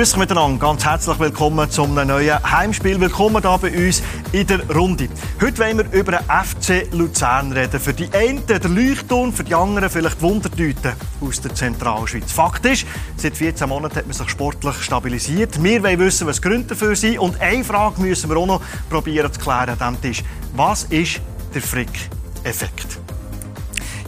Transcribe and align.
Grüß 0.00 0.14
euch 0.14 0.18
miteinander, 0.18 0.58
ganz 0.58 0.82
herzlich 0.82 1.18
willkommen 1.18 1.70
zum 1.70 1.92
neuen 1.92 2.42
Heimspiel. 2.50 2.98
Willkommen 2.98 3.42
hier 3.42 3.58
bei 3.58 3.86
uns 3.86 4.02
in 4.32 4.46
der 4.46 4.66
Runde. 4.70 5.10
Heute 5.42 5.58
wollen 5.58 5.76
wir 5.76 5.92
über 5.92 6.12
den 6.12 6.20
FC 6.24 6.90
Luzern 6.94 7.52
reden. 7.52 7.78
Für 7.78 7.92
die 7.92 8.10
einen 8.14 8.46
der 8.46 8.66
Leuchtturm, 8.66 9.30
für 9.30 9.44
die 9.44 9.54
anderen 9.54 9.90
vielleicht 9.90 10.22
Wundertüten 10.22 10.94
aus 11.20 11.42
der 11.42 11.54
Zentralschweiz. 11.54 12.32
Fakt 12.32 12.64
ist, 12.64 12.86
seit 13.18 13.36
14 13.36 13.68
Monaten 13.68 13.96
hat 13.96 14.06
man 14.06 14.14
sich 14.14 14.30
sportlich 14.30 14.76
stabilisiert. 14.76 15.62
Wir 15.62 15.82
wollen 15.82 15.98
wissen, 15.98 16.26
was 16.26 16.40
die 16.40 16.48
Gründe 16.48 16.68
dafür 16.68 16.96
sind. 16.96 17.18
Und 17.18 17.38
eine 17.38 17.62
Frage 17.62 18.00
müssen 18.00 18.30
wir 18.30 18.38
auch 18.38 18.46
noch 18.46 18.62
probieren 18.88 19.30
zu 19.30 19.38
klären 19.38 19.78
an 19.78 19.98
diesem 20.00 20.00
Tisch. 20.00 20.24
Was 20.56 20.84
ist 20.84 21.20
der 21.52 21.60
Frick-Effekt? 21.60 23.00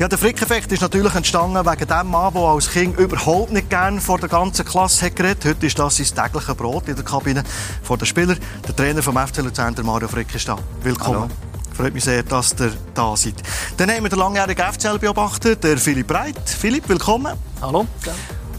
Ja, 0.02 0.08
der 0.08 0.18
Frick-Effekt 0.18 0.72
ist 0.72 0.80
natürlich 0.82 1.14
entstanden 1.14 1.64
wegen 1.64 1.86
dem 1.86 2.10
Mann, 2.10 2.34
der 2.34 2.42
als 2.42 2.68
Kind 2.68 2.98
überhaupt 2.98 3.52
nicht 3.52 3.70
gerne 3.70 4.00
vor 4.00 4.18
der 4.18 4.28
ganzen 4.28 4.64
Klasse 4.64 5.06
hat 5.06 5.14
geredet. 5.14 5.44
Heute 5.44 5.64
ist 5.64 5.78
das 5.78 5.96
sein 5.96 6.06
tägliches 6.06 6.56
Brot 6.56 6.88
in 6.88 6.96
der 6.96 7.04
Kabine 7.04 7.44
vor 7.84 7.98
den 7.98 8.06
Spielern. 8.06 8.36
Der 8.66 8.74
Trainer 8.74 9.00
vom 9.00 9.16
FC 9.16 9.36
Luzern, 9.36 9.76
der 9.76 9.84
Mario 9.84 10.08
Frick, 10.08 10.34
ist 10.34 10.48
da. 10.48 10.58
Willkommen. 10.82 11.20
Hallo. 11.20 11.28
Freut 11.76 11.94
mich 11.94 12.02
sehr, 12.02 12.24
dass 12.24 12.52
ihr 12.58 12.72
da 12.94 13.16
seid. 13.16 13.34
Dann 13.76 13.92
haben 13.92 14.02
wir 14.02 14.10
den 14.10 14.18
langjährigen 14.18 14.72
FCL-Beobachter, 14.72 15.54
der 15.54 15.78
Philipp 15.78 16.08
Breit. 16.08 16.50
Philipp, 16.50 16.88
willkommen. 16.88 17.38
Hallo. 17.60 17.86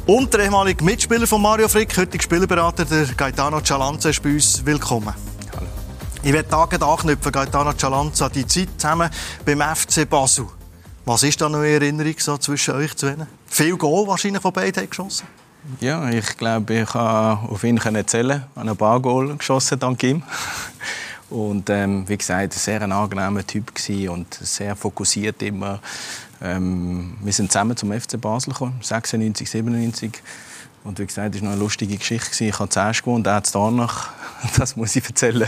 Und 0.06 0.34
der 0.34 0.46
ehemalige 0.46 0.82
Mitspieler 0.82 1.28
von 1.28 1.42
Mario 1.42 1.68
Frick, 1.68 1.98
heutige 1.98 2.24
Spielerberater, 2.24 2.86
der 2.86 3.08
Gaetano 3.18 3.60
Cialanza, 3.60 4.12
ist 4.12 4.24
bei 4.24 4.30
uns. 4.30 4.66
Willkommen. 4.66 5.14
Hallo. 5.54 5.68
Ich 6.24 6.32
werde 6.32 6.48
Tage 6.48 6.82
anknüpfen, 6.82 7.34
Gaetano 7.34 7.74
Cialanza, 7.74 8.30
die 8.30 8.48
Zeit 8.48 8.70
zusammen 8.78 9.10
beim 9.46 9.60
FC 9.60 10.10
Basel. 10.10 10.48
Was 11.06 11.24
ist 11.24 11.42
da 11.42 11.50
noch 11.50 11.60
eine 11.60 11.68
Erinnerung 11.68 12.16
so 12.18 12.38
zwischen 12.38 12.76
euch 12.76 12.96
zwei? 12.96 13.18
Viel 13.48 13.76
Goal 13.76 14.08
wahrscheinlich 14.08 14.42
von 14.42 14.54
beiden 14.54 14.90
geschossen? 14.90 15.28
Ja, 15.82 16.10
ich 16.10 16.38
glaube, 16.38 16.74
ich 16.76 16.90
kann 16.90 17.40
auf 17.40 17.64
ihn 17.66 17.78
erzählen. 17.78 18.44
Ich 18.54 18.60
habe 18.60 18.72
ein 18.72 18.78
paar 18.78 19.02
Goal 19.02 19.36
geschossen 19.36 19.80
dank 19.80 20.02
ihm. 20.04 20.24
Und 21.30 21.70
ähm, 21.70 22.08
wie 22.08 22.18
gesagt, 22.18 22.54
ein 22.54 22.58
sehr 22.58 22.82
angenehmer 22.82 23.46
Typ 23.46 23.72
und 24.08 24.34
sehr 24.36 24.76
fokussiert 24.76 25.42
immer. 25.42 25.80
Ähm, 26.42 27.18
wir 27.22 27.34
sind 27.34 27.52
zusammen 27.52 27.76
zum 27.76 27.92
FC 27.92 28.22
Basel 28.22 28.54
gekommen, 28.54 28.80
96, 28.82 29.50
97. 29.50 30.12
Und 30.84 31.00
wie 31.00 31.06
gesagt, 31.08 31.34
es 31.34 31.42
war 31.42 31.48
noch 31.48 31.54
eine 31.54 31.62
lustige 31.62 31.98
Geschichte. 31.98 32.46
Ich 32.46 32.60
habe 32.60 32.70
zuerst 32.70 33.02
gewohnt, 33.02 33.26
er 33.26 33.36
hat 33.36 33.46
es 33.46 33.52
danach. 33.52 34.12
Das 34.58 34.76
muss 34.76 34.96
ich 34.96 35.06
erzählen. 35.06 35.48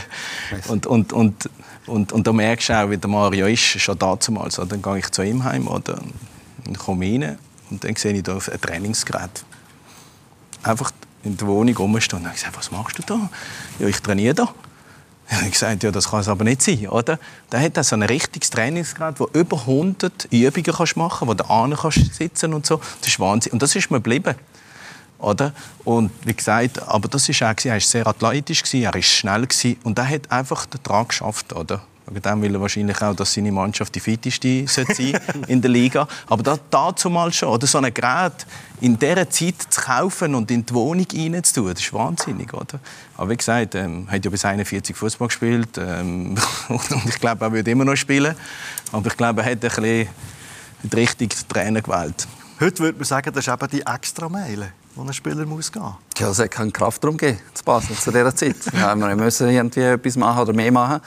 Und, 0.69 0.87
und, 0.87 1.13
und 1.13 1.49
und, 1.87 2.11
und 2.11 2.25
da 2.25 2.33
merkst 2.33 2.69
du 2.69 2.73
auch, 2.73 2.89
wie 2.89 2.97
der 2.97 3.09
Mario 3.09 3.47
ist, 3.47 3.61
schon 3.61 3.97
damals. 3.97 4.55
Dann 4.55 4.81
gehe 4.81 4.97
ich 4.97 5.11
zu 5.11 5.23
ihm 5.23 5.43
heim 5.43 5.67
oder 5.67 5.99
dann 6.63 6.77
komme 6.77 7.05
rein 7.05 7.37
und 7.69 7.83
dann 7.83 7.95
sehe 7.95 8.13
ich 8.13 8.23
da 8.23 8.33
ein 8.33 8.61
Trainingsgerät. 8.61 9.43
Einfach 10.63 10.91
in 11.23 11.37
der 11.37 11.47
Wohnung 11.47 11.75
rumstehen. 11.75 12.23
Und 12.23 12.27
ich 12.27 12.35
gesagt, 12.35 12.57
was 12.57 12.71
machst 12.71 12.97
du 12.99 13.03
da? 13.03 13.29
Ja, 13.79 13.87
ich 13.87 13.99
trainiere 13.99 14.33
da. 14.33 14.53
Ich 15.27 15.35
habe 15.35 15.49
gesagt, 15.49 15.83
ja, 15.83 15.91
das 15.91 16.09
kann 16.09 16.19
es 16.19 16.27
aber 16.27 16.43
nicht 16.43 16.61
sein, 16.61 16.87
oder? 16.87 17.19
Da 17.49 17.59
hat 17.59 17.77
er 17.77 17.83
so 17.83 17.95
ein 17.95 18.03
richtiges 18.03 18.51
Trainingsgerät, 18.51 19.19
wo 19.19 19.27
über 19.33 19.57
100 19.57 20.27
Übungen 20.31 20.63
kannst 20.63 20.97
machen, 20.97 21.27
wo 21.27 21.33
du 21.33 21.43
an 21.49 21.75
kannst 21.75 22.13
sitzen 22.13 22.53
und 22.53 22.65
so. 22.65 22.79
Das 23.01 23.09
ist 23.09 23.19
Wahnsinn. 23.19 23.53
Und 23.53 23.61
das 23.61 23.75
ist 23.75 23.89
mir 23.89 23.97
geblieben. 23.97 24.35
Oder? 25.25 25.53
Und 25.83 26.11
wie 26.23 26.35
gesagt, 26.35 26.87
aber 26.87 27.07
das 27.07 27.27
ist 27.27 27.41
auch, 27.41 27.55
er 27.63 27.73
war 27.73 27.79
sehr 27.79 28.05
athletisch, 28.05 28.61
er 28.75 28.93
war 28.93 29.01
schnell 29.01 29.47
und 29.83 29.97
er 29.97 30.07
hat 30.07 30.31
einfach 30.31 30.67
den 30.67 30.83
Trag 30.83 31.09
geschafft. 31.09 31.51
Oder? 31.51 31.81
Wegen 32.07 32.41
will 32.43 32.53
er 32.53 32.61
wahrscheinlich 32.61 33.01
auch, 33.01 33.15
dass 33.15 33.33
seine 33.33 33.51
Mannschaft 33.51 33.95
die 33.95 33.99
fitteste 33.99 34.67
sein 34.67 35.19
in 35.47 35.63
der 35.63 35.71
Liga. 35.71 36.07
Aber 36.27 36.43
da, 36.43 36.59
dazu 36.69 37.09
mal 37.09 37.33
schon, 37.33 37.49
oder 37.49 37.65
so 37.65 37.79
ein 37.79 37.91
Gerät 37.91 38.45
in 38.81 38.99
dieser 38.99 39.27
Zeit 39.27 39.55
zu 39.67 39.81
kaufen 39.81 40.35
und 40.35 40.51
in 40.51 40.63
die 40.63 40.73
Wohnung 40.75 41.07
reinzutun, 41.11 41.73
das 41.73 41.81
ist 41.81 41.91
wahnsinnig, 41.91 42.53
oder? 42.53 42.79
Aber 43.17 43.31
wie 43.31 43.37
gesagt, 43.37 43.73
ähm, 43.73 44.05
er 44.07 44.17
hat 44.17 44.25
ja 44.25 44.29
bis 44.29 44.45
41 44.45 44.95
Fußball 44.95 45.29
gespielt 45.29 45.79
ähm, 45.79 46.35
und 46.69 47.05
ich 47.07 47.19
glaube, 47.19 47.45
er 47.45 47.51
wird 47.51 47.67
immer 47.67 47.85
noch 47.85 47.95
spielen. 47.95 48.35
Aber 48.91 49.07
ich 49.07 49.17
glaube, 49.17 49.41
er 49.41 49.51
hat 49.51 49.53
ein 49.53 49.69
bisschen 49.71 50.07
den 50.83 50.99
richtigen 50.99 51.35
Trainer 51.47 51.81
gewählt. 51.81 52.27
Heute 52.59 52.79
würde 52.83 52.99
man 52.99 53.05
sagen, 53.05 53.33
das 53.33 53.47
ist 53.47 53.51
eben 53.51 53.67
die 53.71 53.81
extra 53.81 54.29
Meile 54.29 54.71
wo 54.95 55.03
ein 55.03 55.13
Spieler 55.13 55.45
muss 55.45 55.71
gehen 55.71 55.81
muss. 55.81 55.93
Ja, 56.17 56.29
es 56.29 56.39
hat 56.39 56.51
keinen 56.51 56.71
Kraftraum 56.71 57.17
gegeben, 57.17 57.39
zu 57.53 57.63
Basel 57.63 57.95
zu 57.95 58.11
dieser 58.11 58.35
Zeit. 58.35 58.55
ja, 58.73 58.95
wir 58.95 59.15
müssen 59.15 59.49
irgendwie 59.49 59.81
etwas 59.81 60.15
machen 60.15 60.41
oder 60.41 60.53
mehr 60.53 60.71
machen. 60.71 61.01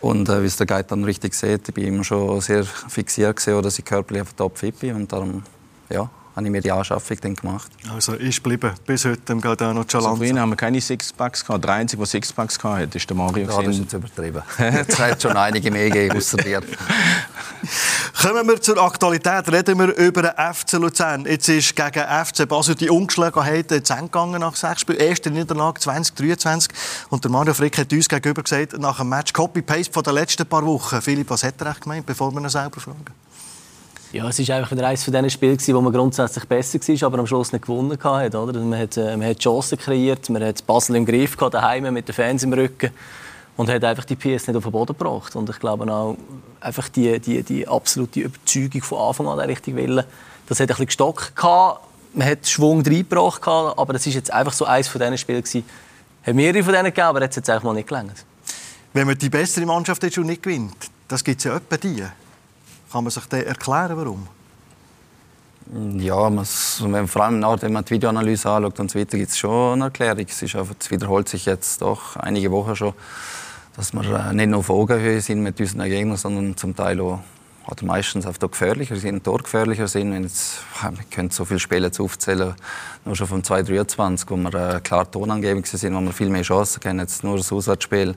Und 0.00 0.28
äh, 0.28 0.42
wie 0.42 0.46
es 0.46 0.56
der 0.56 0.66
Guide 0.66 0.84
dann 0.84 1.04
richtig 1.04 1.34
sieht, 1.34 1.68
ich 1.68 1.76
war 1.76 1.84
immer 1.84 2.04
schon 2.04 2.40
sehr 2.40 2.64
fixiert, 2.64 3.36
gewesen, 3.36 3.62
dass 3.62 3.78
ich 3.78 3.84
körperlich 3.84 4.22
auf 4.22 4.32
topfit 4.32 4.78
bin. 4.78 4.96
Und 4.96 5.12
darum, 5.12 5.42
ja, 5.90 6.08
habe 6.36 6.46
ich 6.46 6.52
mir 6.52 6.60
die 6.60 6.70
Anschaffung 6.70 7.16
dann 7.20 7.34
gemacht. 7.34 7.70
Also 7.92 8.14
ist 8.14 8.42
geblieben 8.42 8.72
bis 8.86 9.04
heute 9.04 9.32
im 9.32 9.40
Galdano 9.40 9.84
Cialanza. 9.84 10.10
Also 10.10 10.24
früher 10.24 10.40
haben 10.40 10.50
wir 10.50 10.56
keine 10.56 10.80
Sixpacks 10.80 11.44
gehabt. 11.44 11.64
Der 11.64 11.72
Einzige, 11.72 11.98
der 11.98 12.06
Sixpacks 12.06 12.62
hatte, 12.62 12.96
ist 12.96 13.08
der 13.08 13.16
Mario. 13.16 13.48
Ja, 13.48 13.62
das 13.62 13.74
ist 13.74 13.80
jetzt 13.80 13.92
übertrieben. 13.92 14.42
Es 14.58 14.98
hat 14.98 15.22
schon 15.22 15.36
einige 15.36 15.70
mehr 15.70 15.90
gegeben, 15.90 16.16
außer 16.16 16.36
dir. 16.36 16.62
Kommen 18.22 18.46
wir 18.48 18.60
zur 18.60 18.78
Aktualität. 18.78 19.50
Reden 19.50 19.78
wir 19.78 19.96
über 19.96 20.22
den 20.22 20.32
FC 20.32 20.72
Luzern. 20.74 21.24
Jetzt 21.24 21.48
ist 21.48 21.74
gegen 21.74 22.04
FC 22.04 22.48
Basel 22.48 22.74
die 22.74 22.90
Ungeschlagenheit 22.90 23.68
zu 23.68 23.92
Ende 23.92 24.04
gegangen 24.04 24.40
nach 24.40 24.56
sechs 24.56 24.82
Spielen. 24.82 24.98
Erste 24.98 25.30
Niederlage 25.30 25.80
2023. 25.80 26.70
Und 27.08 27.24
der 27.24 27.30
Mario 27.30 27.54
Frick 27.54 27.78
hat 27.78 27.92
uns 27.92 28.08
gegenüber 28.08 28.42
gesagt, 28.42 28.78
nach 28.78 28.98
dem 28.98 29.08
Match 29.08 29.32
Copy-Paste 29.32 29.92
von 29.92 30.02
den 30.02 30.14
letzten 30.14 30.46
paar 30.46 30.64
Wochen. 30.64 31.00
Philipp, 31.00 31.30
was 31.30 31.42
hat 31.42 31.60
er 31.60 31.68
echt 31.70 31.82
gemeint, 31.82 32.06
bevor 32.06 32.30
wir 32.32 32.40
ihn 32.40 32.48
selber 32.48 32.80
fragen? 32.80 33.04
Ja, 34.12 34.28
es 34.28 34.48
war 34.48 34.56
einfach 34.56 34.72
wieder 34.72 34.88
eines 34.88 35.04
von 35.04 35.12
diesen 35.12 35.30
Spielen, 35.30 35.58
wo 35.68 35.80
man 35.80 35.92
grundsätzlich 35.92 36.44
besser 36.44 36.80
war, 36.80 37.06
aber 37.06 37.18
am 37.20 37.26
Schluss 37.28 37.52
nicht 37.52 37.64
gewonnen 37.64 37.96
hat. 38.02 38.34
Oder? 38.34 38.58
Man, 38.58 38.76
hat, 38.76 38.96
äh, 38.96 39.16
man 39.16 39.28
hat 39.28 39.38
Chancen 39.38 39.78
kreiert, 39.78 40.28
man 40.30 40.42
hat 40.42 40.66
Basel 40.66 40.96
im 40.96 41.06
Griff 41.06 41.36
gehabt, 41.36 41.54
daheim 41.54 41.94
mit 41.94 42.08
den 42.08 42.14
Fans 42.14 42.42
im 42.42 42.52
Rücken 42.52 42.90
und 43.56 43.68
hat 43.68 43.84
einfach 43.84 44.04
die 44.04 44.16
PS 44.16 44.48
nicht 44.48 44.56
auf 44.56 44.64
den 44.64 44.72
Boden 44.72 44.98
gebracht. 44.98 45.36
Und 45.36 45.48
ich 45.48 45.60
glaube 45.60 45.90
auch, 45.92 46.16
einfach 46.60 46.88
die, 46.88 47.20
die, 47.20 47.44
die 47.44 47.68
absolute 47.68 48.20
Überzeugung 48.20 48.82
von 48.82 48.98
Anfang 48.98 49.28
an, 49.28 49.38
der 49.38 49.46
richtige 49.46 49.76
Wille, 49.76 50.04
das 50.48 50.58
hat 50.58 50.64
ein 50.64 50.66
bisschen 50.68 50.86
gestockt 50.86 51.36
gehabt. 51.36 51.86
Man 52.12 52.26
hat 52.26 52.48
Schwung 52.48 52.82
reingebracht, 52.82 53.46
aber 53.46 53.92
das 53.92 54.06
war 54.06 54.12
jetzt 54.12 54.32
einfach 54.32 54.52
so 54.52 54.64
eines 54.64 54.88
von 54.88 55.00
diesen 55.00 55.18
Spielen 55.18 55.42
gewesen. 55.42 55.64
Hat 56.24 56.34
mehrere 56.34 56.64
von 56.64 56.72
denen 56.72 56.86
gegeben, 56.86 57.06
aber 57.06 57.20
hat 57.20 57.30
es 57.30 57.36
jetzt 57.36 57.48
einfach 57.48 57.62
mal 57.62 57.74
nicht 57.74 57.86
gelangt. 57.86 58.24
Wenn 58.92 59.06
man 59.06 59.16
die 59.16 59.28
bessere 59.28 59.64
Mannschaft 59.66 60.02
jetzt 60.02 60.14
schon 60.14 60.26
nicht 60.26 60.42
gewinnt, 60.42 60.74
das 61.06 61.22
gibt 61.22 61.38
es 61.38 61.44
ja 61.44 61.54
etwa 61.54 61.76
die. 61.76 62.04
Kann 62.90 63.04
man 63.04 63.10
sich 63.10 63.24
dann 63.26 63.42
erklären, 63.42 63.96
warum? 63.96 64.28
Ja, 66.00 66.28
man, 66.28 66.44
vor 67.06 67.22
allem 67.22 67.44
auch, 67.44 67.62
wenn 67.62 67.72
man 67.72 67.84
die 67.84 67.94
Videoanalyse 67.94 68.50
anschaut 68.50 68.80
und 68.80 68.90
so 68.90 68.98
weiter, 68.98 69.16
gibt 69.16 69.30
es 69.30 69.38
schon 69.38 69.74
eine 69.74 69.84
Erklärung. 69.84 70.26
Es, 70.28 70.42
ist 70.42 70.56
einfach, 70.56 70.74
es 70.78 70.90
wiederholt 70.90 71.28
sich 71.28 71.46
jetzt 71.46 71.80
doch 71.80 72.16
einige 72.16 72.50
Wochen 72.50 72.74
schon, 72.74 72.92
dass 73.76 73.92
wir 73.92 74.02
äh, 74.02 74.32
nicht 74.32 74.48
nur 74.48 74.60
auf 74.60 74.70
Augenhöhe 74.70 75.20
sind 75.20 75.42
mit 75.42 75.60
unseren 75.60 75.88
Gegnern, 75.88 76.16
sondern 76.16 76.56
zum 76.56 76.74
Teil 76.74 77.00
auch 77.00 77.20
oder 77.68 77.84
meistens 77.84 78.26
auch 78.26 78.36
gefährlicher 78.38 78.96
sind, 78.96 79.22
torgefährlicher 79.22 79.86
sind. 79.86 80.12
Wenn 80.12 80.24
jetzt, 80.24 80.60
wir 80.82 81.04
können 81.10 81.30
so 81.30 81.44
viele 81.44 81.60
Spiele 81.60 81.86
jetzt 81.86 82.00
aufzählen, 82.00 82.54
nur 83.04 83.14
schon 83.14 83.28
vom 83.28 83.44
2023, 83.44 84.28
wo 84.28 84.36
wir 84.36 84.54
äh, 84.54 84.80
klar 84.80 85.08
tonangebend 85.08 85.66
sind, 85.66 85.94
wo 85.94 86.00
wir 86.00 86.12
viel 86.12 86.30
mehr 86.30 86.42
Chancen 86.42 86.80
kennen. 86.80 87.00
Jetzt 87.00 87.22
nur 87.22 87.36
das 87.36 87.52
Auswärtsspiel 87.52 88.16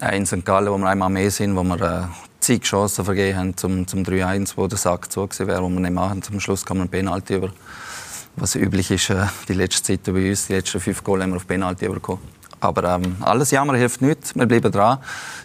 äh, 0.00 0.16
in 0.16 0.26
St. 0.26 0.44
Gallen, 0.44 0.72
wo 0.72 0.78
wir 0.78 0.88
einmal 0.88 1.10
mehr 1.10 1.30
sind, 1.30 1.54
wo 1.54 1.62
wir 1.62 2.10
äh, 2.42 2.44
zig 2.44 2.62
Chancen 2.62 3.04
vergeben 3.04 3.38
haben 3.38 3.56
zum, 3.56 3.86
zum 3.86 4.02
3-1, 4.02 4.52
wo 4.56 4.66
der 4.66 4.78
Sack 4.78 5.10
zu 5.10 5.28
wäre, 5.38 5.62
wo 5.62 5.68
wir 5.68 5.80
nicht 5.80 5.92
machen. 5.92 6.22
Zum 6.22 6.40
Schluss 6.40 6.64
kam 6.64 6.80
ein 6.80 6.88
Penalty 6.88 7.36
über. 7.36 7.50
Was 8.36 8.54
üblich 8.54 8.90
ist, 8.90 9.10
äh, 9.10 9.26
die 9.48 9.54
letzte 9.54 9.82
Zeit 9.82 10.04
bei 10.04 10.30
uns, 10.30 10.46
die 10.46 10.54
letzten 10.54 10.80
fünf 10.80 11.04
Goal 11.04 11.22
haben 11.22 11.30
wir 11.30 11.36
auf 11.36 11.46
Penalty 11.46 11.88
bekommen. 11.88 12.20
Aber 12.60 12.84
ähm, 12.94 13.16
alles 13.20 13.50
Jammer 13.50 13.76
hilft 13.76 14.00
nicht. 14.02 14.36
Wir 14.36 14.46
bleiben 14.46 14.70
dran. 14.70 14.98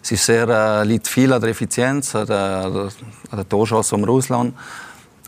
Es 0.04 0.12
ist 0.12 0.26
sehr, 0.26 0.48
äh, 0.48 0.84
liegt 0.86 1.08
viel 1.08 1.34
an 1.34 1.42
der 1.42 1.50
Effizienz, 1.50 2.16
an 2.16 2.28
der, 2.28 2.66
an 2.66 2.92
der 3.38 3.50
Torchance, 3.50 3.96
die 3.96 4.02
wir 4.02 4.10
auslassen. 4.10 4.54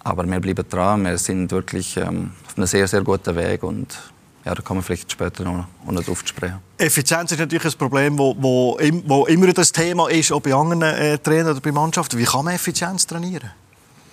Aber 0.04 0.24
wir 0.26 0.40
bleiben 0.40 0.66
dran. 0.70 1.04
Wir 1.04 1.18
sind 1.18 1.52
wirklich 1.52 1.98
ähm, 1.98 2.32
auf 2.48 2.58
einem 2.58 2.68
sehr, 2.68 2.88
sehr 2.88 3.02
guten 3.02 3.36
Weg. 3.36 3.64
Und 3.64 3.98
ja, 4.46 4.56
da 4.56 4.62
kann 4.62 4.78
man 4.78 4.84
vielleicht 4.84 5.12
später 5.12 5.44
noch, 5.44 5.66
noch 5.86 5.92
nicht 5.92 6.10
aufsprechen. 6.10 6.60
Effizienz 6.78 7.32
ist 7.32 7.40
natürlich 7.40 7.66
ein 7.66 7.78
Problem, 7.78 8.18
wo, 8.18 8.36
wo, 8.40 8.80
wo 9.06 9.26
immer 9.26 9.52
das 9.54 9.72
Thema 9.72 10.10
ist, 10.10 10.32
auch 10.32 10.42
bei 10.42 10.54
anderen 10.54 10.82
äh, 10.82 11.18
Trainern 11.18 11.52
oder 11.52 11.62
bei 11.62 11.72
Mannschaften. 11.72 12.18
Wie 12.18 12.24
kann 12.24 12.46
man 12.46 12.56
Effizienz 12.56 13.06
trainieren? 13.06 13.52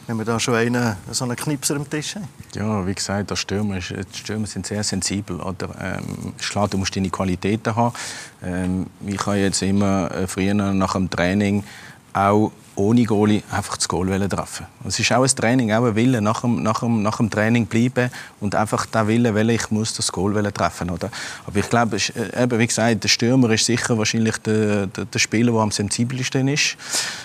Wenn 0.09 0.19
wir 0.19 0.25
da 0.25 0.39
schon 0.39 0.55
einen, 0.55 0.97
so 1.11 1.25
einen 1.25 1.35
Knipser 1.35 1.75
am 1.75 1.89
Tisch 1.89 2.15
haben. 2.15 2.29
Ja, 2.55 2.87
wie 2.87 2.95
gesagt, 2.95 3.31
die 3.31 3.37
Stürmer, 3.37 3.79
die 3.79 4.19
Stürmer 4.19 4.47
sind 4.47 4.67
sehr 4.67 4.85
sensibel. 4.85 5.41
Oder? 5.41 5.69
Ähm, 5.81 6.35
klar, 6.39 6.69
du 6.69 6.79
musst 6.79 6.95
deine 6.95 7.11
Qualitäten 7.11 7.75
haben. 7.75 7.95
Ähm, 8.43 8.87
ich 9.05 9.27
habe 9.27 9.39
jetzt 9.39 9.63
immer 9.63 10.11
äh, 10.13 10.29
früher 10.29 10.55
nach 10.55 10.93
dem 10.93 11.11
Training 11.11 11.65
auch 12.13 12.53
ohne 12.77 13.05
Goalie 13.05 13.43
einfach 13.51 13.77
das 13.77 13.89
Goal 13.89 14.07
treffen 14.29 14.67
Es 14.85 14.99
ist 14.99 15.11
auch 15.13 15.23
ein 15.23 15.29
Training, 15.29 15.73
auch 15.73 15.85
ein 15.85 15.97
Wille, 15.97 16.21
nach 16.21 16.43
dem, 16.43 16.63
nach 16.63 16.81
dem, 16.81 17.03
nach 17.03 17.17
dem 17.17 17.31
Training 17.31 17.67
bleiben 17.67 18.11
und 18.41 18.55
einfach 18.55 18.87
der 18.87 19.09
Wille, 19.09 19.35
weil 19.35 19.51
ich 19.51 19.71
muss 19.71 19.95
das 19.95 20.13
Goal 20.13 20.35
treffen 20.53 20.91
oder? 20.91 21.11
Aber 21.47 21.59
ich 21.59 21.69
glaube, 21.69 21.97
äh, 21.97 22.43
eben, 22.43 22.59
wie 22.59 22.67
gesagt, 22.67 23.03
der 23.03 23.09
Stürmer 23.09 23.51
ist 23.51 23.65
sicher 23.65 23.97
wahrscheinlich 23.99 24.37
der, 24.39 24.87
der, 24.87 25.07
der 25.07 25.19
Spieler, 25.19 25.53
der 25.53 25.61
am 25.61 25.71
sensibelsten 25.71 26.49
ist. 26.49 26.77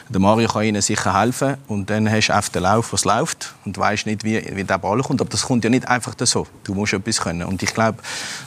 Der 0.09 0.19
Mario 0.19 0.47
kann 0.47 0.63
ihnen 0.63 0.81
sicher 0.81 1.19
helfen 1.19 1.57
und 1.67 1.89
dann 1.89 2.09
hast 2.09 2.27
du 2.27 2.37
auf 2.37 2.49
den 2.49 2.63
Lauf, 2.63 2.93
was 2.93 3.05
läuft 3.05 3.53
und 3.65 3.77
weißt 3.77 4.05
nicht, 4.05 4.23
wie, 4.23 4.43
wie 4.55 4.63
der 4.63 4.77
Ball 4.77 5.01
kommt. 5.01 5.21
Aber 5.21 5.29
das 5.29 5.43
kommt 5.43 5.63
ja 5.63 5.69
nicht 5.69 5.87
einfach 5.87 6.15
so. 6.23 6.47
Du 6.63 6.73
musst 6.73 6.93
etwas 6.93 7.19
können. 7.19 7.43
Und 7.43 7.61
ich 7.61 7.73
glaube, 7.73 7.99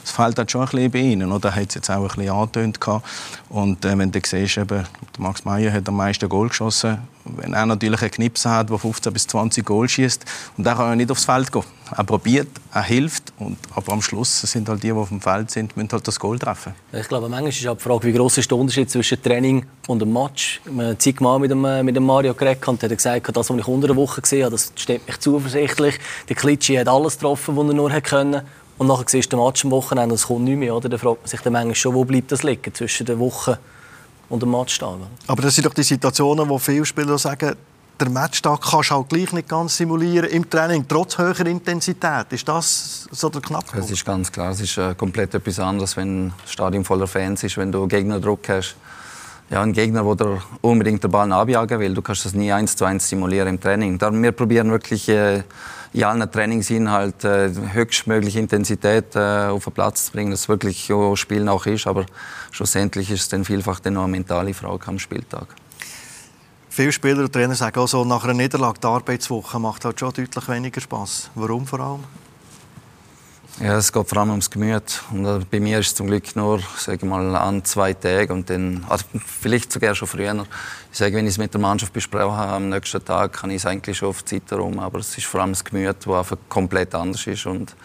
es 0.03 0.11
fällt 0.11 0.37
halt 0.37 0.51
schon 0.51 0.61
ein 0.61 0.69
bisschen 0.69 0.91
bei 0.91 0.99
ihnen. 0.99 1.31
Oder? 1.31 1.49
Er 1.49 1.55
hat 1.55 1.69
es 1.69 1.75
jetzt 1.75 1.89
auch 1.89 2.01
ein 2.01 2.07
bisschen 2.07 2.29
angetönt. 2.29 2.79
Und 3.49 3.85
äh, 3.85 3.97
wenn 3.97 4.11
du 4.11 4.19
siehst, 4.23 4.57
eben, 4.57 4.85
Max 5.17 5.45
Meyer 5.45 5.71
hat 5.71 5.87
am 5.87 5.97
meisten 5.97 6.27
Goal 6.27 6.49
geschossen, 6.49 6.94
wenn 7.25 7.53
er 7.53 7.65
natürlich 7.65 8.01
einen 8.01 8.11
Knips 8.11 8.45
hat, 8.45 8.69
der 8.69 8.77
15 8.77 9.11
bis 9.11 9.27
20 9.27 9.65
Goal 9.65 9.89
schießt, 9.89 10.25
und 10.57 10.65
er 10.65 10.75
kann 10.75 10.89
ja 10.89 10.95
nicht 10.95 11.11
aufs 11.11 11.25
Feld 11.25 11.51
gehen. 11.51 11.63
Er 11.95 12.03
probiert, 12.03 12.47
er 12.73 12.83
hilft, 12.83 13.33
und, 13.37 13.57
aber 13.75 13.93
am 13.93 14.01
Schluss 14.01 14.41
sind 14.41 14.69
halt 14.69 14.83
die, 14.83 14.87
die 14.87 14.93
auf 14.93 15.09
dem 15.09 15.21
Feld 15.21 15.51
sind, 15.51 15.75
müssen 15.75 15.89
halt 15.91 16.07
das 16.07 16.19
Goal 16.19 16.39
treffen. 16.39 16.73
Ich 16.91 17.07
glaube, 17.07 17.29
manchmal 17.29 17.49
ist 17.49 17.67
auch 17.67 17.77
die 17.77 17.83
Frage, 17.83 18.07
wie 18.07 18.13
groß 18.13 18.37
ist 18.37 18.49
der 18.49 18.57
Unterschied 18.57 18.89
zwischen 18.89 19.21
Training 19.21 19.65
und 19.87 19.99
dem 19.99 20.13
Match. 20.13 20.61
Ich 20.65 20.71
habe 20.71 20.97
zigmal 20.97 21.39
mit 21.39 21.51
dem, 21.51 21.65
äh, 21.65 21.83
mit 21.83 21.95
dem 21.95 22.05
Mario 22.05 22.33
geredet 22.33 22.67
und 22.67 22.81
er 22.83 22.89
hat 22.89 22.97
gesagt, 22.97 23.35
das, 23.35 23.49
was 23.49 23.57
ich 23.57 23.67
unter 23.67 23.87
der 23.87 23.95
Woche 23.95 24.21
gesehen 24.21 24.43
habe, 24.43 24.51
das 24.51 24.71
stimmt 24.75 25.07
mich 25.07 25.19
zuversichtlich. 25.19 25.99
Der 26.29 26.35
Klitschi 26.35 26.75
hat 26.75 26.87
alles 26.87 27.15
getroffen, 27.15 27.55
was 27.55 27.67
er 27.67 27.73
nur 27.73 27.89
konnte. 28.01 28.45
Und 28.77 28.87
nachher 28.87 29.05
siehst 29.07 29.31
du 29.31 29.37
den 29.37 29.45
Match 29.45 29.63
am 29.63 29.71
Wochenende 29.71 30.13
und 30.13 30.19
es 30.19 30.27
kommt 30.27 30.43
nicht 30.43 30.57
mehr. 30.57 30.75
Oder? 30.75 30.89
Dann 30.89 30.99
fragt 30.99 31.21
man 31.21 31.27
sich 31.27 31.39
dann 31.39 31.53
manchmal 31.53 31.75
schon, 31.75 31.93
wo 31.93 32.03
bleibt 32.03 32.31
das 32.31 32.43
liegen 32.43 32.73
zwischen 32.73 33.05
der 33.05 33.19
Woche 33.19 33.57
und 34.29 34.41
dem 34.41 34.51
Matchtag. 34.51 34.97
Aber 35.27 35.41
das 35.41 35.55
sind 35.55 35.65
doch 35.65 35.73
die 35.73 35.83
Situationen, 35.83 36.47
wo 36.49 36.57
viele 36.57 36.85
Spieler 36.85 37.17
sagen, 37.17 37.55
der 37.99 38.09
Matchtag 38.09 38.59
kannst 38.61 38.91
du 38.91 38.95
auch 38.95 39.07
gleich 39.07 39.31
nicht 39.31 39.47
ganz 39.47 39.77
simulieren 39.77 40.29
im 40.29 40.49
Training, 40.49 40.85
trotz 40.87 41.17
höherer 41.17 41.45
Intensität. 41.45 42.25
Ist 42.31 42.47
das 42.47 43.07
so 43.11 43.29
der 43.29 43.41
Knackpunkt? 43.41 43.85
Es 43.85 43.91
ist 43.91 44.03
ganz 44.03 44.31
klar, 44.31 44.51
es 44.51 44.59
ist 44.59 44.77
äh, 44.77 44.93
komplett 44.95 45.33
etwas 45.33 45.59
anderes, 45.59 45.95
wenn 45.95 46.33
das 46.41 46.51
Stadion 46.51 46.83
voller 46.83 47.07
Fans 47.07 47.43
ist, 47.43 47.57
wenn 47.57 47.71
du 47.71 47.87
Gegnerdruck 47.87 48.49
hast. 48.49 48.75
Ja, 49.49 49.61
ein 49.61 49.73
Gegner, 49.73 50.15
der 50.15 50.41
unbedingt 50.61 51.03
den 51.03 51.11
Ball 51.11 51.31
abjagen 51.31 51.79
will, 51.79 51.93
du 51.93 52.01
kannst 52.01 52.25
das 52.25 52.33
nie 52.33 52.51
eins 52.51 52.75
zu 52.75 52.83
eins 52.83 53.07
simulieren 53.07 53.47
im 53.47 53.61
Training. 53.61 53.97
Darum, 53.97 54.21
wir 54.23 54.31
probieren 54.31 54.71
wirklich 54.71 55.07
äh, 55.07 55.43
in 55.95 56.03
allen 56.03 56.29
Trainingsinhalten 56.29 57.69
äh, 57.69 57.73
höchstmögliche 57.73 58.39
Intensität 58.39 59.15
äh, 59.15 59.47
auf 59.47 59.63
den 59.63 59.73
Platz 59.73 60.05
zu 60.05 60.11
bringen, 60.11 60.31
dass 60.31 60.49
wirklich 60.49 60.89
ja, 60.89 61.15
Spiel 61.15 61.47
auch 61.47 61.65
ist. 61.65 61.87
Aber 61.87 62.05
schlussendlich 62.51 63.09
ist 63.11 63.21
es 63.21 63.29
dann 63.29 63.45
vielfach 63.45 63.79
dann 63.79 63.93
noch 63.93 64.03
eine 64.03 64.11
mentale 64.11 64.53
Frage 64.53 64.87
am 64.87 64.99
Spieltag. 64.99 65.47
Viele 66.69 66.91
Spieler 66.91 67.23
und 67.23 67.31
Trainer 67.31 67.55
sagen 67.55 67.79
auch 67.79 67.87
so, 67.87 68.03
nach 68.03 68.25
einer 68.25 68.33
Niederlage 68.33 68.79
die 68.81 68.87
Arbeitswoche 68.87 69.57
macht 69.59 69.85
halt 69.85 69.97
schon 69.97 70.11
deutlich 70.11 70.49
weniger 70.49 70.81
Spaß. 70.81 71.31
Warum 71.35 71.65
vor 71.65 71.79
allem? 71.79 72.03
Ja, 73.61 73.77
es 73.77 73.93
geht 73.93 74.09
vor 74.09 74.17
allem 74.17 74.31
ums 74.31 74.49
Gemüt. 74.49 75.01
Und 75.11 75.25
äh, 75.25 75.39
bei 75.49 75.61
mir 75.61 75.79
ist 75.79 75.87
es 75.87 75.95
zum 75.95 76.07
Glück 76.07 76.35
nur 76.35 76.59
sage 76.77 77.05
mal, 77.05 77.37
an 77.37 77.63
zwei 77.63 77.93
Tagen 77.93 78.33
und 78.33 78.49
dann, 78.49 78.85
also 78.89 79.05
vielleicht 79.25 79.71
sogar 79.71 79.95
schon 79.95 80.09
früher. 80.09 80.45
Ich 80.91 80.97
sage, 80.97 81.15
wenn 81.15 81.25
ich 81.25 81.31
es 81.31 81.37
mit 81.37 81.53
der 81.53 81.61
Mannschaft 81.61 81.93
besprochen 81.93 82.35
habe, 82.35 82.51
am 82.51 82.67
nächsten 82.67 83.03
Tag 83.05 83.31
kann 83.31 83.51
ich 83.51 83.57
es 83.57 83.65
eigentlich 83.65 83.97
schon 83.97 84.09
auf 84.09 84.23
die 84.23 84.41
Zeit 84.41 84.51
herum. 84.51 84.77
Aber 84.79 84.99
es 84.99 85.17
ist 85.17 85.27
vor 85.27 85.39
allem 85.39 85.53
das 85.53 85.63
Gemüt, 85.63 85.95
das 86.05 86.13
einfach 86.13 86.37
komplett 86.49 86.93
anders 86.95 87.25
ist. 87.27 87.45
Und 87.45 87.77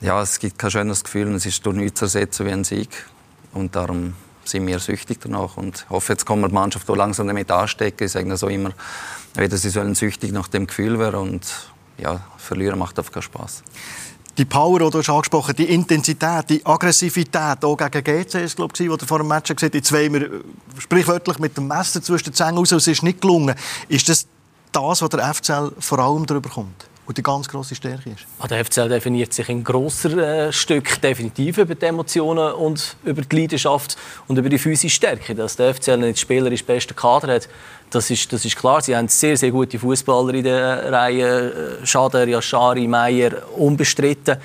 ja, 0.00 0.22
es 0.22 0.38
gibt 0.38 0.58
kein 0.58 0.70
schönes 0.70 1.04
Gefühl 1.04 1.26
und 1.26 1.34
es 1.34 1.44
ist 1.44 1.66
durch 1.66 1.76
nichts 1.76 1.98
zu 1.98 2.06
ersetzen 2.06 2.46
wie 2.46 2.52
ein 2.52 2.64
Sieg. 2.64 2.88
Und 3.52 3.76
darum 3.76 4.14
sind 4.44 4.66
wir 4.66 4.78
süchtig 4.78 5.18
danach. 5.20 5.58
Und 5.58 5.84
ich 5.84 5.90
hoffe, 5.90 6.14
jetzt 6.14 6.24
kann 6.24 6.40
man 6.40 6.48
die 6.48 6.54
Mannschaft 6.54 6.88
auch 6.88 6.96
langsam 6.96 7.26
damit 7.26 7.50
anstecken. 7.50 8.06
Ich 8.06 8.12
sage 8.12 8.34
so 8.38 8.48
immer, 8.48 8.70
wieder, 9.34 9.58
sie 9.58 9.68
sollen 9.68 9.94
süchtig 9.94 10.32
nach 10.32 10.48
dem 10.48 10.66
Gefühl 10.66 10.98
werden. 10.98 11.20
Und 11.20 11.46
ja, 11.98 12.22
verlieren 12.38 12.78
macht 12.78 12.98
einfach 12.98 13.12
keinen 13.12 13.22
Spaß 13.24 13.62
die 14.38 14.44
Power, 14.44 14.78
die 14.78 14.90
du 14.90 14.98
hast 14.98 15.08
angesprochen 15.08 15.54
die 15.56 15.64
Intensität, 15.64 16.50
die 16.50 16.64
Aggressivität, 16.64 17.64
auch 17.64 17.76
gegen 17.76 18.04
GC, 18.04 18.34
ist, 18.34 18.56
glaube 18.56 18.74
ich, 18.78 18.90
wo 18.90 18.96
du 18.96 19.06
vor 19.06 19.18
dem 19.18 19.28
Match 19.28 19.54
gesagt 19.54 19.74
hast, 19.74 19.74
jetzt 19.74 19.92
wollen 19.92 20.12
wir 20.12 20.22
äh, 20.22 20.40
sprichwörtlich 20.78 21.38
mit 21.38 21.56
dem 21.56 21.68
Messer 21.68 22.02
zwischen 22.02 22.26
den 22.26 22.34
Zähnen 22.34 22.58
raus, 22.58 22.72
es 22.72 22.86
ist 22.86 23.02
nicht 23.02 23.20
gelungen. 23.20 23.54
Ist 23.88 24.08
das 24.08 24.26
das, 24.72 25.02
was 25.02 25.08
der 25.08 25.34
FCL 25.34 25.72
vor 25.78 25.98
allem 25.98 26.26
darüber 26.26 26.50
kommt? 26.50 26.85
Und 27.06 27.16
die 27.16 27.22
ganz 27.22 27.48
grosse 27.48 27.76
Stärke 27.76 28.10
ist? 28.10 28.26
Ah, 28.40 28.48
der 28.48 28.64
FCL 28.64 28.88
definiert 28.88 29.32
sich 29.32 29.48
in 29.48 29.62
grosser 29.62 30.48
äh, 30.48 30.52
Stück 30.52 31.00
definitiv 31.00 31.58
über 31.58 31.76
die 31.76 31.86
Emotionen 31.86 32.52
und 32.54 32.96
über 33.04 33.22
die 33.22 33.42
Leidenschaft 33.42 33.96
und 34.26 34.36
über 34.36 34.48
die 34.48 34.58
physische 34.58 34.96
Stärke. 34.96 35.36
Dass 35.36 35.54
der 35.54 35.72
FCL 35.72 35.98
nicht 35.98 36.18
spielerisch 36.18 36.64
beste 36.64 36.94
Kader 36.94 37.34
hat, 37.34 37.48
das 37.90 38.10
ist, 38.10 38.32
das 38.32 38.44
ist 38.44 38.56
klar. 38.56 38.80
Sie 38.80 38.96
haben 38.96 39.06
sehr, 39.06 39.36
sehr 39.36 39.52
gute 39.52 39.78
Fußballer 39.78 40.34
in 40.34 40.44
der 40.44 40.90
Reihe. 40.90 41.78
Äh, 41.82 41.86
Schader, 41.86 42.26
Yashari, 42.26 42.88
Meier, 42.88 43.30
unbestritten. 43.56 44.38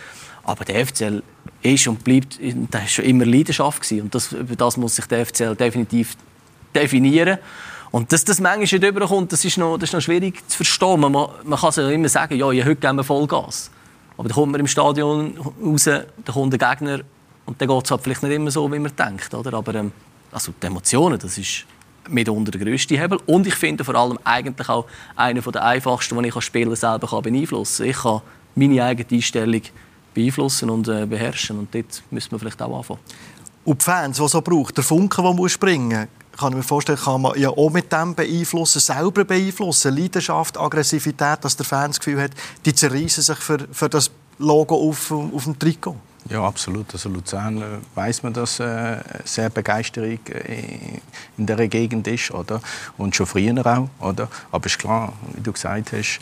Aber 0.44 0.64
der 0.64 0.86
FCL 0.86 1.24
ist 1.64 1.88
und 1.88 2.04
bleibt, 2.04 2.40
das 2.70 2.84
ist 2.84 2.92
schon 2.92 3.06
immer 3.06 3.26
Leidenschaft 3.26 3.82
gewesen. 3.82 4.04
Und 4.04 4.14
das, 4.16 4.32
über 4.32 4.56
das 4.56 4.78
muss 4.78 4.96
sich 4.96 5.06
der 5.06 5.26
FCL 5.26 5.56
definitiv 5.56 6.16
definieren. 6.76 7.40
Und 7.92 8.12
dass 8.14 8.24
das 8.24 8.40
manchmal 8.40 8.62
nicht 8.62 8.84
überkommt, 8.84 9.34
das 9.34 9.44
ist 9.44 9.58
noch, 9.58 9.78
das 9.78 9.90
ist 9.90 9.94
noch 9.94 10.02
schwierig 10.02 10.48
zu 10.48 10.58
verstehen. 10.58 11.00
Man, 11.02 11.12
man 11.12 11.60
kann 11.60 11.72
sich 11.72 11.90
immer 11.90 12.08
sagen, 12.08 12.36
ja, 12.38 12.52
ja, 12.52 12.66
heute 12.66 12.78
geben 12.78 12.98
wir 12.98 13.04
Vollgas. 13.04 13.70
Aber 14.18 14.30
dann 14.30 14.36
kommt 14.36 14.52
man 14.54 14.62
im 14.62 14.68
Stadion 14.68 15.38
raus, 15.38 15.86
dann 15.86 16.06
kommt 16.32 16.54
der 16.54 16.70
Gegner 16.70 17.00
und 17.46 17.60
dann 17.60 17.68
geht 17.68 17.84
es 17.84 17.92
halt 17.92 18.02
vielleicht 18.02 18.24
nicht 18.24 18.34
immer 18.34 18.52
so, 18.52 18.72
wie 18.72 18.80
man 18.80 18.96
denkt. 18.96 19.34
Oder? 19.34 19.54
Aber 19.54 19.76
ähm, 19.76 19.92
also 20.32 20.54
die 20.62 20.68
Emotionen, 20.68 21.20
das 21.20 21.38
ist 21.38 21.66
mitunter 22.08 22.52
der 22.52 22.62
grösste 22.62 22.98
Hebel. 22.98 23.20
Und 23.26 23.46
ich 23.46 23.56
finde 23.56 23.84
vor 23.84 23.96
allem 23.96 24.18
eigentlich 24.24 24.70
auch 24.70 24.86
einer 25.16 25.42
der 25.42 25.64
einfachsten, 25.64 26.16
den 26.16 26.26
ich 26.26 26.36
als 26.36 26.46
Spieler 26.46 26.76
selber 26.76 27.08
kann 27.08 27.24
beeinflussen 27.24 27.84
kann. 27.84 27.90
Ich 27.90 27.98
kann 27.98 28.22
meine 28.56 28.84
eigene 28.84 29.08
Einstellung 29.12 29.62
beeinflussen 30.14 30.70
und 30.70 30.88
äh, 30.88 31.06
beherrschen. 31.06 31.60
Und 31.60 31.76
dort 31.76 32.04
müssen 32.10 32.32
wir 32.32 32.40
vielleicht 32.40 32.62
auch 32.62 32.78
anfangen. 32.78 33.00
Und 33.66 33.82
die 33.82 33.86
Fans, 33.86 34.18
die 34.18 34.28
so 34.28 34.42
braucht, 34.42 34.78
der 34.78 34.84
Funke, 34.84 35.22
der 35.22 35.34
muss 35.34 35.52
springen 35.52 36.08
kann 36.38 36.54
ich 36.54 36.58
mir 36.58 36.64
vorstellen, 36.64 36.98
kann 36.98 37.22
man 37.22 37.40
ja 37.40 37.50
auch 37.50 37.70
mit 37.70 37.92
dem 37.92 38.16
beeinflussen, 38.16 38.80
selber 38.80 39.26
beeinflussen. 39.26 39.96
Leidenschaft, 39.96 40.58
Aggressivität, 40.58 41.40
dass 41.42 41.56
der 41.56 41.66
Fan 41.66 41.92
das 41.92 42.00
Gefühl 42.00 42.22
hat, 42.22 42.32
die 42.66 42.74
zerreißen 42.74 43.24
sich 43.24 43.38
für, 43.38 43.60
für 43.72 43.90
das 43.90 44.12
Logo 44.40 44.76
auf, 44.76 45.12
auf 45.12 45.44
dem 45.44 45.58
Trikot. 45.60 45.96
Ja, 46.30 46.44
absolut. 46.44 46.94
Also 46.94 47.10
Luzern 47.10 47.62
äh, 47.62 47.66
weiß 47.96 48.24
man, 48.24 48.34
dass 48.34 48.60
äh, 48.60 48.98
sehr 49.26 49.50
Begeisterung 49.50 50.20
äh, 50.28 51.00
in 51.38 51.46
der 51.46 51.68
Gegend 51.68 52.08
ist, 52.08 52.32
oder? 52.32 52.62
Und 52.98 53.16
schon 53.16 53.26
früher 53.26 53.66
auch, 53.66 53.90
oder? 54.00 54.28
Aber 54.52 54.66
ist 54.68 54.78
klar, 54.78 55.14
wie 55.34 55.42
du 55.42 55.52
gesagt 55.52 55.92
hast, 55.94 56.20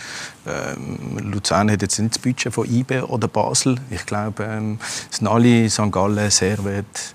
ähm, 0.47 1.17
Luzern 1.31 1.69
hat 1.69 1.81
jetzt 1.81 1.99
nicht 1.99 2.15
das 2.15 2.19
Budget 2.19 2.53
von 2.53 2.69
IBE 2.69 3.07
oder 3.07 3.27
Basel. 3.27 3.75
Ich 3.89 4.05
glaube, 4.05 4.43
ähm, 4.43 4.79
sind 5.09 5.27
alle 5.27 5.69
St. 5.69 5.91
Gallen, 5.91 6.31
Servet, 6.31 7.13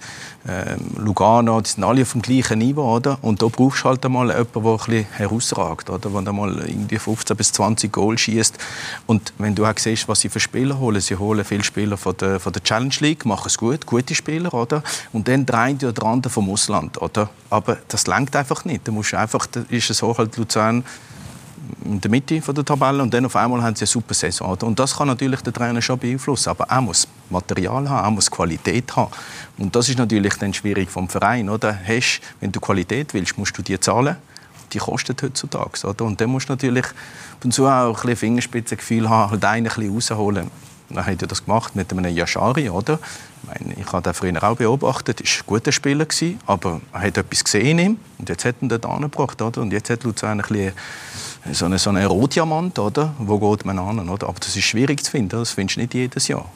Lugano, 0.98 1.60
die 1.62 1.70
sind 1.70 1.84
alle 1.84 2.02
auf 2.02 2.12
dem 2.12 2.20
gleichen 2.20 2.58
Niveau, 2.58 2.96
oder? 2.96 3.18
Und 3.22 3.40
da 3.40 3.46
brauchst 3.46 3.82
du 3.82 3.88
halt 3.88 4.04
einmal 4.04 4.28
jemanden, 4.28 4.62
der 4.62 4.72
ein 4.72 4.76
bisschen 4.76 5.06
herausragt, 5.12 5.88
oder? 5.88 6.10
Der 6.10 6.32
mal 6.32 6.68
irgendwie 6.68 6.98
15 6.98 7.36
bis 7.36 7.52
20 7.52 7.90
Goal 7.90 8.18
schießt. 8.18 8.58
Und 9.06 9.32
wenn 9.38 9.54
du 9.54 9.64
auch 9.64 9.78
siehst, 9.78 10.06
was 10.06 10.20
sie 10.20 10.28
für 10.28 10.40
Spieler 10.40 10.78
holen, 10.78 11.00
sie 11.00 11.16
holen 11.16 11.44
viele 11.44 11.64
Spieler 11.64 11.96
von 11.96 12.16
der, 12.18 12.40
von 12.40 12.52
der 12.52 12.62
Challenge 12.62 12.94
League, 13.00 13.24
machen 13.24 13.46
es 13.46 13.56
gut, 13.56 13.86
gute 13.86 14.14
Spieler, 14.14 14.52
oder? 14.52 14.82
Und 15.12 15.28
dann 15.28 15.46
der 15.46 15.58
eine 15.58 15.88
oder 15.88 16.04
andere 16.04 16.30
vom 16.30 16.50
Ausland, 16.50 17.00
oder? 17.00 17.30
Aber 17.48 17.78
das 17.88 18.06
langt 18.06 18.36
einfach 18.36 18.66
nicht. 18.66 18.86
Da 18.86 18.92
musst 18.92 19.14
einfach, 19.14 19.46
da 19.46 19.64
ist 19.70 19.88
es 19.88 19.98
so 19.98 20.16
halt 20.16 20.36
Luzern 20.36 20.84
in 21.84 22.00
der 22.00 22.10
Mitte 22.10 22.40
der 22.40 22.64
Tabelle 22.64 23.02
und 23.02 23.12
dann 23.12 23.26
auf 23.26 23.36
einmal 23.36 23.62
haben 23.62 23.74
sie 23.74 23.82
eine 23.82 23.88
super 23.88 24.14
Saison. 24.14 24.56
Und 24.62 24.78
das 24.78 24.96
kann 24.96 25.08
natürlich 25.08 25.40
der 25.40 25.52
Trainer 25.52 25.82
schon 25.82 25.98
beeinflussen, 25.98 26.50
aber 26.50 26.64
er 26.64 26.80
muss 26.80 27.08
Material 27.30 27.88
haben, 27.88 28.04
er 28.04 28.10
muss 28.10 28.30
Qualität 28.30 28.94
haben. 28.96 29.10
Und 29.58 29.74
das 29.74 29.88
ist 29.88 29.98
natürlich 29.98 30.34
dann 30.34 30.52
schwierig 30.54 30.90
vom 30.90 31.08
Verein. 31.08 31.48
Oder? 31.48 31.78
Hast, 31.86 32.20
wenn 32.40 32.52
du 32.52 32.60
Qualität 32.60 33.14
willst, 33.14 33.36
musst 33.38 33.56
du 33.56 33.62
die 33.62 33.78
zahlen. 33.78 34.16
Die 34.72 34.78
kostet 34.78 35.22
heutzutage. 35.22 35.86
Oder? 35.86 36.04
Und 36.04 36.20
dann 36.20 36.30
musst 36.30 36.48
du 36.48 36.52
natürlich 36.52 36.86
ab 36.86 37.44
und 37.44 37.52
zu 37.52 37.66
auch 37.66 37.88
ein 37.88 37.92
bisschen 37.94 38.16
Fingerspitzengefühl 38.16 39.08
haben, 39.08 39.30
halt 39.30 39.44
einen 39.44 39.66
ein 39.66 39.74
bisschen 39.74 39.94
rausholen. 39.94 40.50
Dann 40.90 41.06
hat 41.06 41.22
er 41.22 41.28
das 41.28 41.44
gemacht 41.44 41.74
mit 41.74 41.90
einem 41.92 42.14
Yashari, 42.14 42.68
oder? 42.68 42.98
Ich, 43.42 43.48
meine, 43.60 43.74
ich 43.80 43.92
habe 43.92 44.02
den 44.02 44.14
früher 44.14 44.42
auch 44.42 44.56
beobachtet. 44.56 45.20
Er 45.20 45.26
war 45.26 45.32
ein 45.32 45.46
guter 45.46 45.72
Spieler, 45.72 46.06
aber 46.46 46.80
er 46.92 47.00
hat 47.00 47.18
etwas 47.18 47.44
gesehen 47.44 47.78
in 47.78 47.78
ihm. 47.78 47.98
Und 48.18 48.28
jetzt 48.28 48.44
hat 48.44 48.56
er 48.58 48.62
ihn 48.62 48.68
dort 48.68 48.86
angebracht, 48.86 49.40
oder? 49.40 49.60
Und 49.60 49.72
jetzt 49.72 49.90
hat 49.90 50.04
Luzern 50.04 50.40
ein 50.40 50.46
bisschen 50.46 50.72
so 51.52 51.66
ein, 51.66 51.76
so 51.78 51.90
ein 51.90 52.04
Rotdiamant, 52.04 52.78
oder? 52.78 53.14
Wo 53.18 53.38
geht 53.38 53.64
man 53.64 53.78
an, 53.78 54.08
oder? 54.08 54.28
Aber 54.28 54.38
das 54.40 54.56
ist 54.56 54.64
schwierig 54.64 55.04
zu 55.04 55.10
finden. 55.10 55.38
Das 55.38 55.50
findest 55.50 55.76
du 55.76 55.80
nicht 55.80 55.94
jedes 55.94 56.28
Jahr. 56.28 56.50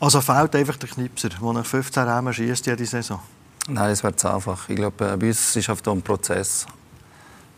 Also 0.00 0.20
fehlt 0.20 0.54
einfach 0.56 0.76
der 0.76 0.88
Knipser, 0.88 1.28
der 1.28 1.52
nach 1.52 1.66
15 1.66 2.08
Räumen 2.08 2.32
schießt 2.32 2.66
jede 2.66 2.86
Saison? 2.86 3.20
Nein, 3.68 3.90
es 3.90 4.02
wird 4.02 4.18
zu 4.18 4.32
einfach. 4.32 4.68
Ich 4.68 4.76
glaube, 4.76 5.16
bei 5.16 5.28
uns 5.28 5.54
ist 5.56 5.68
es 5.68 5.86
ein 5.86 6.02
Prozess. 6.02 6.66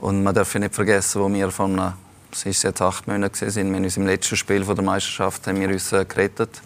Und 0.00 0.22
man 0.22 0.34
darf 0.34 0.54
nicht 0.56 0.74
vergessen, 0.74 1.22
wo 1.22 1.32
wir 1.32 1.50
von 1.50 1.94
es 2.32 2.46
ist 2.46 2.62
jetzt 2.62 2.80
acht 2.80 3.06
Monate 3.06 3.50
sind, 3.50 3.68
wir 3.68 3.76
haben 3.76 3.84
uns 3.84 3.96
im 3.96 4.06
letzten 4.06 4.36
Spiel 4.36 4.64
der 4.64 4.82
Meisterschaft 4.82 5.46
haben 5.46 5.60
wir 5.60 5.68
uns 5.68 5.92
äh, 5.92 6.04
gerettet 6.04 6.62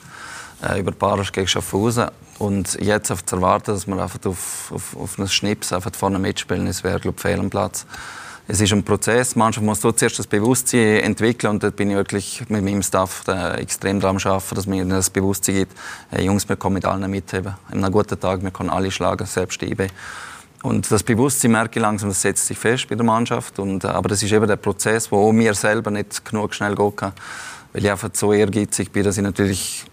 äh, 0.63 0.79
über 0.79 0.93
Paris 0.93 1.33
gegen 1.33 1.49
Schaffhausen 1.49 2.09
und 2.39 2.75
jetzt 2.81 3.09
zu 3.09 3.37
erwarten, 3.37 3.73
dass 3.73 3.87
wir 3.87 3.99
einfach 3.99 4.25
auf, 4.27 4.73
auf, 4.73 4.97
auf 4.97 5.19
einen 5.19 5.29
Schnips 5.29 5.73
einfach 5.73 5.91
vorne 5.95 6.21
mitspielen, 6.21 6.67
das 6.67 6.85
wäre 6.85 7.01
glaube 7.01 7.17
ich 7.17 7.23
fehl 7.23 7.41
am 7.41 7.51
Platz. 7.51 7.85
Es 8.49 8.61
ist 8.61 8.73
ein 8.73 8.85
Prozess. 8.85 9.35
Mannschaft 9.35 9.65
muss 9.65 9.81
dort 9.81 9.99
zuerst 9.99 10.19
das 10.19 10.27
Bewusstsein 10.27 11.01
entwickeln 11.01 11.51
und 11.51 11.63
da 11.63 11.71
bin 11.71 11.91
ich 11.91 11.97
wirklich 11.97 12.45
mit 12.49 12.65
meinem 12.65 12.83
Staff 12.83 13.25
extrem 13.57 14.01
daran 14.01 14.19
arbeiten, 14.23 14.55
dass 14.55 14.67
mir 14.67 14.85
das 14.85 15.11
Bewusstsein 15.11 15.57
gibt, 15.57 15.77
hey, 16.11 16.25
Jungs, 16.25 16.49
wir 16.49 16.57
können 16.57 16.75
mit 16.75 16.85
allen 16.85 17.11
mitheben. 17.11 17.55
An 17.71 17.83
einem 17.83 17.93
guten 17.93 18.19
Tag, 18.19 18.43
wir 18.43 18.51
können 18.51 18.71
alle 18.71 18.91
schlagen, 18.91 19.27
selbst 19.27 19.63
IB. 19.63 19.89
Und 20.63 20.91
das 20.91 21.03
Bewusstsein 21.03 21.53
merke 21.53 21.79
ich 21.79 21.83
langsam, 21.83 22.09
das 22.09 22.23
setzt 22.23 22.47
sich 22.47 22.59
fest 22.59 22.89
bei 22.89 22.95
der 22.95 23.05
Mannschaft. 23.05 23.59
Und, 23.59 23.85
äh, 23.85 23.89
aber 23.89 24.09
das 24.09 24.23
ist 24.23 24.33
eben 24.33 24.47
der 24.47 24.57
Prozess, 24.57 25.11
wo 25.13 25.33
mir 25.33 25.55
selber 25.55 25.91
nicht 25.91 26.25
genug 26.25 26.55
schnell 26.55 26.75
gehen 26.75 26.97
kann. 26.97 27.13
Weil 27.73 27.85
ich 27.85 27.91
einfach 27.91 28.11
so 28.13 28.33
ehrgeizig 28.33 28.91
bin, 28.91 29.05
dass 29.05 29.17
ich 29.17 29.23
natürlich 29.23 29.85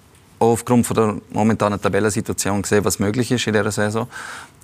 aufgrund 0.51 0.85
von 0.85 0.95
der 0.95 1.15
momentanen 1.31 1.81
Tabellensituation 1.81 2.63
sehe, 2.63 2.83
was 2.83 2.99
möglich 2.99 3.31
ist 3.31 3.47
in 3.47 3.53
dieser 3.53 3.71
Saison. 3.71 4.07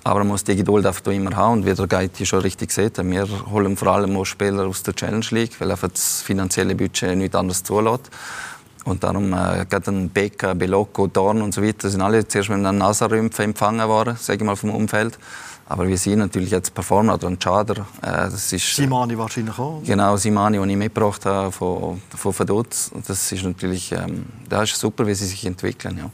Aber 0.02 0.20
man 0.20 0.28
muss 0.28 0.44
die 0.44 0.56
Geduld 0.56 0.86
einfach 0.86 1.04
immer 1.12 1.36
haben. 1.36 1.60
Und 1.60 1.66
wie 1.66 1.74
der 1.74 1.86
Geiti 1.86 2.24
schon 2.24 2.40
richtig 2.40 2.72
sieht, 2.72 2.96
wir 2.98 3.28
holen 3.50 3.76
vor 3.76 3.88
allem 3.88 4.16
auch 4.16 4.24
Spieler 4.24 4.66
aus 4.66 4.82
der 4.82 4.94
Challenge 4.94 5.26
League, 5.30 5.60
weil 5.60 5.70
einfach 5.70 5.88
das 5.88 6.22
finanzielle 6.22 6.74
Budget 6.74 7.16
nichts 7.16 7.36
anderes 7.36 7.62
zulässt. 7.62 8.10
Und 8.84 9.04
darum 9.04 9.32
äh, 9.32 9.66
gerade 9.68 9.90
ein 9.90 10.08
Becker, 10.08 10.54
Belocco, 10.54 11.06
Dorn 11.06 11.42
und 11.42 11.52
so 11.52 11.62
weiter 11.62 11.90
sind 11.90 12.00
alle 12.00 12.26
zuerst 12.26 12.48
mit 12.48 12.64
einem 12.64 12.78
Nasenrümpfen 12.78 13.46
empfangen 13.46 13.86
worden, 13.86 14.16
sage 14.18 14.38
ich 14.38 14.44
mal, 14.44 14.56
vom 14.56 14.70
Umfeld. 14.70 15.18
Aber 15.70 15.86
wir 15.86 15.96
sehen 15.96 16.18
natürlich 16.18 16.50
jetzt 16.50 16.74
Performer 16.74 17.14
oder 17.14 17.28
ein 17.28 17.38
Chader. 17.38 17.86
Äh, 18.02 18.28
das 18.28 18.52
ist, 18.52 18.74
Simani 18.74 19.16
wahrscheinlich 19.16 19.56
auch. 19.56 19.80
Genau, 19.84 20.16
Simani, 20.16 20.58
den 20.58 20.68
ich 20.68 20.76
mitgebracht 20.76 21.24
habe 21.24 21.52
von, 21.52 22.02
von 22.08 22.36
Vaduz. 22.36 22.90
Das 23.06 23.30
ist 23.30 23.44
natürlich 23.44 23.92
ähm, 23.92 24.26
das 24.48 24.72
ist 24.72 24.80
super, 24.80 25.06
wie 25.06 25.14
sie 25.14 25.26
sich 25.26 25.46
entwickeln. 25.46 25.96
Ja. 25.96 26.10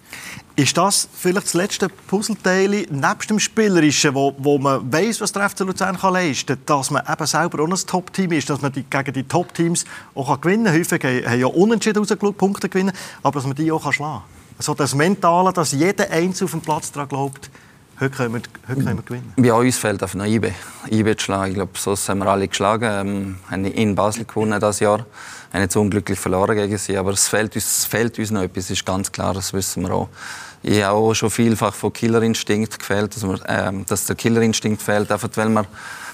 Ist 0.62 0.76
das 0.76 1.08
vielleicht 1.10 1.46
das 1.46 1.54
letzte 1.54 1.88
Puzzleteil 1.88 2.86
nebst 2.90 3.30
dem 3.30 3.38
Spielerischen, 3.38 4.14
wo, 4.14 4.34
wo 4.36 4.58
man 4.58 4.92
weiß, 4.92 5.22
was 5.22 5.32
der 5.32 5.48
FC 5.48 5.60
Luzern 5.60 5.96
kann 5.96 6.12
leisten 6.12 6.58
kann, 6.66 6.78
dass 6.78 6.90
man 6.90 7.02
eben 7.10 7.26
selber 7.26 7.62
auch 7.62 7.66
ein 7.66 7.86
Top-Team 7.86 8.32
ist, 8.32 8.50
dass 8.50 8.60
man 8.60 8.72
die, 8.72 8.82
gegen 8.82 9.12
die 9.14 9.22
Top-Teams 9.22 9.86
auch 10.14 10.38
gewinnen 10.38 10.66
kann? 10.66 10.74
Häufig 10.74 11.02
haben 11.02 11.40
ja 11.40 11.46
unentschieden 11.46 12.00
rausgeschaut, 12.00 12.36
Punkte 12.36 12.68
gewinnen, 12.68 12.92
aber 13.22 13.38
dass 13.38 13.46
man 13.46 13.56
die 13.56 13.72
auch 13.72 13.90
schlagen 13.90 14.20
kann. 14.20 14.22
Also 14.58 14.74
das 14.74 14.94
Mentale, 14.94 15.50
dass 15.54 15.72
jeder 15.72 16.10
Einzelne 16.10 16.44
auf 16.44 16.50
dem 16.50 16.60
Platz 16.60 16.92
daran 16.92 17.08
glaubt, 17.08 17.50
Heute 17.98 18.10
können 18.10 18.34
wir, 18.34 18.42
heute 18.68 18.84
können 18.84 18.98
wir 18.98 19.02
gewinnen. 19.02 19.32
Bei 19.38 19.54
uns 19.54 19.78
fehlt 19.78 20.02
auf 20.02 20.14
eine 20.14 20.28
IB. 20.28 20.52
IB 20.90 21.16
zu 21.16 21.24
schlagen. 21.24 21.52
Ich 21.52 21.54
glaube, 21.54 21.72
so 21.76 21.96
haben 21.96 22.18
wir 22.18 22.26
alle 22.26 22.46
geschlagen. 22.46 22.84
Ähm, 22.84 23.38
haben 23.50 23.64
in 23.64 23.94
Basel 23.94 24.26
gewonnen 24.26 24.60
das 24.60 24.80
Jahr. 24.80 25.06
Haben 25.50 25.62
jetzt 25.62 25.76
unglücklich 25.76 26.18
verloren 26.18 26.56
gegen 26.56 26.76
sie. 26.76 26.98
Aber 26.98 27.12
es 27.12 27.26
fehlt 27.26 27.54
uns, 27.54 27.64
es 27.64 27.84
fehlt 27.86 28.18
uns 28.18 28.30
noch 28.30 28.42
etwas, 28.42 28.64
das 28.64 28.72
ist 28.72 28.84
ganz 28.84 29.10
klar, 29.10 29.32
das 29.32 29.54
wissen 29.54 29.82
wir 29.84 29.94
auch. 29.94 30.08
Ich 30.62 30.82
habe 30.82 30.98
auch 30.98 31.14
schon 31.14 31.30
vielfach 31.30 31.72
von 31.72 31.90
Killerinstinkt 31.90 32.78
gefehlt, 32.78 33.16
dass, 33.16 33.26
wir, 33.26 33.40
ähm, 33.48 33.86
dass 33.86 34.04
der 34.04 34.16
Killerinstinkt 34.16 34.82
fehlt, 34.82 35.10
einfach 35.10 35.30
weil 35.34 35.48
wir 35.48 35.64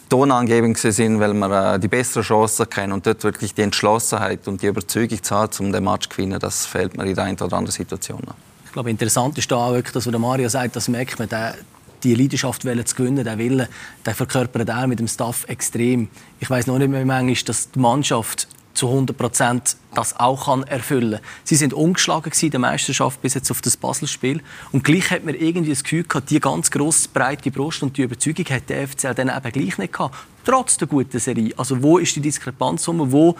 tonangebend 0.08 0.78
sind, 0.78 1.18
weil 1.18 1.34
wir 1.34 1.74
äh, 1.74 1.80
die 1.80 1.88
besseren 1.88 2.22
Chancen 2.22 2.70
kennen 2.70 2.92
und 2.92 3.06
dort 3.06 3.24
wirklich 3.24 3.54
die 3.54 3.62
Entschlossenheit 3.62 4.46
und 4.46 4.62
die 4.62 4.66
Überzeugung 4.66 5.20
zu 5.20 5.34
haben, 5.34 5.50
um 5.58 5.72
den 5.72 5.82
Match 5.82 6.08
zu 6.08 6.16
gewinnen, 6.16 6.38
das 6.38 6.64
fehlt 6.64 6.96
mir 6.96 7.06
in 7.06 7.14
der 7.16 7.24
einen 7.24 7.38
oder 7.40 7.56
anderen 7.56 7.72
Situation. 7.72 8.20
Ich 8.66 8.72
glaube, 8.72 8.90
interessant 8.90 9.36
ist 9.36 9.50
da 9.50 9.56
auch 9.56 9.72
wirklich, 9.72 9.92
dass, 9.92 10.06
was 10.06 10.18
Mario 10.18 10.48
sagt, 10.48 10.76
das 10.76 10.88
merkt 10.88 11.18
man, 11.18 11.28
der, 11.28 11.56
die 12.02 12.14
Leidenschaft 12.14 12.62
zu 12.62 12.97
gewinnen, 12.97 13.25
der 13.25 13.38
Wille, 13.38 13.68
der 14.04 14.14
verkörpert 14.14 14.68
er 14.68 14.87
mit 14.87 14.99
dem 14.99 15.09
Staff 15.09 15.44
extrem. 15.49 16.09
Ich 16.40 16.50
weiß 16.50 16.66
noch 16.66 16.78
nicht 16.78 16.90
mehr 16.90 17.04
manchmal, 17.04 17.35
dass 17.44 17.71
die 17.71 17.78
Mannschaft 17.78 18.49
zu 18.75 18.88
100 18.88 19.16
Prozent 19.16 19.76
das 19.94 20.18
auch 20.18 20.47
kann 20.47 20.62
erfüllen. 20.64 21.21
Sie 21.44 21.56
sind 21.56 21.75
ungeschlagen 21.75 22.32
in 22.40 22.50
der 22.50 22.61
Meisterschaft 22.61 23.21
bis 23.21 23.35
jetzt 23.35 23.50
auf 23.50 23.61
das 23.61 23.76
Basel-Spiel. 23.76 24.42
Und 24.73 24.85
gleich 24.85 25.11
hat 25.11 25.25
man 25.25 25.35
irgendwie 25.35 25.71
das 25.71 25.82
Gefühl 25.82 26.04
gehabt, 26.04 26.30
die 26.30 26.40
ganz 26.40 26.71
grosse, 26.71 27.09
breite 27.12 27.50
Brust 27.50 27.82
und 27.82 27.97
die 27.97 28.02
Überzeugung 28.02 28.47
hat 28.47 28.68
der 28.71 28.88
FCL 28.88 29.14
dann 29.14 29.28
eben 29.28 29.52
gleich 29.52 29.78
nicht 29.78 29.92
gehabt. 29.92 30.16
Trotz 30.44 30.78
der 30.78 30.88
guten 30.88 31.18
Serie. 31.18 31.52
Also 31.56 31.82
wo 31.82 31.99
ist 31.99 32.16
die 32.16 32.21
Diskrepanz? 32.21 32.88
Wo 32.88 33.37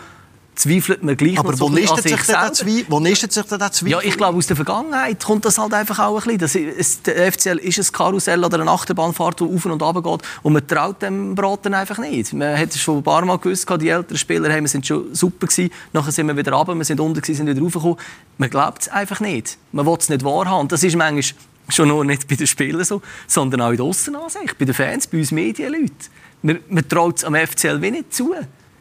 zweifelt 0.55 1.03
man 1.03 1.17
gleich 1.17 1.39
Aber 1.39 1.53
noch 1.53 1.59
so 1.59 1.65
wo 1.65 1.71
nistet 1.71 2.03
sich, 2.03 2.23
sich 2.23 2.87
Wo 2.89 3.01
nistet 3.01 3.33
sich 3.33 3.45
denn 3.45 3.59
der 3.59 3.73
Zweifel? 3.73 3.91
Ja, 3.91 4.01
ich 4.01 4.17
glaube, 4.17 4.39
aus 4.39 4.47
der 4.47 4.57
Vergangenheit 4.57 5.25
kommt 5.25 5.45
das 5.45 5.59
halt 5.59 5.73
einfach 5.75 5.99
auch 5.99 6.27
ein 6.27 6.39
bisschen. 6.39 6.69
Das, 6.69 6.79
es, 6.79 7.03
der 7.03 7.33
FCL 7.33 7.59
ist 7.59 7.79
ein 7.79 7.93
Karussell 7.93 8.45
oder 8.45 8.61
eine 8.61 8.71
Achterbahnfahrt, 8.71 9.41
die 9.41 9.45
auf 9.45 9.65
und 9.65 9.83
runter 9.83 10.03
geht 10.03 10.23
und 10.43 10.53
man 10.53 10.67
traut 10.67 11.03
dem 11.03 11.35
Braten 11.35 11.75
einfach 11.75 11.99
nicht. 11.99 12.33
Man 12.33 12.59
hat 12.59 12.75
schon 12.75 12.99
ein 12.99 13.03
paar 13.03 13.25
Mal 13.25 13.39
gewusst, 13.39 13.67
die 13.81 13.89
älteren 13.89 14.19
Spieler 14.19 14.51
hey, 14.51 14.61
wir 14.61 14.69
sind 14.69 14.87
schon 14.87 15.15
super 15.15 15.47
gewesen, 15.47 15.71
nachher 15.93 16.13
sind 16.13 16.27
wir 16.27 16.37
wieder 16.37 16.53
runter, 16.53 16.75
wir 16.75 16.85
sind 16.85 17.01
unten 17.01 17.21
gewesen, 17.21 17.37
sind 17.37 17.49
wieder 17.49 17.61
raufgekommen. 17.61 17.97
Man 18.39 18.51
glaubt 18.51 18.83
es 18.83 18.89
einfach 18.89 19.21
nicht. 19.21 19.57
Man 19.73 19.87
will 19.87 19.97
es 19.99 20.09
nicht 20.09 20.25
wahrhaben. 20.25 20.69
Das 20.69 20.83
ist 20.83 20.97
manchmal 20.97 21.25
schon 21.69 21.89
nur 21.89 22.05
nicht 22.05 22.29
bei 22.29 22.35
den 22.35 22.47
Spielern 22.47 22.85
so, 22.85 23.01
sondern 23.27 23.63
auch 23.63 23.71
in 23.71 23.77
der 23.77 23.87
Aussenansicht, 23.87 24.59
bei 24.59 24.65
den 24.65 24.75
Fans, 24.75 25.07
bei 25.07 25.19
uns 25.19 25.33
Medienleuten. 25.33 25.97
Man, 26.43 26.59
man 26.69 26.89
traut 26.89 27.19
es 27.19 27.25
am 27.25 27.35
FCL 27.35 27.81
wenig 27.81 28.11
zu. 28.11 28.35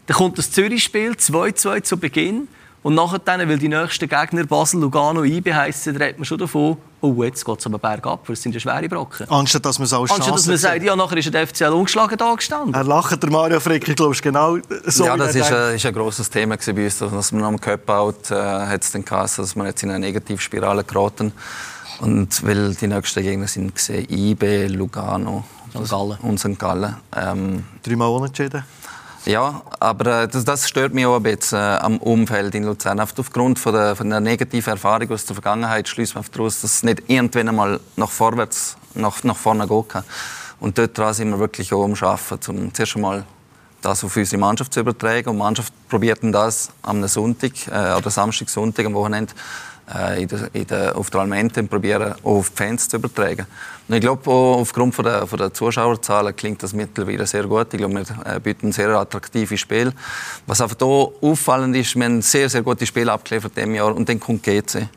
Dann 0.08 0.18
kommt 0.18 0.38
das 0.38 0.52
Zürich-Spiel 0.52 1.12
2-2 1.12 1.84
zu 1.84 1.98
Beginn. 1.98 2.48
Und 2.84 2.96
nachher, 2.96 3.20
weil 3.26 3.60
die 3.60 3.68
nächsten 3.68 4.10
Gegner 4.10 4.44
Basel, 4.46 4.80
Lugano, 4.80 5.24
IB 5.24 5.54
heissen, 5.54 5.96
redet 5.96 6.18
man 6.18 6.26
schon 6.26 6.40
davon, 6.40 6.78
oh, 7.00 7.24
jetzt 7.24 7.46
geht 7.46 7.60
es 7.60 7.66
aber 7.68 7.78
bergab, 7.78 8.28
weil 8.28 8.34
es 8.34 8.42
sind 8.42 8.54
ja 8.56 8.60
schwere 8.60 8.90
Brocken. 8.90 9.30
Anstatt 9.30 9.64
dass 9.66 9.78
man 9.78 9.86
es 9.86 9.94
als 9.94 10.10
Anstatt 10.10 10.34
dass 10.34 10.48
man 10.48 10.58
sagt, 10.58 10.82
ja, 10.82 10.96
nachher 10.96 11.18
ist 11.18 11.32
der 11.32 11.46
FCL 11.46 11.74
ungeschlagen 11.74 12.18
da 12.18 12.34
gestanden. 12.34 12.74
Er 12.74 12.84
lacht, 12.84 13.22
der 13.22 13.30
Mario 13.30 13.60
Frick, 13.60 13.88
ich 13.88 13.96
glaube, 13.96 14.16
genau 14.16 14.58
so. 14.86 15.06
Ja, 15.06 15.16
das 15.16 15.36
ist 15.36 15.52
ein, 15.52 15.76
ist 15.76 15.86
ein 15.86 15.94
grosses 15.94 16.28
Thema 16.28 16.58
bei 16.58 16.84
uns, 16.86 16.98
dass 16.98 17.32
man 17.32 17.44
am 17.44 17.62
Cup-Out 17.62 18.32
äh, 18.32 18.36
hat 18.36 18.82
es 18.82 18.92
den 18.92 19.06
Kasse, 19.06 19.42
dass 19.42 19.56
wir 19.56 19.66
jetzt 19.66 19.84
in 19.84 19.92
eine 19.92 20.00
Negativspirale 20.00 20.84
geraten. 20.84 21.34
Und 22.00 22.44
weil 22.44 22.74
die 22.74 22.88
nächsten 22.88 23.22
Gegner 23.22 23.48
sind 23.48 23.76
gesehen, 23.76 24.08
IB, 24.10 24.66
Lugano 24.70 25.44
und 25.74 25.88
Gallen. 25.88 26.18
Und 26.22 26.40
St. 26.40 26.58
Gallen. 26.58 26.96
Ähm, 27.16 27.64
Dreimal 27.84 28.10
unentschieden. 28.10 28.64
Ja, 29.26 29.62
aber 29.80 30.24
äh, 30.24 30.28
das, 30.28 30.46
das, 30.46 30.68
stört 30.68 30.94
mich 30.94 31.06
auch 31.06 31.18
ein 31.18 31.24
bisschen 31.24 31.60
äh, 31.60 31.78
am 31.78 31.98
Umfeld 31.98 32.56
in 32.56 32.64
Luzern. 32.64 33.00
aufgrund 33.00 33.60
von 33.60 33.74
der, 33.74 33.96
von 33.96 34.10
der 34.10 34.20
negativen 34.20 34.72
Erfahrung 34.72 35.12
aus 35.12 35.26
der 35.26 35.36
Vergangenheit 35.36 35.88
schließt 35.88 36.16
man 36.16 36.26
daraus, 36.32 36.62
dass 36.62 36.76
es 36.76 36.84
nicht 36.84 37.04
irgendwann 37.08 37.50
einmal 37.50 37.80
nach 37.96 38.10
vorwärts, 38.10 38.78
nach, 38.96 39.24
nach 39.24 39.38
vorne 39.38 39.68
gehen 39.68 39.88
kann. 39.88 40.04
Und 40.60 40.78
dort 40.78 41.16
sind 41.16 41.30
wir 41.30 41.40
wirklich 41.40 41.72
auch 41.72 41.84
am 41.84 41.94
Arbeiten, 41.94 42.60
um 42.60 42.74
zuerst 42.74 42.96
einmal 42.96 43.26
das 43.82 44.04
auf 44.04 44.16
unsere 44.16 44.40
Mannschaft 44.40 44.74
zu 44.74 44.80
übertragen. 44.80 45.30
Und 45.30 45.36
die 45.36 45.44
Mannschaft 45.44 45.74
probiert 45.88 46.20
das 46.24 46.72
am 46.82 47.08
Sonntag 47.08 47.52
äh, 47.68 47.96
oder 47.96 48.10
Samstag, 48.10 48.50
Sonntag 48.50 48.88
am 48.88 48.96
Wochenende 48.96 49.34
in 50.18 50.28
der, 50.28 50.50
in 50.54 50.68
der, 50.68 50.96
auf 50.96 51.10
der 51.10 51.22
Almente 51.22 51.64
probieren, 51.64 52.16
auf 52.24 52.50
die 52.50 52.56
Fans 52.56 52.88
zu 52.88 52.98
übertragen. 52.98 53.46
Und 53.88 53.96
ich 53.96 54.02
glaube, 54.02 54.30
aufgrund 54.30 54.96
von 54.96 55.06
der, 55.06 55.28
von 55.28 55.38
der 55.38 55.54
Zuschauerzahlen 55.54 56.36
klingt 56.36 56.64
das 56.64 56.74
mittlerweile 56.74 57.28
sehr 57.28 57.44
gut. 57.44 57.74
Ich 57.74 57.78
glaube, 57.78 57.96
wir 57.96 58.36
äh, 58.36 58.40
bieten 58.40 58.68
ein 58.68 58.72
sehr 58.72 58.90
attraktives 58.90 59.60
Spiel. 59.60 59.92
Was 60.48 60.62
einfach 60.62 60.78
hier 60.80 61.12
auffallend 61.22 61.76
ist, 61.76 61.96
wir 61.96 62.06
haben 62.06 62.22
sehr, 62.22 62.48
sehr 62.50 62.62
gute 62.62 62.86
Spiele 62.86 63.12
abgeliefert 63.12 63.52
in 63.58 63.64
diesem 63.64 63.76
Jahr 63.76 63.96
und 63.96 64.08
dann 64.08 64.20
kommt 64.20 64.44
GC. 64.44 64.88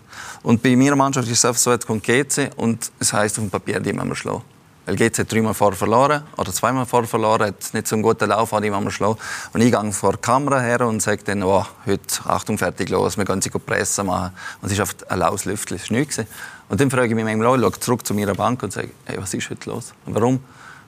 Und 0.42 0.62
bei 0.62 0.76
meiner 0.76 0.96
Mannschaft 0.96 1.28
ist 1.28 1.38
es 1.38 1.44
einfach 1.44 1.60
so, 1.60 1.72
jetzt 1.72 1.86
kommt 1.86 2.04
GC 2.04 2.50
und 2.56 2.92
es 3.00 3.12
heisst 3.12 3.38
auf 3.38 3.44
dem 3.44 3.50
Papier, 3.50 3.80
die 3.80 3.92
müssen 3.92 4.08
wir 4.08 4.14
schlagen. 4.14 4.53
Weil 4.86 4.96
GC 4.96 5.20
hat 5.20 5.32
dreimal 5.32 5.54
vorher 5.54 5.76
verloren 5.76 6.22
oder 6.36 6.52
zweimal 6.52 6.84
vorher 6.84 7.08
verloren, 7.08 7.46
hat 7.46 7.72
nicht 7.72 7.88
so 7.88 7.96
einen 7.96 8.02
guten 8.02 8.28
Lauf, 8.28 8.52
hat 8.52 8.64
immer 8.64 8.90
schlagen. 8.90 9.16
Und 9.52 9.60
ich 9.62 9.72
gehe 9.72 9.92
vor 9.92 10.12
die 10.12 10.18
Kamera 10.18 10.60
her 10.60 10.82
und 10.82 11.00
sage 11.00 11.22
dann, 11.24 11.42
oh, 11.42 11.64
heute, 11.86 12.02
Achtung, 12.26 12.58
fertig, 12.58 12.90
los, 12.90 13.16
wir 13.16 13.24
gehen 13.24 13.40
sie 13.40 13.50
pressen 13.50 14.06
machen. 14.06 14.34
Und 14.60 14.70
es 14.70 14.78
oft 14.80 15.10
ein 15.10 15.18
laues 15.18 15.46
Lüftchen, 15.46 15.78
es 15.78 15.90
war 15.90 15.98
nichts. 15.98 16.20
Und 16.68 16.80
dann 16.80 16.90
frage 16.90 17.08
ich 17.08 17.14
mich 17.14 17.24
manchmal, 17.24 17.58
schaue 17.58 17.80
zurück 17.80 18.06
zu 18.06 18.14
meiner 18.14 18.34
Bank 18.34 18.62
und 18.62 18.72
sage, 18.72 18.90
hey, 19.06 19.16
was 19.18 19.32
ist 19.32 19.48
heute 19.48 19.70
los? 19.70 19.94
Warum? 20.06 20.40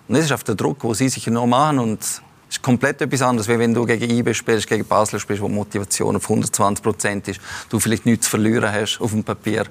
Und 0.09 0.15
das 0.15 0.25
ist 0.26 0.33
auf 0.33 0.45
der 0.45 0.55
Druck, 0.55 0.81
den 0.81 0.95
sie 0.95 1.09
sich 1.09 1.26
noch 1.29 1.47
machen 1.47 1.79
und 1.79 2.03
es 2.03 2.59
ist 2.59 2.62
komplett 2.62 3.00
etwas 3.03 3.23
anderes, 3.23 3.49
wie 3.49 3.59
wenn 3.59 3.75
du 3.75 3.85
gegen 3.85 4.09
IB 4.09 4.33
spielst, 4.33 4.69
gegen 4.69 4.85
Basel 4.85 5.19
spielst, 5.19 5.43
wo 5.43 5.49
die 5.49 5.55
Motivation 5.55 6.15
auf 6.15 6.23
120 6.25 6.83
Prozent 6.83 7.29
ist, 7.29 7.41
du 7.69 7.81
vielleicht 7.81 8.07
nichts 8.07 8.26
zu 8.26 8.31
verlieren 8.31 8.71
hast 8.73 9.00
auf 9.00 9.11
dem 9.11 9.25
Papier. 9.25 9.65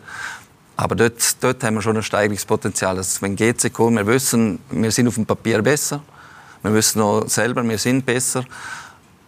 Aber 0.78 0.96
dort, 0.96 1.44
dort 1.44 1.64
haben 1.64 1.76
wir 1.76 1.82
schon 1.82 1.96
ein 1.96 2.04
Steigerungspotenzial. 2.04 2.98
Also 2.98 3.22
wenn 3.22 3.36
GC 3.36 3.72
kommt, 3.72 3.98
wir 3.98 4.08
wissen, 4.08 4.60
wir 4.70 4.92
sind 4.92 5.08
auf 5.08 5.16
dem 5.16 5.26
Papier 5.26 5.62
besser. 5.62 6.02
Wir 6.64 6.74
wissen 6.74 7.02
auch 7.02 7.28
selber, 7.28 7.64
wir 7.64 7.78
sind 7.78 8.06
besser. 8.06 8.44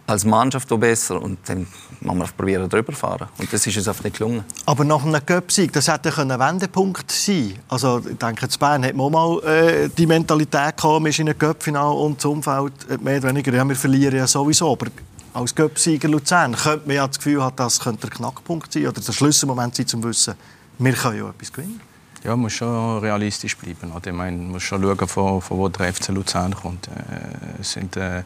Als 0.07 0.25
Mannschaft 0.25 0.71
auch 0.71 0.77
besser. 0.77 1.21
Und 1.21 1.39
dann 1.45 1.67
müssen 2.01 2.19
wir 2.19 2.27
probieren, 2.35 2.69
drüber 2.69 2.93
fahren. 2.93 3.27
Und 3.37 3.51
das 3.51 3.65
ist 3.65 3.77
uns 3.77 3.87
einfach 3.87 4.03
nicht 4.03 4.17
gelungen. 4.17 4.43
Aber 4.65 4.83
nach 4.83 5.05
einem 5.05 5.25
Cup-Sieg, 5.25 5.71
das 5.71 5.87
hätte 5.87 6.15
ein 6.17 6.29
Wendepunkt 6.29 7.11
sein 7.11 7.55
Also, 7.69 7.99
ich 7.99 8.17
denke, 8.17 8.45
in 8.45 8.59
Bern 8.59 8.85
hat 8.85 8.95
man 8.95 9.05
auch 9.05 9.41
mal 9.41 9.43
äh, 9.43 9.89
die 9.89 10.05
Mentalität 10.05 10.77
gehabt, 10.77 11.01
man 11.01 11.05
ist 11.07 11.19
in 11.19 11.29
einem 11.29 11.37
Cup-Final 11.37 11.93
und 11.93 12.17
das 12.17 12.25
Umfeld 12.25 13.01
mehr 13.01 13.17
oder 13.19 13.29
weniger, 13.29 13.53
ja, 13.53 13.67
wir 13.67 13.75
verlieren 13.75 14.17
ja 14.17 14.27
sowieso. 14.27 14.71
Aber 14.71 14.87
als 15.33 15.53
Cup-Sieger 15.53 16.07
Luzern 16.07 16.55
könnte 16.55 16.87
man 16.87 16.95
ja 16.95 17.07
das 17.07 17.17
Gefühl 17.17 17.43
haben, 17.43 17.55
das 17.55 17.79
könnte 17.79 18.07
der 18.07 18.09
Knackpunkt 18.09 18.71
sein 18.73 18.87
oder 18.87 19.01
der 19.01 19.11
Schlüsselmoment 19.11 19.75
sein, 19.75 19.85
um 19.93 20.01
zu 20.01 20.09
wissen, 20.09 20.35
wir 20.77 20.93
können 20.93 21.17
ja 21.17 21.29
etwas 21.29 21.51
gewinnen. 21.51 21.81
Ja, 22.23 22.31
man 22.31 22.41
muss 22.41 22.53
schon 22.53 22.99
realistisch 22.99 23.55
bleiben. 23.55 23.91
Ich 24.03 24.11
meine, 24.11 24.37
man 24.37 24.51
muss 24.51 24.63
schon 24.63 24.81
schauen, 24.81 25.07
von, 25.07 25.41
von 25.41 25.57
wo 25.57 25.69
der 25.69 25.93
FC 25.93 26.09
Luzern 26.09 26.53
kommt. 26.55 26.87
Äh, 26.87 27.63
sind, 27.63 27.95
äh, 27.95 28.23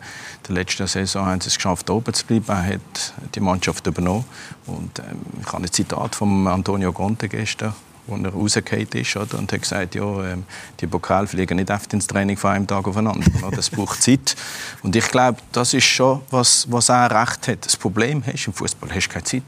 der 0.48 0.55
letzten 0.55 0.88
Saison 0.88 1.25
haben 1.25 1.41
sie 1.41 1.50
es 1.50 1.55
geschafft, 1.55 1.89
oben 1.89 2.13
zu 2.13 2.25
bleiben. 2.25 2.46
Er 2.48 2.65
hat 2.65 3.13
die 3.36 3.41
Mannschaft 3.41 3.86
übernommen. 3.86 4.25
Und, 4.65 5.00
äh, 5.00 5.03
ich 5.41 5.48
habe 5.48 5.63
ein 5.63 5.72
Zitat 5.72 6.15
von 6.15 6.48
Antonio 6.48 6.91
Conte 6.93 7.27
gestern 7.27 7.74
wo 8.08 8.15
er 8.15 8.29
rausgefallen 8.31 8.88
ist 8.93 9.15
oder? 9.15 9.38
und 9.38 9.51
hat 9.51 9.62
gesagt, 9.62 9.96
ja, 9.96 10.03
ähm, 10.25 10.43
die 10.79 10.88
Pokal 10.88 11.27
fliegen 11.27 11.58
nicht 11.58 11.70
oft 11.70 11.93
ins 11.93 12.08
Training 12.08 12.36
von 12.36 12.51
einem 12.51 12.67
Tag 12.67 12.88
aufeinander. 12.88 13.29
Das 13.55 13.70
braucht 13.70 14.01
Zeit. 14.01 14.36
Und 14.81 14.96
ich 14.96 15.08
glaube, 15.10 15.39
das 15.51 15.74
ist 15.74 15.86
schon, 15.86 16.22
was, 16.31 16.65
was 16.72 16.89
er 16.89 17.12
recht 17.12 17.48
hat. 17.48 17.65
Das 17.65 17.77
Problem 17.77 18.24
ist, 18.34 18.48
im 18.48 18.53
Fußball 18.53 18.89
hast 18.93 19.08
du 19.08 19.13
keine 19.13 19.24
Zeit. 19.24 19.43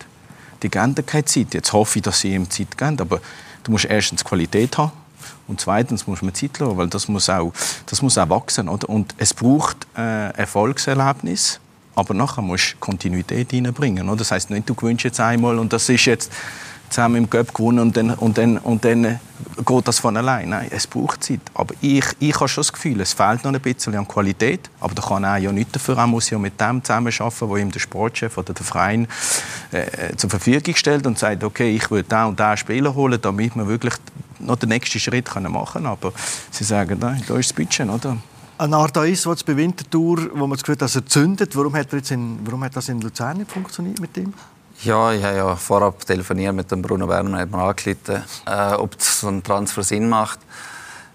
Die 0.63 0.70
geben 0.70 0.96
keine 1.05 1.25
Zeit. 1.25 1.53
Jetzt 1.53 1.74
hoffe 1.74 2.00
ich, 2.00 2.03
dass 2.03 2.22
sie 2.22 2.34
ihm 2.34 2.50
Zeit 2.50 2.77
geben, 2.77 3.00
aber 3.00 3.20
du 3.63 3.72
musst 3.72 3.86
erstens 3.86 4.24
Qualität 4.24 4.77
haben 4.77 4.91
und 5.48 5.62
zweitens 5.62 6.08
muss 6.08 6.22
man 6.22 6.34
Zeit 6.34 6.58
lassen, 6.60 6.77
weil 6.77 6.88
das 6.88 7.08
muss 7.08 7.29
auch, 7.29 7.53
das 7.86 8.01
muss 8.01 8.17
auch 8.17 8.29
wachsen. 8.29 8.70
Oder? 8.70 8.89
Und 8.89 9.13
es 9.17 9.34
braucht 9.34 9.88
äh, 9.96 10.29
Erfolgserlebnis 10.32 11.60
aber 11.96 12.13
nachher 12.13 12.41
musst 12.41 12.74
du 12.74 12.77
Kontinuität 12.79 13.53
reinbringen. 13.53 14.08
Oder? 14.10 14.17
Das 14.17 14.32
heißt 14.32 14.50
nicht, 14.50 14.67
du 14.67 14.75
gewünscht 14.75 15.05
jetzt 15.05 15.20
einmal 15.20 15.60
und 15.60 15.74
das 15.74 15.89
ist 15.89 16.05
jetzt 16.05 16.32
zusammen 16.89 17.15
im 17.15 17.29
Göpp 17.29 17.53
gewonnen 17.53 17.79
und 17.79 17.98
dann, 17.98 18.12
und, 18.12 18.38
dann, 18.38 18.58
und 18.58 18.86
dann 18.86 19.20
geht 19.65 19.88
das 19.88 20.00
von 20.00 20.15
allein. 20.17 20.50
Nein, 20.50 20.67
es 20.72 20.88
braucht 20.88 21.24
Zeit. 21.24 21.41
Aber 21.53 21.74
ich, 21.81 22.05
ich 22.19 22.36
habe 22.36 22.48
schon 22.48 22.62
das 22.62 22.74
Gefühl, 22.74 23.00
es 23.01 23.13
fehlt 23.13 23.43
noch 23.43 23.53
ein 23.53 23.62
bisschen 23.62 23.95
an 23.95 24.07
Qualität. 24.07 24.69
Aber 24.79 24.93
da 24.95 25.01
kann 25.01 25.24
er 25.24 25.38
ja 25.38 25.51
nichts 25.51 25.74
dafür. 25.74 25.98
Er 25.98 26.07
muss 26.07 26.29
ja 26.29 26.38
mit 26.38 26.60
dem 26.60 26.83
zusammenarbeiten, 26.83 27.50
wo 27.50 27.57
ihm 27.57 27.72
der 27.72 27.79
Sportchef 27.79 28.38
oder 28.38 28.53
der 28.53 28.65
Verein 28.65 29.07
äh, 29.72 30.15
zur 30.15 30.29
Verfügung 30.29 30.75
stellt 30.75 31.05
und 31.05 31.19
sagt, 31.19 31.43
okay, 31.43 31.75
ich 31.75 31.89
will 31.91 32.03
da 32.03 32.25
und 32.25 32.39
da 32.39 32.57
Spieler 32.57 32.93
holen, 32.95 33.19
damit 33.22 33.55
wir 33.55 33.67
wirklich 33.67 33.93
noch 34.39 34.57
den 34.57 34.69
nächsten 34.69 35.00
Schritt 35.00 35.33
machen 35.36 35.74
können. 35.74 35.86
Aber 35.86 36.13
sie 36.51 36.63
sagen, 36.63 37.00
da 37.00 37.13
ist 37.13 37.29
das 37.29 37.53
Budget, 37.53 37.89
oder? 37.89 38.17
Ein 38.57 38.74
Ardais, 38.74 39.24
der 39.24 39.36
bei 39.45 39.57
Winterthur, 39.57 40.29
wo 40.33 40.48
man 40.48 40.51
das 40.51 40.62
Gefühl 40.62 40.74
hat, 40.74 40.83
dass 40.83 40.95
er 40.95 41.05
zündet. 41.05 41.55
Warum 41.55 41.75
hat, 41.75 41.91
er 41.91 41.98
jetzt 41.98 42.12
in, 42.12 42.39
warum 42.45 42.63
hat 42.63 42.75
das 42.75 42.88
in 42.88 43.01
Luzern 43.01 43.38
nicht 43.38 43.51
funktioniert 43.51 44.00
mit 44.00 44.15
ihm? 44.15 44.33
Ja, 44.84 45.13
ich 45.13 45.24
habe 45.24 45.38
ja 45.38 45.56
vorab 45.56 46.06
telefoniert 46.06 46.54
mit 46.54 46.70
dem 46.70 46.82
Bruno 46.82 47.08
Werner, 47.08 47.38
hat 47.38 47.52
mir 47.52 47.58
angerufen, 47.58 48.22
äh, 48.46 48.74
ob 48.74 49.02
so 49.02 49.30
ein 49.30 49.42
Transfer 49.42 49.82
Sinn 49.82 50.10
macht. 50.10 50.40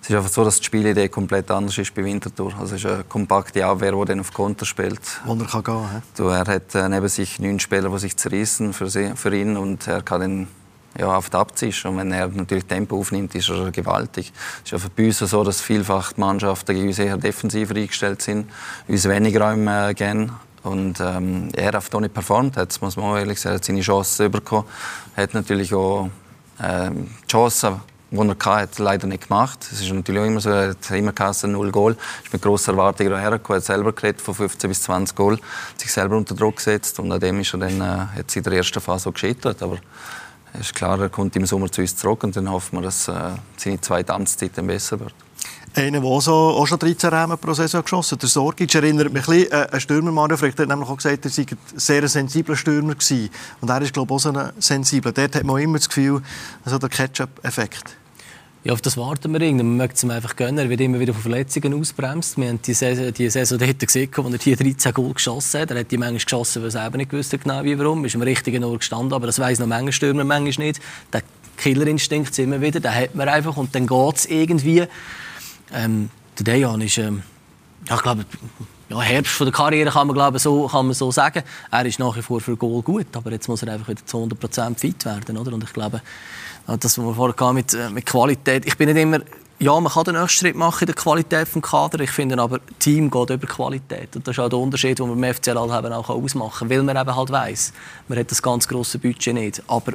Es 0.00 0.08
ist 0.08 0.16
einfach 0.16 0.30
so, 0.30 0.42
dass 0.42 0.58
die 0.58 0.64
Spielidee 0.64 1.10
komplett 1.10 1.50
anders 1.50 1.76
ist 1.76 1.94
bei 1.94 2.02
Winterthur. 2.02 2.54
Also 2.58 2.76
es 2.76 2.84
ist 2.84 2.90
eine 2.90 3.04
kompakte 3.04 3.66
Abwehr, 3.66 3.92
die 3.92 4.04
dann 4.06 4.20
auf 4.20 4.32
Konter 4.32 4.64
spielt. 4.64 5.00
Wo 5.26 5.34
er 5.34 5.44
kann 5.44 5.62
gehen 5.62 6.02
kann. 6.16 6.30
Er 6.30 6.54
hat 6.54 6.74
äh, 6.74 6.88
neben 6.88 7.08
sich 7.08 7.38
neun 7.40 7.60
Spieler, 7.60 7.90
die 7.90 7.98
sich 7.98 8.16
zerrissen 8.16 8.72
für, 8.72 8.88
sie, 8.88 9.12
für 9.16 9.36
ihn 9.36 9.58
und 9.58 9.86
er 9.86 10.00
kann 10.00 10.20
dann 10.22 10.48
ja, 10.98 11.14
auf 11.14 11.28
der 11.28 11.40
Abzisch. 11.40 11.84
Und 11.84 11.98
wenn 11.98 12.10
er 12.10 12.28
natürlich 12.28 12.64
Tempo 12.64 12.98
aufnimmt, 12.98 13.34
ist 13.34 13.50
er 13.50 13.70
gewaltig. 13.70 14.32
Es 14.64 14.72
ist 14.72 14.82
ja 14.82 14.88
bei 14.96 15.06
uns 15.08 15.18
so, 15.18 15.44
dass 15.44 15.60
vielfach 15.60 16.14
die 16.14 16.20
Mannschaften 16.20 16.74
gegen 16.74 16.88
uns 16.88 16.98
eher 16.98 17.18
defensiver 17.18 17.76
eingestellt 17.76 18.22
sind, 18.22 18.50
uns 18.86 19.06
weniger 19.06 19.42
Räume 19.42 19.90
äh, 19.90 19.94
geben. 19.94 20.32
Und 20.68 21.00
ähm, 21.00 21.48
er 21.54 21.72
hat 21.72 21.94
auch 21.94 22.00
nicht 22.00 22.14
performt, 22.14 22.56
hat, 22.56 22.80
muss 22.82 22.96
man 22.96 23.06
auch 23.06 23.16
ehrlich 23.16 23.40
sagen, 23.40 23.56
hat 23.56 23.64
seine 23.64 23.80
Chancen 23.80 24.30
bekommen. 24.30 24.66
Hat 25.16 25.34
natürlich 25.34 25.72
auch 25.74 26.10
ähm, 26.62 27.08
die 27.24 27.32
Chancen, 27.32 27.80
die 28.10 28.18
er 28.18 28.56
hatte, 28.56 28.82
leider 28.82 29.06
nicht 29.06 29.28
gemacht. 29.28 29.66
Es 29.72 29.80
ist 29.80 29.92
natürlich 29.92 30.20
auch 30.20 30.26
immer 30.26 30.40
so, 30.40 30.50
er 30.50 30.70
hat 30.70 30.90
immer 30.90 31.12
geheißen, 31.12 31.50
null 31.50 31.70
Goal. 31.70 31.92
Er 31.92 32.24
ist 32.24 32.32
mit 32.32 32.42
grosser 32.42 32.72
Erwartung 32.72 33.08
hergekommen, 33.08 33.56
er 33.56 33.56
hat 33.56 33.64
selber 33.64 33.92
geredet 33.92 34.20
von 34.20 34.34
15 34.34 34.68
bis 34.68 34.82
20 34.82 35.16
Goal, 35.16 35.38
sich 35.76 35.92
selber 35.92 36.16
unter 36.16 36.34
Druck 36.34 36.56
gesetzt 36.56 36.98
und 37.00 37.12
an 37.12 37.20
dem 37.20 37.40
ist 37.40 37.54
er 37.54 37.60
dann 37.60 37.80
äh, 37.80 38.18
jetzt 38.18 38.36
in 38.36 38.42
der 38.42 38.52
ersten 38.54 38.80
Phase 38.80 39.08
auch 39.08 39.14
gescheitert. 39.14 39.62
Aber 39.62 39.78
es 40.54 40.60
ist 40.60 40.74
klar, 40.74 41.00
er 41.00 41.08
kommt 41.08 41.36
im 41.36 41.46
Sommer 41.46 41.70
zu 41.70 41.80
uns 41.80 41.96
zurück 41.96 42.24
und 42.24 42.36
dann 42.36 42.50
hoffen 42.50 42.78
wir, 42.78 42.82
dass 42.82 43.08
äh, 43.08 43.14
seine 43.56 43.80
zweite 43.80 44.14
Amtszeit 44.14 44.52
dann 44.56 44.66
besser 44.66 44.98
wird. 45.00 45.14
Einer, 45.74 46.00
der 46.00 46.20
so, 46.20 46.32
auch 46.32 46.66
schon 46.66 46.78
13 46.78 47.10
Rahmen 47.10 47.38
pro 47.38 47.52
Saison 47.52 47.82
geschossen 47.82 48.16
hat, 48.16 48.22
der 48.22 48.28
Sorgic, 48.28 48.74
erinnert 48.74 49.12
mich 49.12 49.28
ein 49.28 49.34
bisschen 49.34 49.52
äh, 49.52 49.68
an 49.70 49.80
Stürmer 49.80 50.10
Mario 50.10 50.36
Frick. 50.36 50.58
hat 50.58 50.68
nämlich 50.68 50.88
auch 50.88 50.96
gesagt, 50.96 51.24
er 51.24 51.30
sei 51.30 51.42
ein 51.42 51.58
sehr 51.76 52.08
sensibler 52.08 52.56
Stürmer 52.56 52.94
gewesen. 52.94 53.30
Und 53.60 53.68
er 53.70 53.82
ist, 53.82 53.92
glaube 53.92 54.12
ich, 54.12 54.16
auch 54.16 54.18
so 54.20 54.32
ein 54.32 54.52
sensibler. 54.58 55.12
Dort 55.12 55.36
hat 55.36 55.44
man 55.44 55.60
immer 55.62 55.78
das 55.78 55.88
Gefühl, 55.88 56.22
also 56.64 56.78
der 56.78 56.88
Ketchup-Effekt. 56.88 57.96
Ja, 58.64 58.72
auf 58.72 58.82
das 58.82 58.96
warten 58.96 59.32
wir 59.32 59.40
irgendwie. 59.40 59.64
Man 59.64 59.76
möchte 59.76 59.94
es 59.94 60.02
ihm 60.02 60.10
einfach 60.10 60.34
gönnen. 60.34 60.58
Er 60.58 60.68
wird 60.68 60.80
immer 60.80 60.98
wieder 60.98 61.14
von 61.14 61.22
Verletzungen 61.22 61.72
ausbremst. 61.74 62.36
Wir 62.38 62.48
haben 62.48 62.60
die 62.60 62.74
Saison, 62.74 63.12
die 63.12 63.30
Saison 63.30 63.56
dort 63.56 63.78
gesehen, 63.78 64.10
wo 64.16 64.28
er 64.28 64.38
hier 64.38 64.56
13 64.56 64.92
Goal 64.92 65.14
geschossen 65.14 65.60
hat. 65.60 65.70
Er 65.70 65.80
hat 65.80 65.90
die 65.90 65.96
manchmal 65.96 66.24
geschossen, 66.24 66.62
weil 66.62 66.68
er 66.68 66.72
selber 66.72 66.96
nicht 66.96 67.10
gewusst 67.10 67.30
genau 67.30 67.62
wie 67.62 67.78
warum. 67.78 68.04
Ist 68.04 68.16
am 68.16 68.22
richtigen 68.22 68.64
Ort 68.64 68.80
gestanden, 68.80 69.12
aber 69.12 69.26
das 69.26 69.38
weiss 69.38 69.60
noch 69.60 69.68
manche 69.68 69.92
Stürmer 69.92 70.24
manchmal 70.24 70.66
nicht. 70.66 70.80
Der 71.12 71.22
Killerinstinkt 71.56 72.36
immer 72.40 72.60
wieder, 72.60 72.80
den 72.80 72.94
hat 72.94 73.14
man 73.14 73.28
einfach 73.28 73.56
und 73.56 73.74
dann 73.74 73.86
geht 73.86 74.16
es 74.16 74.26
irgendwie. 74.26 74.86
Ähm, 75.72 76.10
der 76.38 76.44
Dejan 76.44 76.80
ist, 76.80 76.98
ähm, 76.98 77.22
ja, 77.88 77.96
ich 77.96 78.02
glaube, 78.02 78.24
ja, 78.88 79.00
Herbst 79.00 79.32
von 79.32 79.46
der 79.46 79.54
Karriere 79.54 79.90
kann 79.90 80.06
man, 80.06 80.14
glaube 80.14 80.38
so, 80.38 80.66
kann 80.66 80.86
man 80.86 80.94
so 80.94 81.10
sagen. 81.10 81.42
Er 81.70 81.86
ist 81.86 81.98
nach 81.98 82.16
wie 82.16 82.22
vor 82.22 82.40
für 82.40 82.56
Goal 82.56 82.82
gut, 82.82 83.14
aber 83.14 83.30
jetzt 83.32 83.48
muss 83.48 83.62
er 83.62 83.72
einfach 83.72 83.88
wieder 83.88 84.04
zu 84.04 84.18
100% 84.18 84.78
fit 84.78 85.04
werden. 85.04 85.36
Oder? 85.36 85.52
Und 85.52 85.64
ich 85.64 85.72
glaube, 85.72 86.00
das, 86.66 86.98
was 86.98 86.98
wir 86.98 87.14
vorher 87.14 87.52
mit, 87.52 87.74
äh, 87.74 87.90
mit 87.90 88.06
Qualität, 88.06 88.66
ich 88.66 88.76
bin 88.76 88.88
nicht 88.88 89.00
immer 89.00 89.20
ja, 89.60 89.78
man 89.80 89.92
kann 89.92 90.04
den 90.04 90.14
nächsten 90.14 90.38
Schritt 90.38 90.56
machen 90.56 90.82
in 90.82 90.86
der 90.86 90.94
Qualität 90.94 91.52
des 91.52 91.62
Kaders. 91.62 92.00
Ich 92.00 92.12
finde 92.12 92.38
aber, 92.38 92.60
Team 92.78 93.10
geht 93.10 93.30
über 93.30 93.46
Qualität. 93.46 94.14
Und 94.14 94.26
das 94.26 94.36
ist 94.36 94.38
auch 94.38 94.48
der 94.48 94.58
Unterschied, 94.58 94.98
den 94.98 95.08
man 95.08 95.20
im 95.20 95.34
FCL 95.34 95.58
halt 95.58 95.86
auch 95.86 96.08
ausmachen 96.08 96.58
kann. 96.60 96.70
Weil 96.70 96.82
man 96.84 96.96
eben 96.96 97.16
halt 97.16 97.30
weiss, 97.30 97.72
man 98.06 98.18
hat 98.18 98.30
das 98.30 98.40
ganz 98.40 98.68
grosse 98.68 99.00
Budget 99.00 99.34
nicht. 99.34 99.62
Aber 99.66 99.94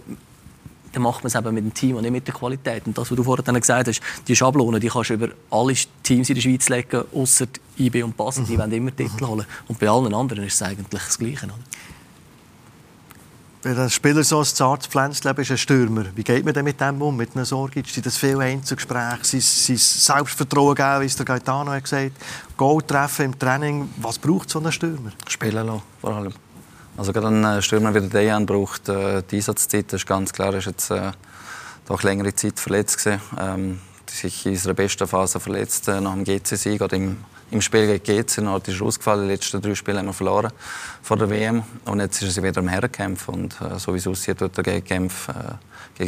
dann 0.94 1.04
macht 1.04 1.24
man 1.24 1.28
es 1.28 1.36
eben 1.36 1.54
mit 1.54 1.64
dem 1.64 1.74
Team 1.74 1.96
und 1.96 2.04
nicht 2.04 2.12
mit 2.12 2.28
der 2.28 2.34
Qualität. 2.34 2.86
Und 2.86 2.98
das, 2.98 3.10
was 3.10 3.16
du 3.16 3.24
vorhin 3.24 3.44
dann 3.46 3.60
gesagt 3.60 3.88
hast, 3.88 4.02
die 4.28 4.36
Schablonen, 4.36 4.80
die 4.80 4.88
kannst 4.88 5.10
du 5.10 5.16
über 5.16 5.30
alle 5.52 5.74
Teams 6.04 6.30
in 6.30 6.36
der 6.36 6.42
Schweiz 6.42 6.70
legen, 6.70 7.04
außer 7.14 7.48
IB 7.78 8.04
und 8.04 8.16
Basel. 8.16 8.46
Die 8.46 8.54
mhm. 8.54 8.60
wollen 8.60 8.72
immer 8.72 8.96
Titel 8.96 9.26
holen. 9.26 9.46
Und 9.68 9.80
bei 9.80 9.90
allen 9.90 10.14
anderen 10.14 10.44
ist 10.44 10.54
es 10.54 10.62
eigentlich 10.62 10.88
das 10.90 11.18
Gleiche. 11.18 11.48
Oder? 11.48 11.56
Wenn 13.64 13.80
ein 13.80 13.90
Spieler 13.90 14.24
so 14.26 14.40
ein 14.40 14.46
zartes 14.46 14.88
Pflänzchen 14.88 15.36
ist, 15.38 15.52
ein 15.52 15.58
Stürmer, 15.58 16.06
wie 16.16 16.24
geht 16.24 16.44
man 16.44 16.54
denn 16.54 16.66
mit 16.66 16.82
dem 16.82 17.02
um, 17.02 17.16
mit 17.16 17.34
einer 17.34 17.46
Sorge? 17.46 17.82
Sind 17.88 18.06
das 18.06 18.18
viele 18.18 18.40
Einzelgespräche, 18.40 19.20
sein, 19.24 19.40
sein 19.40 19.78
Selbstvertrauen 19.78 20.76
geben, 20.76 21.02
wie 21.02 21.06
es 21.06 21.16
der 21.16 21.26
Gaetano 21.26 21.72
hat 21.72 21.84
gesagt 21.84 22.12
Goal 22.58 22.82
treffen 22.82 23.26
im 23.26 23.40
Training, 23.40 23.90
was 23.98 24.20
braucht 24.20 24.50
so 24.50 24.60
ein 24.60 24.70
Stürmer? 24.70 25.14
Spielen 25.30 25.66
lassen, 25.66 25.82
vor 26.02 26.14
allem. 26.14 26.34
Also 26.96 27.12
gerade 27.12 27.28
ein 27.28 27.44
äh, 27.44 27.62
Stürmer 27.62 27.94
wie 27.96 28.02
der 28.02 28.10
Dejan 28.10 28.46
braucht 28.46 28.88
äh, 28.88 29.24
die 29.24 29.38
Einsatzzeit, 29.38 29.86
das 29.88 30.02
ist 30.02 30.08
ganz 30.08 30.32
klar. 30.32 30.54
Er 30.54 30.60
ist 30.60 30.66
jetzt 30.66 30.92
äh, 30.92 31.12
doch 31.88 32.04
längere 32.04 32.36
Zeit 32.36 32.60
verletzt 32.60 33.04
gewesen. 33.04 33.22
Ähm, 33.40 33.80
sich 34.10 34.46
in 34.46 34.52
unserer 34.52 34.76
besten 34.76 35.08
Phase 35.08 35.40
verletzt 35.40 35.88
äh, 35.88 36.00
nach 36.00 36.14
dem 36.14 36.24
GC-Sieg 36.24 36.82
oder 36.82 36.96
im, 36.96 37.18
im 37.50 37.62
Spiel 37.62 37.88
gegen 37.88 38.04
GC. 38.04 38.36
Dann 38.36 38.62
ist 38.62 38.82
ausgefallen. 38.82 39.28
Die 39.28 39.34
letzten 39.34 39.60
drei 39.60 39.74
Spiele 39.74 39.98
haben 39.98 40.06
wir 40.06 40.14
verloren 40.14 40.52
vor 41.02 41.18
der 41.18 41.30
WM. 41.32 41.64
Und 41.86 42.00
jetzt 42.00 42.22
ist 42.22 42.38
er 42.38 42.44
wieder 42.44 42.62
im 42.62 42.68
Herrenkampf. 42.68 43.28
Und 43.28 43.60
äh, 43.60 43.80
so 43.80 43.94
wie 43.94 43.98
es 43.98 44.06
aussieht, 44.06 44.40
wird 44.40 44.56
er 44.58 44.68
äh, 44.68 44.82
gegen 44.82 45.10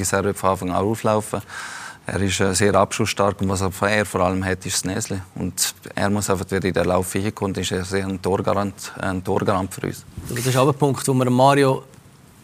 Serbien 0.04 0.36
von 0.36 0.52
Anfang 0.52 0.69
an 0.69 0.84
auflaufen. 0.84 1.41
Er 2.07 2.21
ist 2.21 2.39
äh, 2.39 2.53
sehr 2.53 2.75
abschlussstark 2.75 3.41
und 3.41 3.49
was 3.49 3.61
er 3.61 3.71
vor 3.71 4.21
allem 4.21 4.45
hat, 4.45 4.65
ist 4.65 4.75
das 4.75 4.85
Näsli. 4.85 5.19
Und 5.35 5.73
er 5.95 6.09
muss 6.09 6.29
einfach 6.29 6.45
wieder 6.51 6.67
in 6.67 6.73
den 6.73 6.85
Lauf 6.85 7.11
hinkommen, 7.13 7.55
ist 7.55 7.71
er 7.71 7.83
sehr 7.83 8.05
ein 8.05 8.21
Torgarant, 8.21 8.93
ein 8.99 9.23
Torgarant 9.23 9.73
für 9.73 9.87
uns. 9.87 10.05
Das 10.29 10.45
ist 10.45 10.55
auch 10.55 10.67
ein 10.67 10.75
Punkt, 10.75 11.07
wo 11.07 11.13
man 11.13 11.31
Mario 11.33 11.83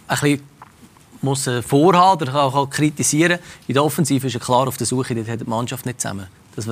ein 0.07 0.17
bisschen 0.19 0.41
muss 1.21 1.45
äh, 1.45 1.61
vorhaben 1.61 2.27
oder 2.27 2.43
auch 2.43 2.69
kritisieren 2.69 3.37
In 3.67 3.75
der 3.75 3.83
Offensive 3.83 4.25
ist 4.25 4.33
er 4.33 4.39
klar 4.39 4.67
auf 4.67 4.77
der 4.77 4.87
Suche, 4.87 5.13
dort 5.13 5.27
hat 5.27 5.41
die 5.41 5.45
Mannschaft 5.45 5.85
nicht 5.85 6.01
zusammen. 6.01 6.27
Das, 6.55 6.65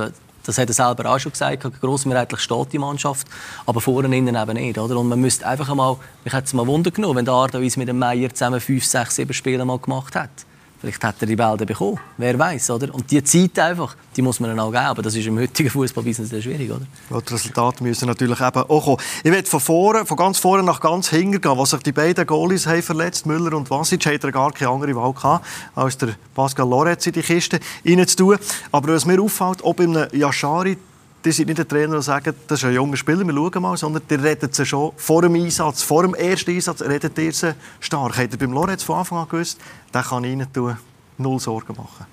das 0.43 0.57
hat 0.57 0.67
er 0.67 0.73
selber 0.73 1.11
auch 1.11 1.19
schon 1.19 1.31
gesagt, 1.31 1.63
grossmehrheitlich 1.79 2.39
steht 2.39 2.73
die 2.73 2.79
Mannschaft, 2.79 3.27
aber 3.67 3.81
vorne 3.81 4.15
innen 4.17 4.35
eben 4.35 4.53
nicht. 4.53 4.79
Oder? 4.79 4.97
Und 4.97 5.09
man 5.09 5.19
müsste 5.21 5.45
einfach 5.45 5.69
einmal, 5.69 5.97
mich 6.23 6.33
hätte 6.33 6.45
es 6.45 6.53
mal 6.53 6.65
Wunder 6.65 6.89
genommen, 6.89 7.17
wenn 7.17 7.25
der 7.25 7.35
Arda 7.35 7.59
mit 7.59 7.87
dem 7.87 7.99
Meier 7.99 8.33
zusammen 8.33 8.59
fünf, 8.59 8.83
sechs, 8.83 9.15
sieben 9.15 9.33
Spiele 9.33 9.63
mal 9.63 9.77
gemacht 9.77 10.15
hat. 10.15 10.31
Vielleicht 10.79 11.03
hat 11.03 11.15
er 11.19 11.27
die 11.27 11.35
Bälle 11.35 11.57
bekommen. 11.57 11.99
Wer 12.17 12.39
weiß, 12.39 12.69
oder? 12.71 12.93
Und 12.93 13.11
die 13.11 13.21
Zeit 13.21 13.59
einfach, 13.59 13.97
die 14.15 14.21
muss 14.21 14.39
man 14.39 14.51
dann 14.51 14.61
auch 14.61 14.71
geben. 14.71 14.85
Aber 14.85 15.01
das 15.01 15.13
ist 15.13 15.27
im 15.27 15.37
heutigen 15.37 15.69
Fußballbusiness 15.69 16.29
sehr 16.29 16.41
schwierig, 16.41 16.71
oder? 16.71 16.85
Ja, 17.09 17.19
die 17.19 17.33
Resultate 17.33 17.83
müssen 17.83 18.07
natürlich 18.07 18.39
eben 18.39 18.63
auch 18.63 18.85
kommen. 18.85 18.97
Ich 19.21 19.31
werde 19.31 19.47
von, 19.47 19.59
vorne, 19.59 20.05
von 20.05 20.15
ganz 20.15 20.37
vorne 20.37 20.63
nach 20.63 20.79
ganz 20.79 21.09
hinten 21.09 21.41
gehen. 21.41 21.57
Was 21.57 21.71
sich 21.71 21.83
die 21.83 21.91
beiden 21.91 22.25
Goalies 22.25 22.65
haben 22.65 22.81
verletzt, 22.81 23.25
Müller 23.25 23.57
und 23.57 23.69
Vasic, 23.69 24.05
hat 24.05 24.23
er 24.23 24.31
gar 24.31 24.53
keine 24.53 24.71
andere 24.71 24.95
Wahl 24.95 25.13
gehabt, 25.13 25.45
als 25.75 25.97
der 25.97 26.15
Pascal 26.33 26.69
Loretz 26.69 27.05
in 27.07 27.13
die 27.13 27.23
Kiste 27.23 27.59
reinzutun. 27.85 28.37
Aber 28.71 28.93
was 28.93 29.05
mir 29.05 29.21
auffällt, 29.21 29.61
ob 29.63 29.81
in 29.81 29.97
einem 29.97 30.09
Yashari 30.13 30.77
die 31.23 31.31
sind 31.31 31.47
nicht 31.47 31.57
der 31.57 31.67
Trainer, 31.67 31.93
der 31.93 32.01
sagt, 32.01 32.33
das 32.47 32.59
ist 32.59 32.65
ein 32.65 32.73
junger 32.73 32.97
Spieler, 32.97 33.25
wir 33.25 33.33
schauen 33.33 33.61
mal, 33.61 33.77
sondern 33.77 34.03
die 34.09 34.15
redet 34.15 34.55
sie 34.55 34.65
schon 34.65 34.91
vor 34.95 35.21
dem 35.21 35.35
Einsatz, 35.35 35.81
vor 35.81 36.03
dem 36.03 36.13
ersten 36.13 36.51
Einsatz, 36.51 36.81
redet 36.81 37.17
ihr 37.17 37.33
sie 37.33 37.55
stark. 37.79 38.17
Habt 38.17 38.33
ihr 38.33 38.39
beim 38.39 38.53
Lorenz 38.53 38.83
von 38.83 38.99
Anfang 38.99 39.19
an 39.19 39.29
gewusst, 39.29 39.59
der 39.93 40.03
kann 40.03 40.23
rein 40.23 40.47
tun, 40.53 40.77
null 41.17 41.39
Sorgen 41.39 41.75
machen? 41.75 42.05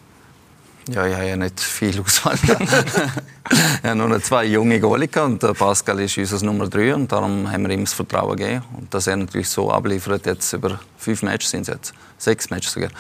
Ja, 0.89 1.05
ich 1.05 1.15
habe 1.15 1.27
ja 1.27 1.37
nicht 1.37 1.59
viel 1.61 2.01
Auswahl. 2.01 2.39
ich 2.45 3.85
habe 3.85 3.97
nur 3.97 4.23
zwei 4.23 4.45
junge 4.45 4.79
Goalie 4.79 5.09
und 5.21 5.41
Pascal 5.59 5.99
ist 5.99 6.17
unser 6.17 6.47
Nummer 6.47 6.69
drei 6.69 6.95
und 6.95 7.11
darum 7.11 7.51
haben 7.51 7.65
wir 7.65 7.71
ihm 7.71 7.85
das 7.85 7.93
Vertrauen 7.93 8.37
gegeben. 8.37 8.63
Und 8.77 8.95
dass 8.95 9.09
er 9.09 9.17
natürlich 9.17 9.49
so 9.49 9.71
abliefert, 9.71 10.27
jetzt 10.27 10.53
über 10.53 10.79
fünf 10.97 11.23
Matches 11.23 11.51
sind 11.51 11.63
es 11.63 11.69
jetzt, 11.69 11.95
sechs 12.19 12.51
Matches 12.51 12.73
sogar. 12.73 12.91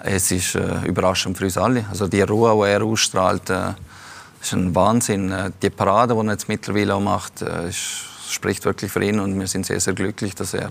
Es 0.00 0.32
ist 0.32 0.56
äh, 0.56 0.84
überraschend 0.86 1.38
für 1.38 1.44
uns 1.44 1.56
alle. 1.56 1.84
Also 1.88 2.08
die 2.08 2.22
Ruhe, 2.22 2.52
die 2.66 2.72
er 2.72 2.82
ausstrahlt, 2.82 3.48
äh, 3.48 3.74
ist 4.46 4.52
ein 4.52 4.74
Wahnsinn. 4.74 5.32
Äh, 5.32 5.50
die 5.62 5.70
Parade, 5.70 6.14
die 6.14 6.20
er 6.20 6.32
jetzt 6.32 6.48
mittlerweile 6.48 6.94
auch 6.94 7.00
macht, 7.00 7.42
äh, 7.42 7.70
spricht 8.28 8.64
wirklich 8.64 8.90
für 8.90 9.04
ihn 9.04 9.20
und 9.20 9.38
wir 9.38 9.46
sind 9.46 9.66
sehr, 9.66 9.80
sehr 9.80 9.94
glücklich, 9.94 10.34
dass 10.34 10.54
er 10.54 10.70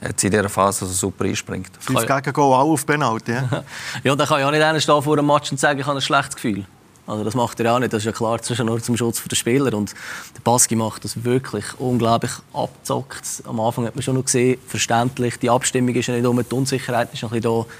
jetzt 0.00 0.24
in 0.24 0.30
dieser 0.30 0.48
Phase 0.48 0.86
so 0.86 0.92
super 0.92 1.24
einspringt. 1.24 1.70
Fünf 1.78 2.06
gegen 2.06 2.32
Goal, 2.32 2.54
auch 2.54 2.72
auf 2.72 2.86
Penalty. 2.86 3.32
Ja, 3.32 3.64
ja 4.04 4.16
dann 4.16 4.26
kann 4.26 4.40
ich 4.40 4.44
auch 4.44 4.72
nicht 4.72 4.82
stehen 4.82 5.02
vor 5.02 5.16
einem 5.16 5.26
Match 5.26 5.52
und 5.52 5.60
sagen, 5.60 5.78
ich 5.78 5.86
habe 5.86 5.98
ein 5.98 6.02
schlechtes 6.02 6.34
Gefühl. 6.36 6.64
Also 7.06 7.24
das 7.24 7.34
macht 7.34 7.58
er 7.58 7.74
auch 7.74 7.80
nicht, 7.80 7.92
das 7.92 8.02
ist 8.02 8.06
ja 8.06 8.12
klar, 8.12 8.38
das 8.38 8.48
ist 8.48 8.58
nur 8.60 8.80
zum 8.80 8.96
Schutz 8.96 9.22
der 9.24 9.34
Spieler. 9.34 9.74
Und 9.74 9.92
der 10.36 10.40
Baski 10.44 10.76
macht 10.76 11.04
das 11.04 11.24
wirklich 11.24 11.64
unglaublich 11.78 12.30
abzockt. 12.52 13.42
Am 13.44 13.58
Anfang 13.58 13.86
hat 13.86 13.96
man 13.96 14.02
schon 14.02 14.14
noch 14.14 14.24
gesehen, 14.24 14.60
verständlich, 14.66 15.38
die 15.38 15.50
Abstimmung 15.50 15.94
ist 15.94 16.06
ja 16.06 16.14
nicht 16.14 16.26
um, 16.26 16.42
die 16.42 16.54
Unsicherheit 16.54 17.12
ist 17.12 17.22
noch 17.22 17.32
ein 17.32 17.40
bisschen 17.40 17.66
da. 17.66 17.74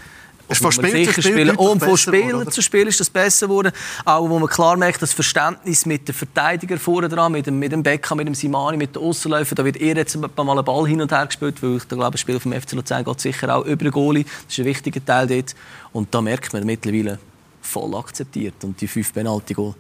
Es 0.53 0.59
von 0.59 0.73
Spiel 0.73 1.13
zu 1.13 1.23
Spiel 1.23 1.51
Und 1.51 1.83
von 1.83 1.97
Spiel 1.97 2.47
zu 2.49 2.63
Spiel 2.63 2.87
ist 2.87 3.01
das 3.01 3.11
besser 3.11 3.47
geworden. 3.47 3.73
Auch 4.05 4.29
wo 4.29 4.39
man 4.39 4.49
klar 4.49 4.77
merkt, 4.77 5.03
das 5.03 5.13
Verständnis 5.13 5.87
mit 5.87 6.07
den 6.09 6.15
Verteidigern 6.15 6.79
vorne 6.79 7.09
dran, 7.09 7.33
mit 7.33 7.47
dem, 7.47 7.59
mit 7.59 7.73
dem 7.73 7.83
Becker, 7.83 8.15
mit 8.15 8.27
dem 8.27 8.35
Simani, 8.35 8.77
mit 8.77 8.95
den 8.95 9.03
Aussenläufern. 9.03 9.57
Da 9.57 9.65
wird 9.65 9.77
eher 9.77 9.97
jetzt 9.97 10.17
mal 10.17 10.31
einen 10.37 10.65
Ball 10.65 10.87
hin 10.87 11.01
und 11.01 11.11
her 11.13 11.27
gespielt, 11.27 11.63
weil 11.63 11.77
ich 11.77 11.89
glaube, 11.89 12.13
das 12.13 12.21
Spiel 12.21 12.39
vom 12.39 12.53
FC 12.53 12.73
Luzern 12.73 13.05
geht 13.05 13.21
sicher 13.21 13.57
auch 13.57 13.65
über 13.65 13.85
den 13.85 13.93
Goalie. 13.93 14.25
Das 14.25 14.53
ist 14.53 14.59
ein 14.59 14.65
wichtiger 14.67 15.05
Teil 15.05 15.27
dort. 15.27 15.55
Und 15.93 16.15
da 16.15 16.21
merkt 16.21 16.53
man 16.53 16.65
mittlerweile 16.65 17.19
voll 17.61 17.95
akzeptiert. 17.95 18.63
Und 18.63 18.81
die 18.81 18.89
fünf 18.89 19.13
penalty 19.13 19.55
-Goal, 19.55 19.75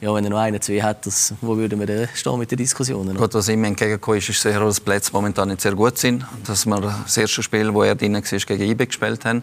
ja, 0.00 0.14
wenn 0.14 0.24
er 0.24 0.30
noch 0.30 0.38
einen, 0.38 0.60
zwei 0.60 0.80
hat, 0.80 1.06
das, 1.06 1.34
wo 1.40 1.56
würden 1.56 1.80
wir 1.80 2.08
stehen 2.14 2.38
mit 2.38 2.50
den 2.50 2.58
Diskussionen? 2.58 3.16
Gut, 3.16 3.34
was 3.34 3.48
ihm 3.48 3.64
entgegengekommen 3.64 4.18
ist, 4.18 4.28
ist 4.28 4.40
sicher, 4.40 4.60
dass 4.60 4.76
die 4.76 4.82
Plätze 4.82 5.10
momentan 5.12 5.48
nicht 5.48 5.60
sehr 5.60 5.74
gut 5.74 5.98
sind. 5.98 6.24
Dass 6.46 6.66
wir 6.66 6.80
das 6.80 7.16
erste 7.16 7.42
Spiel, 7.42 7.74
wo 7.74 7.82
er 7.82 7.96
drin 7.96 8.14
war, 8.14 8.22
gegen 8.22 8.62
IBE 8.62 8.86
gespielt 8.86 9.24
haben. 9.24 9.42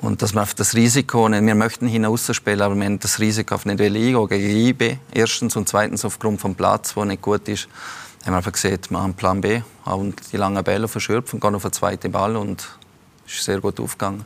Und 0.00 0.22
dass 0.22 0.32
wir 0.32 0.42
auf 0.42 0.54
das 0.54 0.74
Risiko, 0.74 1.30
wir 1.30 1.54
möchten 1.54 1.86
hinaus 1.86 2.34
spielen, 2.34 2.62
aber 2.62 2.74
wir 2.74 2.84
haben 2.86 2.98
das 2.98 3.18
Risiko 3.18 3.54
auf 3.54 3.66
nicht 3.66 3.80
eingehen 3.80 4.28
gegen 4.28 4.50
IB. 4.50 4.96
Erstens 5.12 5.56
und 5.56 5.68
zweitens 5.68 6.06
aufgrund 6.06 6.40
vom 6.40 6.54
Platz, 6.54 6.94
der 6.94 7.04
nicht 7.04 7.20
gut 7.20 7.46
ist, 7.48 7.68
haben 8.24 8.32
wir 8.32 8.38
einfach 8.38 8.52
gesagt, 8.52 8.90
wir 8.90 9.00
haben 9.00 9.14
Plan 9.14 9.42
B, 9.42 9.60
haben 9.84 10.14
die 10.32 10.36
langen 10.38 10.64
Bälle 10.64 10.88
verschürfen, 10.88 11.38
gehen 11.38 11.54
auf 11.54 11.62
den 11.62 11.72
zweiten 11.72 12.10
Ball 12.10 12.36
und 12.36 12.66
es 13.26 13.34
ist 13.34 13.44
sehr 13.44 13.60
gut 13.60 13.78
aufgegangen. 13.78 14.24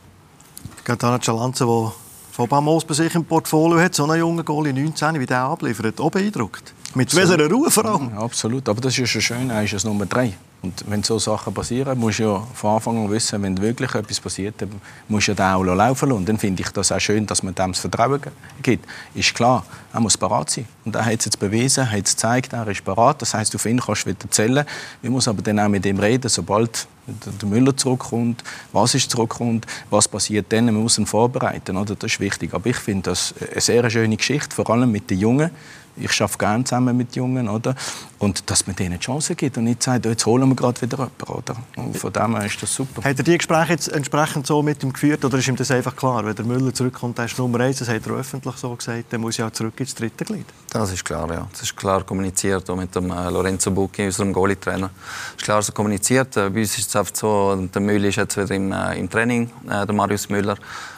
Gaetano 0.85 1.19
Cialanza, 1.19 1.65
der 1.65 1.91
Fabamos 2.31 2.85
bei 2.85 2.93
sich 2.93 3.13
im 3.13 3.25
Portfolio 3.25 3.79
hat, 3.79 3.95
so 3.95 4.05
einen 4.05 4.19
jungen 4.19 4.45
Goalie 4.45 4.73
19, 4.73 5.19
wie 5.19 5.25
der 5.25 5.41
abliefert, 5.41 5.99
auch 5.99 6.09
beeindruckt. 6.09 6.73
Mit 6.95 7.13
welcher 7.13 7.49
Ruhe 7.49 7.69
vor 7.69 7.85
allem. 7.85 8.11
Ja, 8.11 8.21
absolut, 8.21 8.69
aber 8.69 8.79
das 8.79 8.97
ist 8.97 9.13
ja 9.13 9.19
schön, 9.19 9.49
er 9.49 9.63
ist 9.63 9.73
es 9.73 9.83
Nummer 9.83 10.05
drei. 10.05 10.33
Und 10.61 10.85
wenn 10.87 11.03
so 11.03 11.19
Sachen 11.19 11.53
passieren, 11.53 11.99
musst 11.99 12.19
du 12.19 12.23
ja 12.23 12.47
von 12.53 12.75
Anfang 12.75 12.97
an 12.97 13.11
wissen, 13.11 13.43
wenn 13.43 13.61
wirklich 13.61 13.93
etwas 13.93 14.21
passiert, 14.21 14.55
dann 14.59 14.69
musst 15.09 15.27
du 15.27 15.33
ja 15.33 15.35
den 15.35 15.45
auch 15.45 15.63
laufen 15.75 16.09
lassen. 16.09 16.19
Und 16.19 16.29
dann 16.29 16.39
finde 16.39 16.63
ich 16.63 16.69
das 16.69 16.93
auch 16.93 16.99
schön, 16.99 17.27
dass 17.27 17.43
man 17.43 17.53
dem 17.53 17.73
das 17.73 17.81
Vertrauen 17.81 18.21
gibt. 18.63 18.87
Ist 19.13 19.35
klar, 19.35 19.65
er 19.91 19.99
muss 19.99 20.17
parat 20.17 20.49
sein. 20.49 20.65
Und 20.85 20.95
er 20.95 21.05
hat 21.05 21.19
es 21.19 21.25
jetzt 21.25 21.37
bewiesen, 21.37 21.81
er 21.81 21.91
hat 21.91 22.05
es 22.05 22.15
gezeigt, 22.15 22.53
er 22.53 22.67
ist 22.69 22.83
parat. 22.83 23.21
Das 23.21 23.33
heisst, 23.33 23.53
auf 23.55 23.65
ihn 23.65 23.81
kannst 23.81 24.05
du 24.05 24.11
wieder 24.11 24.31
zählen. 24.31 24.65
Wir 25.01 25.11
müssen 25.11 25.29
aber 25.29 25.41
dann 25.41 25.59
auch 25.59 25.67
mit 25.67 25.85
ihm 25.85 25.99
reden, 25.99 26.29
sobald 26.29 26.87
der 27.05 27.49
Müller 27.49 27.75
zurückkommt, 27.75 28.41
was 28.71 28.95
ist 28.95 29.11
zurückkommt, 29.11 29.67
was 29.89 30.07
passiert 30.07 30.45
dann, 30.49 30.65
man 30.65 30.75
muss 30.75 30.97
ihn 30.97 31.05
vorbereiten. 31.05 31.75
Oder? 31.75 31.95
Das 31.95 32.13
ist 32.13 32.19
wichtig. 32.21 32.53
Aber 32.53 32.67
ich 32.67 32.77
finde 32.77 33.11
das 33.11 33.35
eine 33.51 33.59
sehr 33.59 33.89
schöne 33.89 34.15
Geschichte, 34.15 34.55
vor 34.55 34.69
allem 34.69 34.91
mit 34.91 35.09
den 35.09 35.19
Jungen 35.19 35.51
ich 35.97 36.21
arbeite 36.21 36.37
gerne 36.37 36.63
zusammen 36.63 36.97
mit 36.97 37.15
Jungen, 37.15 37.49
oder? 37.49 37.75
Und 38.17 38.49
dass 38.49 38.65
man 38.65 38.75
denen 38.75 38.99
Chancen 38.99 39.35
gibt 39.35 39.57
und 39.57 39.65
nicht 39.65 39.83
sagt, 39.83 40.05
jetzt 40.05 40.25
holen 40.25 40.47
wir 40.49 40.55
gerade 40.55 40.81
wieder 40.81 40.97
jemanden, 40.97 41.23
oder? 41.31 41.55
Und 41.75 41.97
von 41.97 42.11
dem 42.11 42.35
her 42.35 42.45
ist 42.45 42.61
das 42.61 42.73
super. 42.73 43.03
Hat 43.03 43.17
er 43.17 43.23
die 43.23 43.37
Gespräche 43.37 43.73
jetzt 43.73 43.87
entsprechend 43.89 44.47
so 44.47 44.61
mit 44.61 44.83
ihm 44.83 44.93
geführt 44.93 45.23
oder 45.25 45.37
ist 45.37 45.47
ihm 45.47 45.55
das 45.55 45.71
einfach 45.71 45.95
klar? 45.95 46.25
Wenn 46.25 46.35
der 46.35 46.45
Müller 46.45 46.73
zurückkommt, 46.73 47.17
der 47.17 47.25
ist 47.25 47.37
Nummer 47.37 47.59
eins, 47.59 47.79
das 47.79 47.89
hat 47.89 48.05
er 48.05 48.13
öffentlich 48.13 48.55
so 48.55 48.75
gesagt, 48.75 49.05
dann 49.11 49.21
muss 49.21 49.37
er 49.37 49.45
ja 49.45 49.53
zurück 49.53 49.79
ins 49.79 49.95
dritte 49.95 50.25
Glied. 50.25 50.45
Das 50.69 50.91
ist 50.91 51.05
klar, 51.05 51.31
ja. 51.31 51.47
Das 51.51 51.61
ist 51.61 51.75
klar 51.75 52.03
kommuniziert, 52.03 52.69
auch 52.69 52.75
mit 52.75 52.93
dem 52.95 53.11
äh, 53.11 53.29
Lorenzo 53.29 53.71
Bucchi, 53.71 54.05
unserem 54.05 54.33
Goalie-Trainer. 54.33 54.89
Das 54.89 55.35
ist 55.37 55.43
klar 55.43 55.61
so 55.61 55.71
kommuniziert. 55.71 56.35
Äh, 56.37 56.49
bei 56.49 56.61
uns 56.61 56.77
ist 56.77 56.89
es 56.89 56.95
einfach 56.95 57.15
so, 57.15 57.55
der 57.55 57.81
Müller 57.81 58.07
ist 58.07 58.15
jetzt 58.15 58.37
wieder 58.37 58.55
im, 58.55 58.71
äh, 58.71 58.97
im 58.97 59.09
Training, 59.09 59.51
der 59.63 59.93
Marius 59.93 60.29
Müller. 60.29 60.57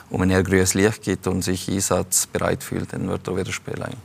Und 0.10 0.22
wenn 0.22 0.30
er 0.30 0.44
grünes 0.44 0.74
Licht 0.74 1.02
gibt 1.02 1.28
und 1.28 1.44
sich 1.44 1.68
einsatzbereit 1.68 2.64
fühlt, 2.64 2.94
dann 2.94 3.08
wird 3.10 3.28
er 3.28 3.36
wieder 3.36 3.52
spielen. 3.52 3.96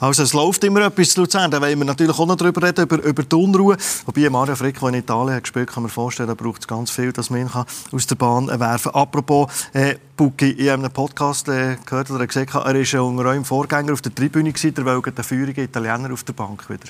Also 0.00 0.22
es 0.22 0.32
läuft 0.32 0.64
immer 0.64 0.80
etwas 0.86 1.10
zu 1.10 1.20
Luzern. 1.20 1.50
Da 1.50 1.60
wollen 1.60 1.78
wir 1.78 1.84
natürlich 1.84 2.18
auch 2.18 2.26
noch 2.26 2.36
darüber 2.36 2.62
reden, 2.62 2.82
über, 2.82 3.02
über 3.02 3.22
die 3.22 3.36
Unruhe. 3.36 3.76
Wobei 4.06 4.30
Mario 4.30 4.56
Frick, 4.56 4.80
der 4.80 4.88
in 4.88 4.94
Italien 4.96 5.36
hat 5.36 5.44
gespielt 5.44 5.68
kann 5.68 5.82
man 5.82 5.90
vorstellen, 5.90 6.28
da 6.28 6.34
braucht 6.34 6.62
es 6.62 6.68
ganz 6.68 6.90
viel, 6.90 7.12
dass 7.12 7.30
man 7.30 7.40
ihn 7.40 7.50
aus 7.92 8.06
der 8.06 8.14
Bahn 8.16 8.48
werfen 8.48 8.92
kann. 8.92 9.02
Apropos, 9.02 9.50
äh, 9.72 9.96
Bucki, 10.16 10.50
in 10.50 10.70
einem 10.70 10.90
Podcast 10.90 11.48
äh, 11.48 11.76
gehört 11.84 12.10
oder 12.10 12.26
gesehen, 12.26 12.46
er 12.52 12.64
war 12.64 13.04
unter 13.04 13.24
eurem 13.24 13.44
Vorgänger 13.44 13.92
auf 13.92 14.02
der 14.02 14.14
Tribüne, 14.14 14.52
der 14.52 14.84
wollte 14.84 15.12
den 15.12 15.24
feurigen 15.24 15.64
Italiener 15.64 16.12
auf 16.12 16.22
der 16.24 16.32
Bank 16.32 16.68
wieder. 16.68 16.88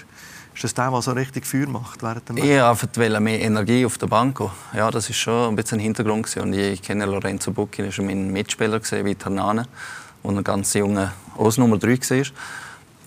Ist 0.54 0.64
das 0.64 0.74
der, 0.74 0.90
der 0.90 1.02
so 1.02 1.12
richtig 1.12 1.46
Feuer 1.46 1.66
macht 1.66 2.02
während 2.02 2.28
dem 2.28 2.34
Match? 2.34 2.46
Ich 2.46 2.60
einfach 2.62 3.20
mehr 3.20 3.40
Energie 3.40 3.86
auf 3.86 3.96
der 3.96 4.06
Bank. 4.06 4.38
Ja, 4.74 4.90
das 4.90 5.08
ist 5.08 5.16
schon 5.16 5.50
ein 5.50 5.56
bisschen 5.56 5.78
ein 5.78 5.82
Hintergrund. 5.82 6.36
Und 6.36 6.52
ich 6.52 6.82
kenne 6.82 7.06
Lorenzo 7.06 7.52
Bucchi, 7.52 7.82
er 7.82 7.96
war 7.96 8.04
mein 8.04 8.30
Mitspieler 8.30 8.80
wie 9.04 9.14
Ternane, 9.14 9.66
wo 10.22 10.30
er 10.30 10.42
ganz 10.42 10.74
junge 10.74 11.12
Os 11.38 11.56
Nummer 11.56 11.78
3 11.78 11.88
war. 11.88 12.26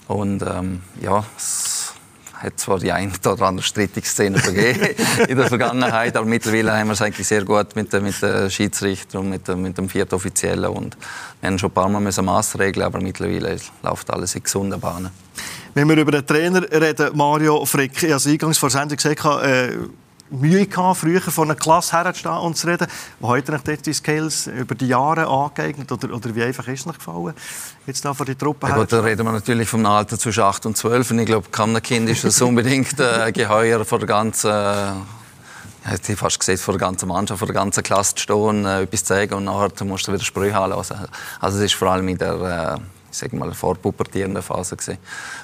Und 0.08 0.44
ähm, 0.44 0.82
ja, 1.02 1.26
es 1.36 1.94
hat 2.34 2.60
zwar 2.60 2.80
die 2.80 2.91
eine 2.91 3.12
oder 3.26 3.46
andere 3.46 3.65
strittige 3.65 4.06
Szene 4.06 4.39
gegeben 4.39 4.89
in 5.28 5.38
der 5.38 5.48
Vergangenheit, 5.48 6.15
aber 6.15 6.26
mittlerweile 6.26 6.78
haben 6.78 6.88
wir 6.88 6.94
es 6.94 7.02
eigentlich 7.02 7.28
sehr 7.28 7.44
gut 7.44 7.76
mit, 7.76 7.91
mit 7.94 8.22
den 8.22 8.50
Schiedsrichtern 8.52 9.22
und 9.22 9.30
mit, 9.30 9.48
mit 9.48 9.78
dem 9.78 9.89
vierten 9.89 10.15
Offiziellen. 10.15 10.70
Und 10.70 10.98
wir 11.41 11.50
haben 11.50 11.60
schon 11.60 11.70
ein 11.70 11.74
paar 11.74 11.89
Mal 11.89 12.02
Maßregeln, 12.02 12.86
aber 12.86 13.02
mittlerweile 13.02 13.58
läuft 13.84 14.12
alles 14.12 14.36
in 14.36 14.44
gesunden 14.44 14.80
Bahnen. 14.80 15.10
Wenn 15.74 15.89
wir 15.89 15.98
über 15.98 16.12
den 16.12 16.26
Trainer 16.26 16.62
reden, 16.72 17.15
Mario 17.15 17.65
Frick, 17.65 18.04
ich 18.04 18.12
habe 18.12 18.30
eingangs 18.30 18.58
vor 18.58 18.70
Sendung 18.70 18.98
gesagt, 18.98 19.26
äh, 19.44 19.78
Mühe 20.29 20.65
gehabt, 20.65 20.97
früher 20.99 21.21
von 21.21 21.49
einer 21.49 21.55
Klasse 21.55 21.93
herzustehen 21.93 22.38
und 22.38 22.57
zu 22.57 22.67
reden. 22.67 22.88
Wo 23.19 23.27
heute 23.27 23.51
noch 23.51 23.61
die 23.61 23.93
Skills 23.93 24.47
über 24.47 24.75
die 24.75 24.88
Jahre 24.88 25.27
angeeignet 25.27 25.91
oder, 25.91 26.13
oder 26.13 26.35
wie 26.35 26.43
einfach 26.43 26.67
ist 26.67 26.81
es 26.81 26.85
noch 26.85 26.97
gefallen, 26.97 27.33
jetzt 27.85 28.03
da 28.03 28.13
von 28.13 28.25
die 28.25 28.35
Truppe 28.35 28.67
ja, 28.67 28.75
gut, 28.75 28.91
Da 28.91 29.01
reden 29.01 29.25
wir 29.25 29.31
natürlich 29.31 29.69
vom 29.69 29.85
Alter 29.85 30.17
zwischen 30.17 30.43
8 30.43 30.65
und 30.65 30.77
12 30.77 31.11
und 31.11 31.19
ich 31.19 31.25
glaube, 31.27 31.49
keinem 31.49 31.81
Kind 31.81 32.09
ist 32.09 32.23
das 32.23 32.41
unbedingt 32.41 32.99
äh, 32.99 33.31
geheuer 33.31 33.85
vor 33.85 33.99
der 33.99 34.07
ganzen 34.07 34.51
äh, 34.51 34.91
ich 36.07 36.17
fast 36.17 36.39
gesehen, 36.39 36.57
vor 36.57 36.73
der 36.73 36.79
ganzen 36.79 37.07
Mannschaft, 37.07 37.38
vor 37.38 37.47
der 37.47 37.53
ganzen 37.53 37.83
Klasse 37.83 38.15
zu 38.15 38.23
stehen, 38.23 38.65
äh, 38.65 38.81
etwas 38.81 39.03
zu 39.03 39.13
sagen 39.13 39.35
und 39.35 39.43
nachher 39.45 39.85
musst 39.85 40.07
du 40.07 40.13
wieder 40.13 40.23
Sprüche 40.23 40.57
anlassen. 40.57 40.97
Also 41.39 41.59
es 41.59 41.65
ist 41.65 41.75
vor 41.75 41.89
allem 41.89 42.07
in 42.07 42.17
der 42.17 42.79
äh, 42.79 43.05
sage 43.17 43.36
mal, 43.36 43.54
vorpubertierenden 43.54 44.43
Phase 44.43 44.75
gewesen. 44.75 44.97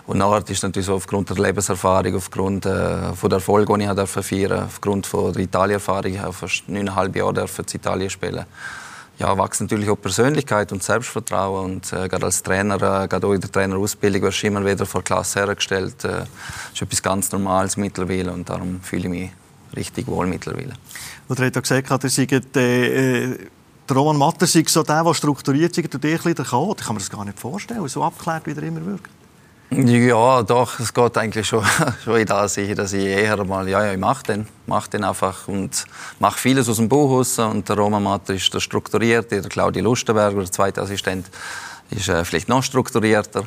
Und 0.07 0.17
nachher 0.17 0.47
ist 0.49 0.63
natürlich 0.63 0.87
so 0.87 0.95
aufgrund 0.95 1.29
der 1.29 1.37
Lebenserfahrung, 1.37 2.15
aufgrund 2.15 2.65
äh, 2.65 3.13
von 3.13 3.29
der 3.29 3.37
Erfolge, 3.37 3.77
die 3.77 3.83
ich 3.83 3.89
durfte 3.89 4.23
feiern, 4.23 4.63
aufgrund 4.65 5.07
von 5.07 5.33
der 5.33 5.43
Italienerfahrung, 5.43 6.13
ich 6.13 6.35
fast 6.35 6.67
neuneinhalb 6.67 7.15
Jahre 7.15 7.41
in 7.41 7.65
Italien 7.73 8.09
spielen. 8.09 8.45
Ja, 9.19 9.37
wächst 9.37 9.61
natürlich 9.61 9.89
auch 9.89 10.01
Persönlichkeit 10.01 10.71
und 10.71 10.81
Selbstvertrauen 10.81 11.73
und 11.73 11.93
äh, 11.93 12.07
gerade 12.07 12.25
als 12.25 12.41
Trainer, 12.41 12.75
äh, 12.75 13.07
gerade 13.07 13.27
auch 13.27 13.33
in 13.33 13.41
der 13.41 13.51
Trainerausbildung 13.51 14.23
wirst 14.23 14.41
du 14.41 14.47
immer 14.47 14.65
wieder 14.65 14.85
vor 14.87 15.03
Klasse 15.03 15.41
hergestellt. 15.41 16.03
Äh, 16.05 16.23
ist 16.73 16.81
etwas 16.81 17.03
ganz 17.03 17.31
Normales 17.31 17.77
mittlerweile 17.77 18.31
und 18.31 18.49
darum 18.49 18.81
fühle 18.81 19.03
ich 19.03 19.09
mich 19.09 19.31
richtig 19.75 20.07
wohl 20.07 20.25
mittlerweile. 20.25 20.73
Und 21.27 21.39
er 21.39 21.45
hat 21.45 21.55
ja 21.55 21.61
gesagt, 21.61 22.03
ihr 22.03 22.09
seid 22.09 22.57
äh, 22.57 23.37
der 23.93 23.97
Roman 23.97 24.17
Matter 24.17 24.47
sei 24.47 24.63
so 24.67 24.83
der, 24.83 25.03
der 25.03 25.13
strukturiert 25.13 25.77
ist 25.77 25.93
und 25.93 26.03
dich 26.03 26.21
der 26.21 26.45
Chaot. 26.45 26.79
Ich 26.79 26.85
kann 26.85 26.95
mir 26.95 27.01
das 27.01 27.09
gar 27.09 27.25
nicht 27.25 27.37
vorstellen, 27.37 27.85
so 27.89 28.03
abgeklärt, 28.03 28.45
wie 28.45 28.51
er 28.51 28.63
immer 28.63 28.85
wirkt. 28.85 29.09
Ja, 29.69 30.43
doch, 30.43 30.79
es 30.79 30.93
geht 30.93 31.17
eigentlich 31.17 31.47
schon, 31.47 31.63
schon 32.03 32.17
in 32.17 32.25
das 32.25 32.53
sicher, 32.53 32.75
dass 32.75 32.93
ich 32.93 33.05
eher 33.05 33.43
mal, 33.43 33.67
ja, 33.67 33.85
ja, 33.85 33.93
ich 33.93 33.99
mache 33.99 34.23
den, 34.23 34.47
mach 34.65 34.87
den 34.87 35.03
einfach 35.03 35.47
und 35.47 35.85
mache 36.19 36.39
vieles 36.39 36.69
aus 36.69 36.77
dem 36.77 36.89
Buch 36.89 37.09
raus. 37.09 37.39
Und 37.39 37.67
der 37.67 37.77
Roman 37.77 38.03
Matter 38.03 38.33
ist 38.33 38.53
der 38.53 38.59
strukturierte, 38.59 39.41
der 39.41 39.49
Claudia 39.49 39.81
Lustenberger, 39.81 40.39
der 40.39 40.51
zweite 40.51 40.81
Assistent, 40.81 41.27
ist 41.89 42.09
äh, 42.09 42.23
vielleicht 42.23 42.49
noch 42.49 42.63
strukturierter. 42.63 43.41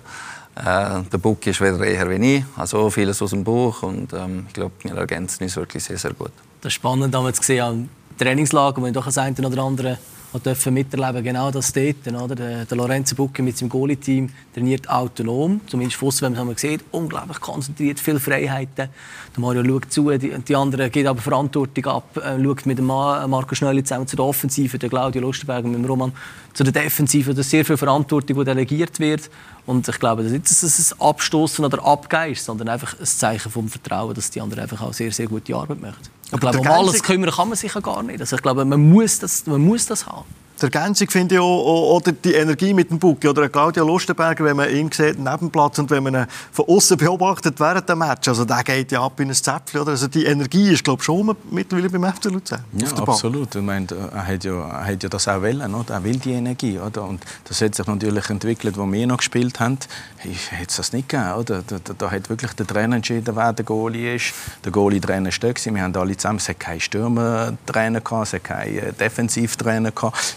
Äh, 0.56 1.02
der 1.10 1.18
Buck 1.18 1.46
ist 1.46 1.60
wieder 1.60 1.80
eher 1.84 2.08
wie 2.10 2.36
ich, 2.36 2.44
also 2.56 2.88
vieles 2.90 3.20
aus 3.20 3.30
dem 3.30 3.44
Buch 3.44 3.82
und 3.82 4.12
ähm, 4.12 4.44
ich 4.48 4.54
glaube, 4.54 4.74
wir 4.82 4.94
ergänzen 4.94 5.42
uns 5.42 5.56
wirklich 5.56 5.82
sehr, 5.82 5.98
sehr 5.98 6.12
gut. 6.12 6.32
Das 6.60 6.70
ist 6.70 6.74
spannend, 6.74 7.12
damals 7.12 7.40
gesehen 7.40 7.60
am 7.62 7.88
Trainingslager, 8.18 8.80
wo 8.80 8.86
ich 8.86 8.92
doch 8.92 9.04
das 9.04 9.18
eine 9.18 9.34
oder 9.46 9.62
andere 9.62 9.98
dürfen 10.40 10.74
miterleben 10.74 11.22
genau 11.22 11.50
das 11.50 11.72
dort. 11.72 12.06
Oder? 12.06 12.34
Der, 12.34 12.64
der 12.64 12.76
Lorenzo 12.76 13.14
Bucchi 13.14 13.42
mit 13.42 13.56
seinem 13.56 13.68
Goalie-Team 13.68 14.30
trainiert 14.52 14.88
autonom, 14.88 15.60
zumindest 15.66 15.98
von 15.98 16.12
wenn 16.20 16.34
man 16.34 16.50
es 16.50 16.60
sieht, 16.60 16.84
unglaublich 16.90 17.40
konzentriert, 17.40 18.00
viele 18.00 18.20
Freiheiten. 18.20 18.88
Der 19.36 19.40
Mario 19.40 19.64
schaut 19.64 19.92
zu, 19.92 20.10
die, 20.10 20.30
die 20.30 20.56
anderen 20.56 20.90
geben 20.90 21.08
aber 21.08 21.20
Verantwortung 21.20 21.86
ab, 21.86 22.16
äh, 22.16 22.42
schaut 22.42 22.66
mit 22.66 22.78
dem 22.78 22.86
Marco 22.86 23.54
Schnelli 23.54 23.84
zusammen 23.84 24.06
zu 24.06 24.16
der 24.16 24.24
Offensive, 24.24 24.78
der 24.78 24.88
Claudio 24.88 25.22
Lustenberger 25.22 25.68
mit 25.68 25.78
dem 25.78 25.84
Roman 25.84 26.12
zu 26.52 26.62
der 26.62 26.72
Defensive, 26.72 27.34
da 27.34 27.40
ist 27.40 27.50
sehr 27.50 27.64
viel 27.64 27.76
Verantwortung, 27.76 28.38
die 28.38 28.44
delegiert 28.44 29.00
wird. 29.00 29.28
Und 29.66 29.88
ich 29.88 29.98
glaube, 29.98 30.22
das 30.22 30.32
ist 30.32 30.62
nicht, 30.62 30.92
ein 30.92 31.00
Abstoßen 31.00 31.64
oder 31.64 31.84
Abgehen 31.84 32.32
ist, 32.32 32.44
sondern 32.44 32.68
einfach 32.68 32.98
ein 32.98 33.04
Zeichen 33.04 33.50
vom 33.50 33.68
Vertrauen, 33.68 34.14
dass 34.14 34.30
die 34.30 34.40
anderen 34.40 34.62
einfach 34.62 34.82
auch 34.82 34.92
sehr, 34.92 35.10
sehr 35.10 35.26
gute 35.26 35.54
Arbeit 35.54 35.80
machen. 35.80 36.13
Ich 36.32 36.40
glaube, 36.40 36.58
um 36.58 36.66
alles 36.66 37.02
kümmern 37.02 37.30
kann 37.30 37.48
man 37.48 37.56
sich 37.56 37.74
ja 37.74 37.80
gar 37.80 38.02
nicht. 38.02 38.20
Also 38.20 38.36
ich 38.36 38.42
glaube, 38.42 38.64
man 38.64 38.90
muss 38.90 39.18
das, 39.18 39.46
man 39.46 39.60
muss 39.60 39.86
das 39.86 40.06
haben. 40.06 40.24
Die 40.60 40.66
Ergänzung 40.66 41.10
finde 41.10 41.34
ich 41.34 41.40
auch, 41.40 41.96
oder 41.96 42.12
die 42.12 42.32
Energie 42.32 42.72
mit 42.72 42.88
dem 42.88 42.98
Bucki 42.98 43.26
oder 43.26 43.48
Claudio 43.48 43.84
Lustenberger, 43.84 44.44
wenn 44.44 44.56
man 44.56 44.70
ihn 44.70 44.90
sieht 44.92 45.18
neben 45.18 45.50
Platz 45.50 45.80
und 45.80 45.90
wenn 45.90 46.04
man 46.04 46.14
ihn 46.14 46.26
von 46.52 46.66
außen 46.68 46.96
beobachtet 46.96 47.58
während 47.58 47.88
dem 47.88 47.98
Match, 47.98 48.28
also 48.28 48.44
der 48.44 48.62
geht 48.62 48.92
ja 48.92 49.02
ab 49.02 49.18
in 49.18 49.28
ein 49.28 49.34
Zäpfchen, 49.34 49.80
oder? 49.80 49.90
Also 49.90 50.06
die 50.06 50.24
Energie 50.24 50.72
ist, 50.72 50.84
glaube 50.84 51.00
ich, 51.00 51.04
schon 51.04 51.36
mittlerweile 51.50 51.90
beim 51.90 52.04
FC 52.04 52.26
Luzern. 52.26 52.64
Ja, 52.72 52.88
absolut. 53.04 53.54
Ich 53.54 53.62
meine, 53.62 53.88
er 53.90 54.26
hat 54.26 54.44
ja, 54.44 54.52
er 54.54 54.86
hat 54.86 55.02
ja 55.02 55.08
das 55.08 55.26
auch 55.26 55.42
wollen, 55.42 55.74
oder? 55.74 55.94
Er 55.94 56.04
will 56.04 56.18
die 56.18 56.32
Energie, 56.32 56.78
oder? 56.78 57.02
Und 57.02 57.24
das 57.44 57.60
hat 57.60 57.74
sich 57.74 57.86
natürlich 57.86 58.30
entwickelt, 58.30 58.78
wo 58.78 58.90
wir 58.90 59.06
noch 59.08 59.16
gespielt 59.16 59.58
haben. 59.58 59.78
Hätte 60.18 60.66
es 60.68 60.76
das 60.76 60.92
nicht 60.92 61.08
gegeben, 61.08 61.32
oder? 61.32 61.62
Da, 61.66 61.76
da, 61.82 61.94
da, 61.98 62.10
hat 62.10 62.30
wirklich 62.30 62.52
der 62.52 62.66
Trainer 62.66 62.96
entschieden, 62.96 63.34
wer 63.34 63.52
der 63.52 63.64
Goalie 63.64 64.14
ist. 64.14 64.32
Der 64.64 64.70
Goalie-Trainer 64.70 65.30
war 65.30 65.74
Wir 65.74 65.82
haben 65.82 65.96
alle 65.96 66.16
zusammen, 66.16 66.38
es 66.38 66.48
hat 66.48 66.60
keinen 66.60 66.80
Stürmer-Trainer 66.80 68.02
es 68.22 68.32
hat 68.32 68.44
keinen 68.44 68.96
Defensivtrainer 68.96 69.90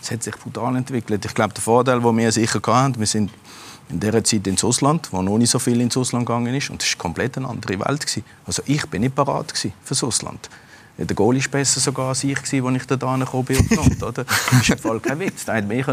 Es 0.07 0.11
hat 0.13 0.23
sich 0.23 0.37
brutal 0.37 0.73
entwickelt. 0.77 1.25
Ich 1.25 1.33
glaube, 1.33 1.53
der 1.53 1.61
Vorteil, 1.61 1.99
den 1.99 2.17
wir 2.17 2.31
sicher 2.31 2.61
hatten, 2.65 2.97
wir 2.97 3.05
sind 3.05 3.29
in 3.89 3.99
dieser 3.99 4.23
Zeit 4.23 4.47
ins 4.47 4.63
Ausland, 4.63 5.09
wo 5.11 5.21
noch 5.21 5.37
nicht 5.37 5.49
so 5.49 5.59
viel 5.59 5.81
ins 5.81 5.97
Ausland 5.97 6.25
gegangen 6.25 6.55
ist, 6.55 6.69
und 6.69 6.81
es 6.81 6.93
war 6.93 6.97
komplett 6.97 7.35
eine 7.35 7.49
andere 7.49 7.77
Welt. 7.77 8.23
Also 8.45 8.63
ich 8.67 8.85
bin 8.85 9.01
nicht 9.01 9.15
parat 9.15 9.51
für 9.51 9.71
das 9.89 10.03
Ausland. 10.05 10.49
Der 10.97 11.15
Goalie 11.15 11.43
war 11.43 11.51
besser 11.51 11.79
sogar 11.79 12.09
als 12.09 12.23
ich, 12.23 12.35
als 12.37 12.51
ich 12.51 12.61
da 12.85 12.95
gekommen 12.95 13.45
bin. 13.45 13.67
Das 13.69 13.87
ist 14.61 14.69
im 14.69 14.77
Fall 14.79 14.99
kein 14.99 15.19
Witz. 15.19 15.45
Da 15.45 15.55
hat 15.55 15.67
mich 15.67 15.87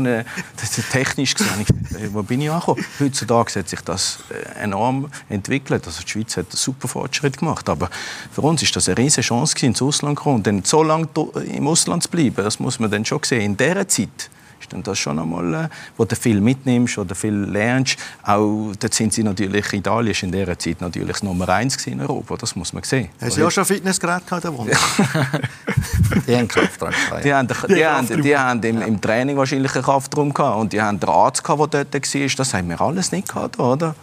ist 0.79 0.91
technisch 0.91 1.35
gesehen, 1.35 1.67
wo 2.13 2.23
bin 2.23 2.41
ich 2.41 2.51
angekommen? 2.51 2.85
Heutzutage 2.99 3.59
hat 3.59 3.69
sich 3.69 3.81
das 3.83 4.21
äh, 4.31 4.63
enorm 4.63 5.11
entwickelt. 5.29 5.87
Also 5.87 6.03
die 6.03 6.09
Schweiz 6.09 6.37
hat 6.39 6.47
einen 6.47 6.57
super 6.57 6.89
Fortschritt 6.89 7.37
gemacht. 7.37 7.69
Aber 7.69 7.91
für 8.33 8.41
uns 8.41 8.63
ist 8.63 8.75
das 8.77 8.89
eine 8.89 8.97
riesige 8.97 9.27
Chance, 9.27 9.67
ins 9.67 9.83
Ausland 9.83 10.19
zu 10.19 10.25
kommen. 10.25 10.43
Und 10.47 10.67
so 10.67 10.83
lange 10.83 11.09
im 11.53 11.67
Ausland 11.67 12.03
zu 12.03 12.09
bleiben, 12.09 12.37
das 12.37 12.59
muss 12.59 12.79
man 12.79 12.91
dann 12.91 13.05
schon 13.05 13.21
sehen. 13.25 13.43
In 13.43 13.57
dieser 13.57 13.87
Zeit 13.87 14.31
ist 14.65 14.73
dann 14.73 14.83
das 14.83 14.99
schon 14.99 15.19
einmal, 15.19 15.55
äh, 15.55 15.69
wo 15.97 16.05
du 16.05 16.17
viel 16.17 16.41
mitnimmst 16.41 16.99
oder 16.99 17.15
viel 17.15 17.35
lernst. 17.35 17.97
Auch 18.23 18.73
dort 18.79 18.95
sind 18.95 19.13
sie 19.13 19.23
natürlich, 19.23 19.73
Italien 19.73 20.11
ist 20.11 20.23
in 20.23 20.33
dieser 20.33 20.59
Zeit 20.59 20.81
natürlich 20.81 21.23
Nummer 21.23 21.49
eins 21.49 21.87
in 21.87 22.01
Europa, 22.01 22.37
das 22.37 22.57
muss 22.57 22.73
man 22.73 22.83
sehen. 22.83 23.09
Haben 23.21 23.31
Sie 23.31 23.43
auch 23.43 23.51
schon 23.51 23.65
Fitnessgerät 23.65 24.27
gehabt, 24.27 24.45
die 26.27 26.37
haben 26.37 26.49
Kraftraum 26.49 26.93
Die 27.23 27.35
haben, 27.35 27.49
die, 27.49 27.75
die, 27.75 27.87
haben, 27.87 28.23
die 28.23 28.37
haben 28.37 28.63
im, 28.63 28.83
im, 28.83 29.01
Training 29.01 29.37
wahrscheinlich 29.37 29.75
einen 29.75 29.85
Kraftraum 29.85 30.33
gehabt 30.33 30.59
und 30.59 30.73
die 30.73 30.81
haben 30.81 30.99
den 30.99 31.09
Arzt 31.09 31.45
gehabt, 31.45 31.75
der 31.75 31.85
dort 31.85 32.15
war. 32.15 32.29
Das 32.37 32.55
haben 32.55 32.69
wir 32.69 32.81
alles 32.81 33.13
nicht 33.13 33.29
gehabt, 33.29 33.59
oder? 33.59 33.95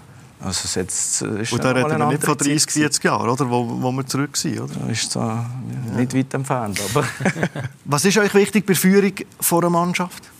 Also 0.43 0.79
jetzt 0.79 1.21
äh, 1.21 1.41
ist 1.41 1.53
und 1.53 1.63
da 1.63 1.71
reden 1.71 1.99
wir 1.99 2.07
nicht 2.07 2.23
von 2.23 2.35
30, 2.35 2.71
40 2.71 3.03
Jahren, 3.03 3.29
oder? 3.29 3.47
Wo, 3.47 3.81
wo 3.81 3.91
wir 3.91 4.05
zurück 4.07 4.35
sind, 4.35 4.59
oder? 4.59 4.73
Das 4.73 4.91
ist 4.91 5.11
so, 5.11 5.21
nicht 5.95 6.15
weit 6.15 6.33
entfernt, 6.33 6.81
aber... 6.89 7.05
Was 7.85 8.05
ist 8.05 8.17
euch 8.17 8.33
wichtig 8.33 8.65
bei 8.65 8.73
der 8.73 8.81
Führung 8.81 9.13
vor 9.39 9.61
einer 9.61 9.69
Mannschaft? 9.69 10.30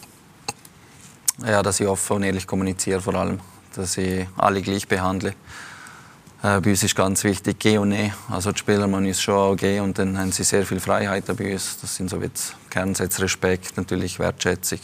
Ja, 1.46 1.64
dass 1.64 1.80
ich 1.80 1.88
offen 1.88 2.18
und 2.18 2.24
ehrlich 2.24 2.46
kommuniziere 2.46 3.02
vor 3.02 3.16
allem. 3.16 3.40
Dass 3.76 3.98
ich 3.98 4.28
alle 4.38 4.62
gleich 4.62 4.88
behandle. 4.88 5.34
Äh, 6.44 6.60
bei 6.60 6.72
uns 6.72 6.84
ist 6.84 6.96
ganz 6.96 7.24
wichtig, 7.24 7.58
geh 7.60 7.78
und 7.78 7.90
ne. 7.90 8.14
Also 8.30 8.52
die 8.52 8.60
Spieler 8.60 8.88
man 8.88 9.06
ist 9.06 9.22
schon 9.22 9.36
auch 9.36 9.56
gehen 9.56 9.84
und 9.84 9.98
dann 9.98 10.18
haben 10.18 10.32
sie 10.32 10.44
sehr 10.44 10.66
viel 10.66 10.80
Freiheit 10.80 11.26
bei 11.26 11.54
uns. 11.54 11.80
Das 11.82 11.96
sind 11.96 12.10
so 12.10 12.22
wie 12.22 12.30
Kernsätze, 12.70 13.22
Respekt, 13.24 13.78
natürlich 13.78 14.20
Wertschätzung. 14.20 14.80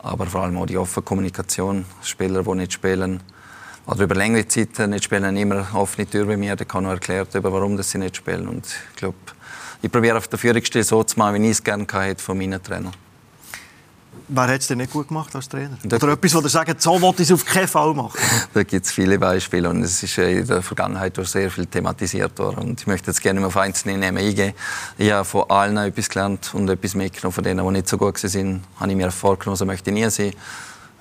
Aber 0.00 0.26
vor 0.26 0.42
allem 0.42 0.58
auch 0.58 0.66
die 0.66 0.76
offene 0.76 1.04
Kommunikation. 1.04 1.84
Spieler, 2.02 2.42
die 2.42 2.54
nicht 2.54 2.72
spielen, 2.72 3.20
oder 3.86 4.04
über 4.04 4.14
längere 4.14 4.46
Zeit 4.46 4.78
nicht 4.88 5.04
spielen, 5.04 5.26
haben 5.26 5.36
immer 5.36 5.66
offene 5.74 6.08
Tür 6.08 6.26
bei 6.26 6.36
mir. 6.36 6.56
Da 6.56 6.64
kann 6.64 6.86
auch 6.86 6.90
erklärt, 6.90 7.28
warum 7.34 7.80
sie 7.82 7.98
nicht 7.98 8.16
spielen. 8.16 8.48
Und 8.48 8.66
ich 8.66 8.96
glaube, 8.96 9.16
ich 9.80 9.90
probiere 9.90 10.18
auf 10.18 10.28
der 10.28 10.38
Führungsstil 10.38 10.84
so 10.84 11.02
zu 11.02 11.18
machen, 11.18 11.42
wie 11.42 11.46
ich 11.46 11.52
es 11.52 11.64
gerne 11.64 11.86
hätte 11.90 12.22
von 12.22 12.38
meinen 12.38 12.62
Trainern. 12.62 12.92
Wer 14.28 14.44
hat 14.44 14.60
es 14.60 14.66
denn 14.66 14.78
nicht 14.78 14.92
gut 14.92 15.08
gemacht 15.08 15.34
als 15.34 15.48
Trainer? 15.48 15.76
Oder 15.84 16.12
etwas, 16.12 16.34
wo 16.34 16.40
ihr 16.40 16.48
sagt, 16.48 16.80
so 16.80 17.00
wollte 17.00 17.22
ich 17.22 17.28
es 17.28 17.34
auf 17.34 17.44
keinen 17.44 17.68
Fall 17.68 17.92
machen? 17.92 18.18
da 18.54 18.62
gibt 18.62 18.86
es 18.86 18.92
viele 18.92 19.18
Beispiele 19.18 19.68
und 19.68 19.82
es 19.82 20.02
ist 20.02 20.16
in 20.16 20.46
der 20.46 20.62
Vergangenheit 20.62 21.18
auch 21.18 21.26
sehr 21.26 21.50
viel 21.50 21.66
thematisiert 21.66 22.38
worden. 22.38 22.70
Und 22.70 22.80
ich 22.80 22.86
möchte 22.86 23.10
jetzt 23.10 23.20
gerne 23.20 23.44
auf 23.44 23.56
einzelne 23.56 24.06
eingehen. 24.06 24.54
Ich 24.96 25.10
habe 25.10 25.24
von 25.24 25.50
allen 25.50 25.76
etwas 25.76 26.08
gelernt 26.08 26.50
und 26.54 26.68
etwas 26.68 26.94
mitgenommen. 26.94 27.32
Von 27.32 27.44
denen, 27.44 27.66
die 27.66 27.72
nicht 27.72 27.88
so 27.88 27.98
gut 27.98 28.22
waren, 28.22 28.62
habe 28.80 28.90
ich 28.90 28.96
mir 28.96 29.10
vorgenommen, 29.10 29.56
so 29.56 29.66
möchte 29.66 29.90
ich 29.90 29.94
nie 29.94 30.08
sein. 30.08 30.32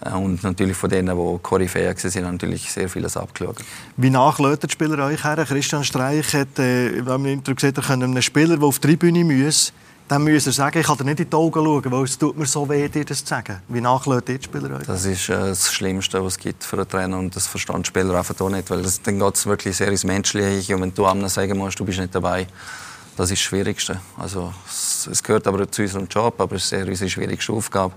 Äh, 0.04 0.13
und 0.13 0.43
natürlich 0.43 0.78
von 0.78 0.89
denen, 0.89 1.15
die 1.15 1.39
Koryphäe 1.41 1.95
waren, 1.95 2.24
natürlich 2.24 2.71
sehr 2.71 2.89
vieles 2.89 3.17
abgeschaut. 3.17 3.58
Wie 3.97 4.10
nachlädt 4.10 4.63
der 4.63 4.69
Spieler 4.69 5.06
euch 5.06 5.24
her? 5.24 5.45
Christian 5.47 5.84
Streich 5.84 6.34
hat, 6.34 6.60
äh, 6.60 7.06
wir 7.06 7.13
haben 7.13 7.26
im 7.26 7.34
Intro 7.34 7.56
gesehen, 7.56 7.74
er 7.76 7.89
einen 7.89 8.21
Spieler, 8.21 8.58
der 8.58 8.67
auf 8.67 8.80
die 8.80 8.88
Tribüne 8.88 9.24
muss, 9.24 9.74
dann 10.12 10.26
müsst 10.26 10.45
ihr 10.45 10.52
sagen, 10.52 10.78
ich 10.78 10.86
kann 10.86 10.97
dir 10.97 11.06
nicht 11.06 11.21
in 11.21 11.30
die 11.30 11.36
Augen 11.38 11.63
schauen, 11.63 11.89
weil 11.89 12.04
es 12.04 12.17
tut 12.17 12.38
mir 12.38 12.45
so 12.45 12.67
weh, 12.67 12.89
dir 12.89 13.06
das 13.06 13.19
zu 13.24 13.28
sagen. 13.28 13.62
Wie 13.69 13.80
nachlädt 13.80 14.28
die 14.28 14.39
Spieler 14.43 14.76
euch? 14.76 14.86
Das 14.86 15.06
ist 15.06 15.30
äh, 15.30 15.38
das 15.38 15.71
Schlimmste, 15.71 16.21
was 16.21 16.34
es 16.34 16.38
gibt 16.38 16.65
für 16.65 16.76
einen 16.76 16.89
Trainer 16.89 17.17
und 17.17 17.34
das 17.34 17.47
verstehen 17.47 17.82
die 17.82 17.88
Spieler 17.88 18.15
einfach 18.15 18.38
auch 18.41 18.50
nicht, 18.50 18.69
weil 18.69 18.82
das, 18.82 19.02
dann 19.02 19.19
geht 19.19 19.36
es 19.36 19.45
wirklich 19.45 19.78
sehr 19.78 19.88
ins 19.88 20.04
Menschliche 20.04 20.76
und 20.76 20.82
wenn 20.82 20.93
du 20.93 21.06
einem 21.06 21.30
sagen 21.30 21.58
musst, 21.58 21.80
du 21.80 21.86
bist 21.86 21.97
nicht 21.97 22.13
dabei, 22.13 22.45
das 23.15 23.32
ist 23.32 23.39
das 23.39 23.45
Schwierigste. 23.45 24.02
Also, 24.17 24.54
es, 24.67 25.08
es 25.10 25.24
gehört 25.24 25.47
aber 25.47 25.71
zu 25.71 25.82
unserem 25.82 26.08
Job, 26.10 26.41
aber 26.41 26.58
es 26.58 26.63
ist 26.63 26.69
sehr 26.71 26.86
unsere 26.86 27.10
schwierigste 27.10 27.54
Aufgabe. 27.54 27.93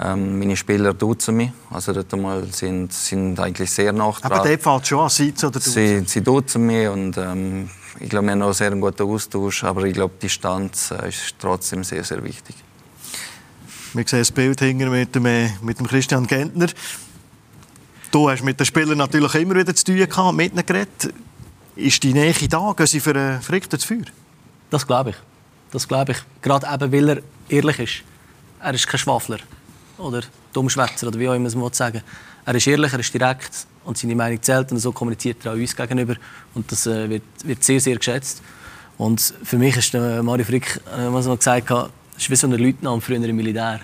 Ähm, 0.00 0.38
meine 0.38 0.56
Spieler 0.56 0.94
duzen 0.94 1.36
mich, 1.36 1.52
also 1.70 1.92
dort 1.92 2.10
mal 2.16 2.42
sind, 2.52 2.90
sind 2.90 3.38
eigentlich 3.38 3.70
sehr 3.70 3.92
dran. 3.92 4.14
Aber 4.22 4.38
dort 4.38 4.62
fällt 4.62 4.86
schon 4.86 5.00
an, 5.00 5.10
sie 5.10 5.34
oder 5.42 5.50
duzen? 5.50 5.72
Sie, 5.72 6.02
sie 6.06 6.22
duzen 6.22 6.64
mich 6.64 6.88
und 6.88 7.18
ähm, 7.18 7.68
ich 7.98 8.08
glaube, 8.08 8.26
wir 8.26 8.32
haben 8.32 8.38
noch 8.38 8.52
sehr 8.52 8.70
einen 8.70 8.80
guten 8.80 9.02
Austausch, 9.02 9.64
aber 9.64 9.84
ich 9.84 9.94
glaube, 9.94 10.14
die 10.16 10.26
Distanz 10.26 10.90
äh, 10.90 11.08
ist 11.08 11.34
trotzdem 11.38 11.82
sehr, 11.82 12.04
sehr 12.04 12.22
wichtig. 12.22 12.54
Wir 13.92 14.06
sehen 14.06 14.20
das 14.20 14.30
Bild 14.30 14.60
hinter 14.60 14.86
mit 14.86 15.14
dem, 15.14 15.26
äh, 15.26 15.50
mit 15.62 15.78
dem 15.78 15.86
Christian 15.86 16.26
Gentner. 16.26 16.68
Du 18.10 18.30
hast 18.30 18.44
mit 18.44 18.58
den 18.60 18.66
Spielern 18.66 18.98
natürlich 18.98 19.34
immer 19.34 19.56
wieder 19.56 19.74
zu 19.74 19.84
tun 19.84 19.96
gehabt, 19.96 20.36
mit 20.36 20.52
ihnen 20.52 20.64
geredet. 20.64 21.12
Ist 21.76 22.02
die 22.02 22.12
Nähe 22.12 22.34
da? 22.48 22.72
Gehen 22.76 22.86
sie 22.86 23.00
für 23.00 23.14
ein 23.14 23.40
verrücktes 23.40 23.84
Feuer? 23.84 24.04
Das 24.70 24.86
glaube 24.86 25.10
ich. 25.10 25.16
Das 25.72 25.88
glaube 25.88 26.12
ich. 26.12 26.18
Gerade 26.42 26.66
eben, 26.72 26.92
weil 26.92 27.08
er 27.08 27.22
ehrlich 27.48 27.78
ist. 27.78 28.02
Er 28.60 28.74
ist 28.74 28.86
kein 28.86 28.98
Schwafler 28.98 29.38
oder 29.98 30.22
Dummschwätzer 30.52 31.08
oder 31.08 31.18
wie 31.18 31.28
auch 31.28 31.34
immer 31.34 31.50
man 31.56 31.70
es 31.70 31.78
sagen 31.78 32.02
Er 32.50 32.56
ist 32.56 32.66
ehrlich, 32.66 32.92
er 32.92 32.98
ist 32.98 33.14
direkt 33.14 33.64
und 33.84 33.96
seine 33.96 34.16
Meinung 34.16 34.42
zählt 34.42 34.72
und 34.72 34.78
so 34.78 34.90
kommuniziert 34.90 35.46
er 35.46 35.52
auch 35.52 35.56
uns 35.56 35.76
gegenüber 35.76 36.16
und 36.52 36.72
das 36.72 36.84
äh, 36.84 37.08
wird, 37.08 37.22
wird, 37.44 37.62
sehr, 37.62 37.78
sehr 37.78 37.94
geschätzt. 37.94 38.42
Und 38.98 39.20
für 39.44 39.56
mich 39.56 39.76
ist 39.76 39.94
der 39.94 40.20
Mario 40.24 40.44
Frick, 40.44 40.80
äh, 40.88 41.12
was 41.12 41.28
man 41.28 41.38
gesagt 41.38 41.70
hat, 41.70 41.90
ist 42.18 42.28
wie 42.28 42.34
so 42.34 42.48
ein 42.48 42.54
Leutnant 42.54 43.04
früher 43.04 43.22
im 43.22 43.36
Militär. 43.36 43.78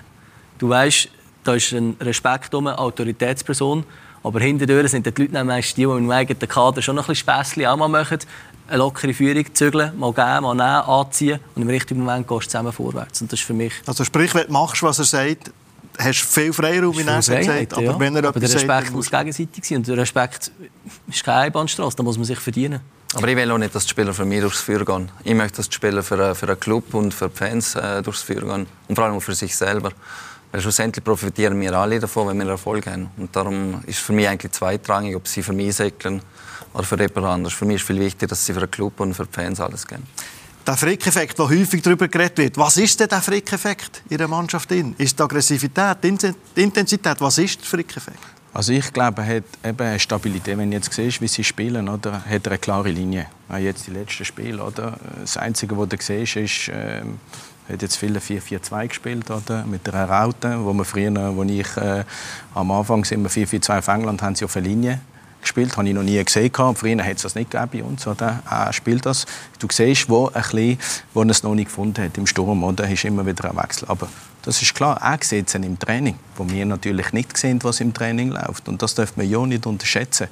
Du 0.57 0.67
weißt, 0.67 1.07
da 1.45 1.53
ist 1.53 1.71
ein 1.71 1.95
Respekt 2.01 2.53
um, 2.55 2.67
eine 2.67 2.77
Autoritätsperson, 2.77 3.85
aber 4.21 4.41
hinter 4.41 4.85
sind 4.89 5.05
die 5.05 5.21
Leute 5.21 5.45
meistens 5.45 5.75
die, 5.75 5.85
die 5.85 5.89
im 5.89 6.11
eigenen 6.11 6.49
Kader 6.49 6.81
schon 6.81 6.97
noch 6.97 7.07
ein 7.07 7.13
bisschen 7.13 7.33
Späßchen 7.33 7.65
auch 7.67 7.77
mal 7.77 7.87
machen. 7.87 8.19
Eine 8.67 8.79
lockere 8.79 9.13
Führung 9.13 9.45
zügeln, 9.53 9.97
mal 9.97 10.11
geben, 10.11 10.43
mal 10.43 10.53
nehmen, 10.53 10.89
anziehen 10.89 11.39
und 11.55 11.61
im 11.61 11.69
richtigen 11.69 12.01
Moment 12.01 12.27
gehst 12.27 12.47
du 12.47 12.49
zusammen 12.49 12.73
vorwärts. 12.73 13.21
Und 13.21 13.31
das 13.31 13.39
ist 13.39 13.45
für 13.45 13.53
mich... 13.53 13.71
Also 13.85 14.03
sprich, 14.03 14.35
wenn 14.35 14.47
du 14.47 14.51
machst, 14.51 14.83
was 14.83 14.99
er 14.99 15.05
sagt, 15.05 15.53
hast 15.97 16.21
viel 16.21 16.53
Freiraum, 16.53 16.95
wie 16.95 17.01
er 17.01 17.17
gesagt 17.17 17.73
aber, 17.73 17.83
ja. 17.83 17.99
wenn 17.99 18.15
er 18.15 18.25
aber 18.25 18.39
der 18.39 18.49
Respekt 18.49 18.67
sagt, 18.67 18.91
muss 18.91 19.09
gegenseitig 19.09 19.63
sein 19.63 19.77
und 19.77 19.87
der 19.87 19.97
Respekt 19.97 20.51
ist 21.07 21.23
keine 21.23 21.37
Einbahnstraße, 21.39 21.97
da 21.97 22.03
muss 22.03 22.17
man 22.17 22.25
sich 22.25 22.39
verdienen. 22.39 22.81
Aber 23.13 23.27
ich 23.27 23.35
will 23.37 23.49
auch 23.51 23.57
nicht, 23.57 23.73
dass 23.73 23.83
die 23.85 23.89
Spieler 23.89 24.13
für 24.13 24.25
mich 24.25 24.41
durchs 24.41 24.59
Feuer 24.59 24.83
gehen. 24.83 25.09
Ich 25.23 25.33
möchte, 25.33 25.57
dass 25.57 25.69
die 25.69 25.75
Spieler 25.75 26.03
für, 26.03 26.19
äh, 26.19 26.35
für 26.35 26.47
einen 26.47 26.59
Club 26.59 26.93
und 26.93 27.13
für 27.13 27.29
die 27.29 27.35
Fans 27.35 27.75
äh, 27.75 28.01
durchs 28.01 28.21
Feuer 28.21 28.41
gehen. 28.41 28.67
Und 28.87 28.95
vor 28.95 29.05
allem 29.05 29.15
auch 29.15 29.21
für 29.21 29.33
sich 29.33 29.55
selber. 29.55 29.91
Weil 30.51 30.61
schlussendlich 30.61 31.03
profitieren 31.03 31.59
wir 31.59 31.73
alle 31.73 31.99
davon, 31.99 32.27
wenn 32.27 32.37
wir 32.37 32.49
Erfolg 32.49 32.85
haben. 32.85 33.09
Und 33.17 33.33
darum 33.33 33.81
ist 33.85 33.99
für 33.99 34.13
mich 34.13 34.27
eigentlich 34.27 34.51
zweitrangig, 34.51 35.15
ob 35.15 35.27
sie 35.27 35.41
für 35.41 35.53
mich 35.53 35.75
säckeln 35.75 36.21
oder 36.73 36.83
für 36.83 36.99
jemand 36.99 37.25
anderes. 37.25 37.53
Für 37.53 37.65
mich 37.65 37.77
ist 37.77 37.87
viel 37.87 37.99
wichtiger, 37.99 38.27
dass 38.27 38.45
sie 38.45 38.53
für 38.53 38.59
den 38.59 38.71
Club 38.71 38.99
und 38.99 39.13
für 39.13 39.25
die 39.25 39.33
Fans 39.33 39.61
alles 39.61 39.87
geben 39.87 40.03
der 40.67 40.75
Frick-Effekt, 40.75 41.39
der 41.39 41.49
häufig 41.49 41.81
darüber 41.81 42.07
geredet 42.07 42.37
wird. 42.37 42.57
Was 42.57 42.77
ist 42.77 42.99
denn 42.99 43.07
der 43.07 43.21
Frick-Effekt 43.21 44.03
in 44.09 44.17
der 44.17 44.27
Mannschaft? 44.27 44.69
Ist 44.71 45.17
die 45.17 45.23
Aggressivität, 45.23 45.97
die 46.03 46.61
Intensität? 46.61 47.21
Was 47.21 47.37
ist 47.37 47.61
der 47.61 47.65
Frick-Effekt? 47.65 48.19
Also 48.53 48.73
ich 48.73 48.91
glaube, 48.91 49.21
er 49.21 49.37
hat 49.37 49.43
eben 49.63 49.87
eine 49.87 49.99
Stabilität. 49.99 50.57
Wenn 50.57 50.71
du 50.71 50.77
jetzt 50.77 50.91
siehst, 50.91 51.21
wie 51.21 51.27
sie 51.27 51.43
spielen, 51.43 51.87
oder, 51.87 52.23
hat 52.25 52.45
er 52.45 52.51
eine 52.51 52.57
klare 52.57 52.89
Linie. 52.89 53.27
Jetzt 53.57 53.87
die 53.87 53.91
letzten 53.91 54.25
Spiele, 54.25 54.61
oder? 54.63 54.97
Das 55.21 55.37
Einzige, 55.37 55.77
was 55.77 55.89
du 55.89 55.97
siehst, 55.99 56.35
ist, 56.35 56.69
äh, 56.69 57.01
hat 57.69 57.81
jetzt 57.81 57.97
viele 57.97 58.19
4-4-2 58.19 58.87
gespielt, 58.87 59.29
oder? 59.31 59.63
Mit 59.65 59.85
der 59.87 60.09
Raute, 60.09 60.63
wo 60.63 60.73
wir 60.73 60.85
früher, 60.85 61.35
wo 61.35 61.43
ich 61.43 61.77
äh, 61.77 62.03
am 62.55 62.71
Anfang 62.71 63.05
sind 63.05 63.23
wir 63.23 63.29
4-4-2 63.29 63.79
auf 63.79 63.87
England, 63.87 64.21
haben 64.21 64.35
sie 64.35 64.45
auf 64.45 64.55
eine 64.57 64.67
Linie 64.67 65.01
gespielt, 65.47 65.77
habe 65.77 65.87
ich 65.87 65.93
noch 65.93 66.03
nie 66.03 66.23
gesehen. 66.23 66.51
Früher 66.53 67.03
hat 67.03 67.15
es 67.15 67.21
das 67.23 67.35
nicht 67.35 67.51
gegeben 67.51 67.69
bei 67.71 67.83
uns. 67.83 68.05
Oder? 68.07 68.43
Er 68.49 68.73
spielt 68.73 69.05
das. 69.05 69.25
Du 69.59 69.67
siehst, 69.71 70.09
wo, 70.09 70.27
ein 70.27 70.33
bisschen, 70.33 70.79
wo 71.13 71.21
er 71.21 71.29
es 71.29 71.43
noch 71.43 71.55
nicht 71.55 71.67
gefunden 71.67 72.03
hat 72.03 72.17
im 72.17 72.27
Sturm. 72.27 72.63
Oder? 72.63 72.87
ist 72.89 73.05
immer 73.05 73.25
wieder 73.25 73.49
ein 73.49 73.57
Wechsel. 73.57 73.87
Aber 73.87 74.07
das 74.47 74.61
ist 74.61 74.73
klar, 74.73 74.97
er 75.01 75.19
sieht 75.21 75.49
es 75.49 75.55
im 75.55 75.77
Training, 75.77 76.15
wo 76.37 76.49
wir 76.49 76.65
natürlich 76.65 77.11
nicht 77.11 77.35
sehen, 77.35 77.59
was 77.63 77.81
im 77.81 77.93
Training 77.93 78.29
läuft. 78.29 78.69
Und 78.69 78.81
das 78.81 78.95
dürfen 78.95 79.17
wir 79.17 79.25
ja 79.25 79.45
nicht 79.45 79.65
unterschätzen. 79.65 80.27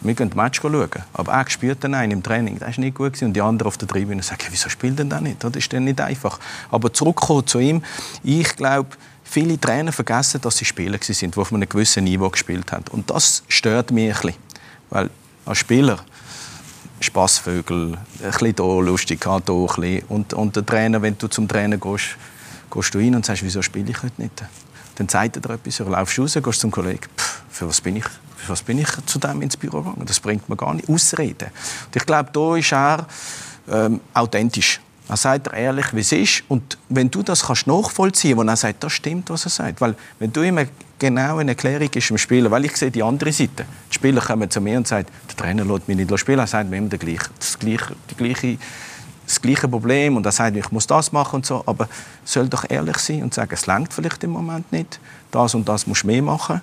Wir 0.00 0.14
das 0.14 0.34
Match 0.34 0.60
schauen, 0.60 0.90
aber 1.12 1.32
er 1.32 1.48
spürt 1.48 1.84
dann 1.84 1.94
einen 1.94 2.10
im 2.10 2.22
Training, 2.22 2.58
das 2.58 2.70
ist 2.70 2.78
nicht 2.78 2.96
gut 2.96 3.12
gewesen. 3.12 3.26
Und 3.26 3.34
die 3.34 3.40
anderen 3.40 3.68
auf 3.68 3.78
der 3.78 3.86
Tribüne 3.86 4.24
sagen, 4.24 4.42
wieso 4.50 4.68
spielt 4.68 4.98
denn 4.98 5.08
das 5.08 5.20
nicht? 5.20 5.44
Das 5.44 5.54
ist 5.54 5.72
dann 5.72 5.84
nicht 5.84 6.00
einfach. 6.00 6.40
Aber 6.72 6.92
zurückkommen 6.92 7.46
zu 7.46 7.60
ihm, 7.60 7.84
ich 8.24 8.56
glaube, 8.56 8.88
viele 9.22 9.60
Trainer 9.60 9.92
vergessen, 9.92 10.40
dass 10.40 10.56
sie 10.56 10.64
Spieler 10.64 10.98
sind, 11.00 11.36
die 11.36 11.38
auf 11.38 11.52
einem 11.52 11.68
gewissen 11.68 12.02
Niveau 12.02 12.28
gespielt 12.28 12.72
haben. 12.72 12.86
Und 12.90 13.08
das 13.10 13.44
stört 13.46 13.92
mich 13.92 14.06
ein 14.06 14.20
bisschen. 14.20 14.49
Weil 14.90 15.10
als 15.46 15.58
Spieler 15.58 15.98
Spaßvögel, 17.00 17.92
ein 17.94 18.30
bisschen 18.30 18.54
hier 18.56 18.82
lustig, 18.82 19.24
hier 19.24 19.32
ein 19.32 19.42
bisschen. 19.42 20.02
Und, 20.08 20.34
und 20.34 20.54
der 20.54 20.66
Trainer, 20.66 21.00
wenn 21.00 21.16
du 21.16 21.28
zum 21.28 21.48
Trainer 21.48 21.78
gehst, 21.78 22.16
gehst 22.70 22.94
du 22.94 22.98
rein 22.98 23.14
und 23.14 23.24
sagst, 23.24 23.42
wieso 23.42 23.62
spiele 23.62 23.90
ich 23.90 24.02
heute 24.02 24.20
nicht? 24.20 24.42
Dann 24.96 25.08
sagt 25.08 25.36
er 25.36 25.42
dir 25.42 25.54
etwas, 25.54 25.80
oder 25.80 25.90
laufst 25.90 26.18
raus, 26.18 26.38
gehst 26.40 26.60
zum 26.60 26.70
Kollegen, 26.70 27.08
pff, 27.16 27.42
für 27.50 27.68
was 27.68 27.80
bin 27.80 27.96
ich? 27.96 28.04
Für 28.36 28.50
was 28.50 28.62
bin 28.62 28.78
ich 28.78 28.88
zu 29.06 29.18
dem 29.18 29.40
ins 29.42 29.56
Büro 29.56 29.78
gegangen? 29.80 30.04
Das 30.06 30.20
bringt 30.20 30.48
mir 30.48 30.56
gar 30.56 30.74
nicht. 30.74 30.88
Ausreden. 30.88 31.48
Und 31.86 31.96
ich 31.96 32.04
glaube, 32.04 32.30
da 32.32 32.56
ist 32.56 32.72
er 32.72 33.06
ähm, 33.70 34.00
authentisch. 34.12 34.80
Er 35.08 35.16
sagt 35.16 35.52
ehrlich, 35.52 35.86
wie 35.92 36.00
es 36.00 36.12
ist. 36.12 36.44
Und 36.48 36.78
wenn 36.88 37.10
du 37.10 37.22
das 37.22 37.44
kannst 37.44 37.66
nachvollziehen 37.66 38.36
kannst, 38.36 38.46
wo 38.46 38.50
er 38.50 38.56
sagt, 38.56 38.84
das 38.84 38.92
stimmt, 38.92 39.30
was 39.30 39.44
er 39.46 39.50
sagt. 39.50 39.80
Weil 39.80 39.96
wenn 40.18 40.32
du 40.32 40.42
immer 40.42 40.66
genau 41.00 41.38
eine 41.38 41.52
Erklärung 41.52 41.90
gibst 41.90 42.10
dem 42.10 42.18
Spieler, 42.18 42.48
weil 42.52 42.66
ich 42.66 42.76
sehe 42.76 42.92
die 42.92 43.02
andere 43.02 43.32
Seite. 43.32 43.64
Die 43.90 43.94
Spieler 43.94 44.20
kommen 44.20 44.48
zu 44.48 44.60
mir 44.60 44.76
und 44.76 44.86
sagen, 44.86 45.08
der 45.28 45.36
Trainer 45.36 45.64
lässt 45.64 45.88
mich 45.88 45.96
nicht 45.96 46.18
spielen. 46.18 46.38
Er 46.38 46.46
sagt 46.46 46.70
mir 46.70 46.76
immer 46.76 46.90
das 46.90 47.00
gleiche, 47.00 47.30
das 47.36 47.58
gleiche, 47.58 47.96
die 48.10 48.14
gleiche, 48.14 48.58
das 49.26 49.42
gleiche 49.42 49.66
Problem. 49.66 50.16
Und 50.16 50.26
er 50.26 50.32
sagt, 50.32 50.56
ich 50.56 50.70
muss 50.70 50.86
das 50.86 51.10
machen 51.10 51.36
und 51.36 51.46
so. 51.46 51.64
Aber 51.66 51.88
soll 52.24 52.48
doch 52.48 52.64
ehrlich 52.68 52.98
sein 52.98 53.24
und 53.24 53.34
sagen, 53.34 53.50
es 53.52 53.66
langt 53.66 53.92
vielleicht 53.92 54.22
im 54.22 54.30
Moment 54.30 54.70
nicht. 54.70 55.00
Das 55.32 55.54
und 55.54 55.68
das 55.68 55.88
musst 55.88 56.04
du 56.04 56.06
mehr 56.06 56.22
machen. 56.22 56.62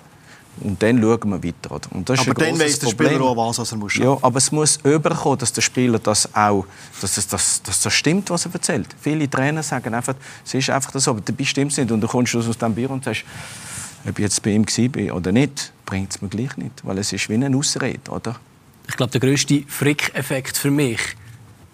Und 0.60 0.82
dann 0.82 1.00
schauen 1.00 1.30
wir 1.30 1.44
weiter. 1.44 1.70
Oder? 1.70 1.88
Und 1.92 2.08
das 2.08 2.20
aber 2.20 2.34
dann 2.34 2.58
weiss 2.58 2.78
der 2.78 2.88
Spieler 2.88 3.20
auch, 3.20 3.36
was, 3.36 3.58
was 3.58 3.72
er 3.72 3.78
muss 3.78 3.94
Ja, 3.96 4.16
aber 4.20 4.38
es 4.38 4.50
muss 4.50 4.78
überkommen, 4.82 5.38
dass 5.38 5.52
der 5.52 5.62
Spieler 5.62 5.98
das 5.98 6.34
auch, 6.34 6.64
dass 7.00 7.14
das, 7.14 7.28
dass, 7.28 7.62
dass 7.62 7.80
das 7.80 7.92
stimmt, 7.92 8.30
was 8.30 8.46
er 8.46 8.54
erzählt. 8.54 8.88
Viele 9.00 9.28
Trainer 9.30 9.62
sagen 9.62 9.94
einfach, 9.94 10.14
es 10.44 10.54
ist 10.54 10.70
einfach 10.70 10.98
so, 10.98 11.12
aber 11.12 11.20
dabei 11.20 11.44
stimmt 11.44 11.72
es 11.72 11.78
nicht. 11.78 11.92
Und 11.92 12.00
du 12.00 12.08
kommst 12.08 12.34
aus 12.34 12.58
dem 12.58 12.74
Büro 12.74 12.94
und 12.94 13.04
sagst, 13.04 13.24
ob 14.06 14.18
ich 14.18 14.22
jetzt 14.22 14.42
bei 14.42 14.50
ihm 14.50 14.66
war 14.66 15.16
oder 15.16 15.32
nicht, 15.32 15.72
bringt 15.86 16.10
es 16.10 16.22
mir 16.22 16.28
gleich 16.28 16.56
nicht. 16.56 16.84
Weil 16.84 16.98
es 16.98 17.12
ist 17.12 17.28
wie 17.28 17.34
eine 17.34 17.56
Ausrede, 17.56 18.10
oder? 18.10 18.36
Ich 18.88 18.96
glaube, 18.96 19.12
der 19.12 19.20
grösste 19.20 19.62
Frick-Effekt 19.66 20.56
für 20.56 20.70
mich 20.70 21.00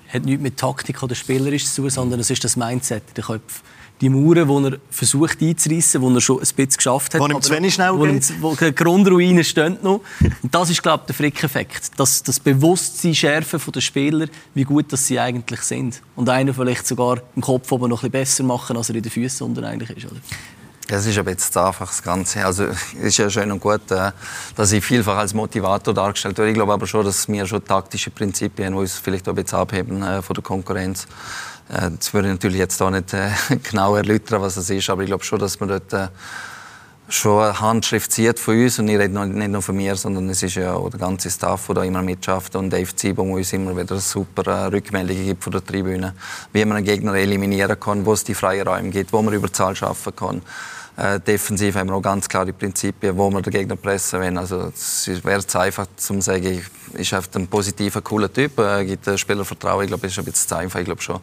hat 0.08 0.24
nichts 0.24 0.42
mit 0.42 0.56
Taktik 0.56 1.02
oder 1.02 1.14
Spielerisch 1.14 1.66
zu 1.66 1.82
tun, 1.82 1.90
sondern 1.90 2.20
es 2.20 2.30
ist 2.30 2.44
das 2.44 2.56
Mindset 2.56 3.02
in 3.08 3.14
den 3.14 3.24
Köpfen 3.24 3.62
die 4.00 4.08
Mauern, 4.08 4.48
die 4.48 4.72
er 4.72 4.78
versucht 4.90 5.40
einzureißen, 5.40 6.00
die 6.00 6.14
er 6.14 6.20
schon 6.20 6.36
ein 6.36 6.40
bisschen 6.40 6.68
geschafft 6.68 7.14
hat. 7.14 7.20
Wo 7.20 7.26
ihm 7.26 7.40
zu 7.40 7.52
wenig 7.52 7.74
schnell 7.74 7.92
wo 7.92 8.02
geht. 8.02 8.32
Wo 8.40 8.54
die 8.54 8.74
Grundruine 8.74 9.44
stehen 9.44 9.78
noch. 9.82 10.00
Und 10.42 10.54
das 10.54 10.70
ist, 10.70 10.82
glaube 10.82 11.02
ich, 11.02 11.06
der 11.06 11.14
Frick-Effekt. 11.14 11.92
Das, 11.96 12.22
das 12.22 12.40
Bewusstsein 12.40 13.14
schärfen 13.14 13.60
der 13.72 13.80
Spieler, 13.80 14.26
wie 14.54 14.64
gut 14.64 14.92
dass 14.92 15.06
sie 15.06 15.18
eigentlich 15.18 15.60
sind. 15.60 16.02
Und 16.16 16.28
einer 16.28 16.52
vielleicht 16.52 16.86
sogar 16.86 17.22
im 17.36 17.42
Kopf 17.42 17.70
oben 17.70 17.88
noch 17.88 18.02
ein 18.02 18.10
bisschen 18.10 18.42
besser 18.42 18.44
machen, 18.44 18.76
als 18.76 18.88
er 18.88 18.96
in 18.96 19.02
den 19.02 19.12
Füßen 19.12 19.46
unten 19.46 19.64
eigentlich 19.64 19.96
ist. 19.96 20.06
Oder? 20.06 20.20
Es 20.88 21.06
ist 21.06 21.16
aber 21.16 21.30
jetzt 21.30 21.56
einfach 21.56 21.86
das 21.86 22.02
Ganze. 22.02 22.44
Also 22.44 22.64
es 22.64 22.94
ist 22.94 23.16
ja 23.16 23.30
schön 23.30 23.50
und 23.50 23.60
gut, 23.60 23.90
äh, 23.90 24.12
dass 24.54 24.72
ich 24.72 24.84
vielfach 24.84 25.16
als 25.16 25.32
Motivator 25.32 25.94
dargestellt 25.94 26.36
werde. 26.36 26.50
Ich 26.50 26.54
glaube 26.54 26.74
aber 26.74 26.86
schon, 26.86 27.04
dass 27.06 27.26
wir 27.26 27.46
schon 27.46 27.64
taktische 27.64 28.10
Prinzipien, 28.10 28.72
die 28.72 28.78
uns 28.78 28.98
vielleicht 28.98 29.26
auch 29.26 29.32
ein 29.32 29.42
bisschen 29.42 29.58
abheben 29.58 30.02
äh, 30.02 30.20
von 30.20 30.34
der 30.34 30.42
Konkurrenz. 30.42 31.06
Äh, 31.70 31.90
das 31.96 32.12
würde 32.12 32.28
ich 32.28 32.34
natürlich 32.34 32.58
jetzt 32.58 32.82
auch 32.82 32.90
nicht 32.90 33.16
genau 33.70 33.96
erläutern, 33.96 34.42
was 34.42 34.58
es 34.58 34.68
ist, 34.68 34.90
aber 34.90 35.02
ich 35.02 35.08
glaube 35.08 35.24
schon, 35.24 35.38
dass 35.38 35.58
man 35.58 35.70
dort 35.70 36.10
schon 37.08 37.42
eine 37.42 37.60
Handschrift 37.60 38.12
sieht 38.12 38.38
von 38.38 38.60
uns 38.60 38.78
und 38.78 38.88
ich 38.88 38.98
rede 38.98 39.26
nicht 39.26 39.50
nur 39.50 39.62
von 39.62 39.76
mir, 39.76 39.94
sondern 39.96 40.28
es 40.30 40.42
ist 40.42 40.54
ja 40.54 40.74
auch 40.74 40.90
der 40.90 41.00
ganze 41.00 41.30
Staff, 41.30 41.66
der 41.66 41.76
da 41.76 41.84
immer 41.84 42.02
mitschafft 42.02 42.56
und 42.56 42.70
Dave 42.70 42.94
Ziebung, 42.96 43.28
der 43.28 43.36
uns 43.36 43.52
immer 43.52 43.76
wieder 43.76 43.98
super 43.98 44.72
Rückmeldungen 44.72 45.24
gibt 45.26 45.44
von 45.44 45.52
der 45.52 45.64
Tribüne, 45.64 46.14
wie 46.52 46.64
man 46.64 46.78
einen 46.78 46.86
Gegner 46.86 47.14
eliminieren 47.14 47.78
kann, 47.78 48.06
wo 48.06 48.12
es 48.14 48.24
die 48.24 48.34
freien 48.34 48.66
Räume 48.66 48.90
gibt, 48.90 49.12
wo 49.12 49.22
man 49.22 49.34
über 49.34 49.52
Zahl 49.52 49.76
schaffen 49.76 50.14
kann. 50.16 50.42
Äh, 50.96 51.18
defensiv 51.18 51.74
haben 51.74 51.88
wir 51.88 51.96
auch 51.96 52.02
ganz 52.02 52.28
klare 52.28 52.52
Prinzipien, 52.52 53.16
wo 53.16 53.28
wir 53.28 53.42
den 53.42 53.52
Gegner 53.52 53.74
pressen 53.74 54.20
wollen. 54.20 54.38
Also 54.38 54.72
es 54.74 55.08
wäre 55.24 55.44
zu 55.44 55.58
einfach 55.58 55.86
zu 55.96 56.20
sagen, 56.20 56.62
ich 56.96 57.12
ist 57.12 57.36
ein 57.36 57.48
positiver, 57.48 58.00
cooler 58.00 58.32
Typ, 58.32 58.58
äh, 58.60 58.84
gibt 58.84 59.06
den 59.06 59.18
Spieler 59.18 59.44
Vertrauen. 59.44 59.82
Ich 59.82 59.88
glaube, 59.88 60.06
es 60.06 60.12
ist 60.12 60.18
ein 60.20 60.24
bisschen 60.24 60.48
zu 60.48 60.56
einfach. 60.56 60.78
Ich 60.78 60.84
glaube 60.84 61.02
schon, 61.02 61.18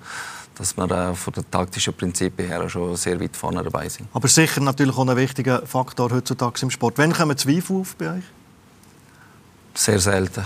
dass 0.55 0.75
wir 0.77 0.89
äh, 0.89 1.15
von 1.15 1.33
den 1.33 1.49
taktischen 1.49 1.93
Prinzipien 1.93 2.47
her 2.47 2.69
schon 2.69 2.95
sehr 2.95 3.19
weit 3.19 3.35
vorne 3.35 3.63
dabei 3.63 3.89
sind. 3.89 4.07
Aber 4.13 4.27
sicher 4.27 4.61
natürlich 4.61 4.95
auch 4.95 5.07
ein 5.07 5.15
wichtiger 5.15 5.65
Faktor 5.65 6.11
heutzutage 6.11 6.61
im 6.61 6.69
Sport. 6.69 6.97
Wann 6.97 7.13
kommen 7.13 7.37
Zweifel 7.37 7.77
auf 7.77 7.95
bei 7.95 8.17
euch? 8.17 8.23
Sehr 9.73 9.99
selten. 9.99 10.43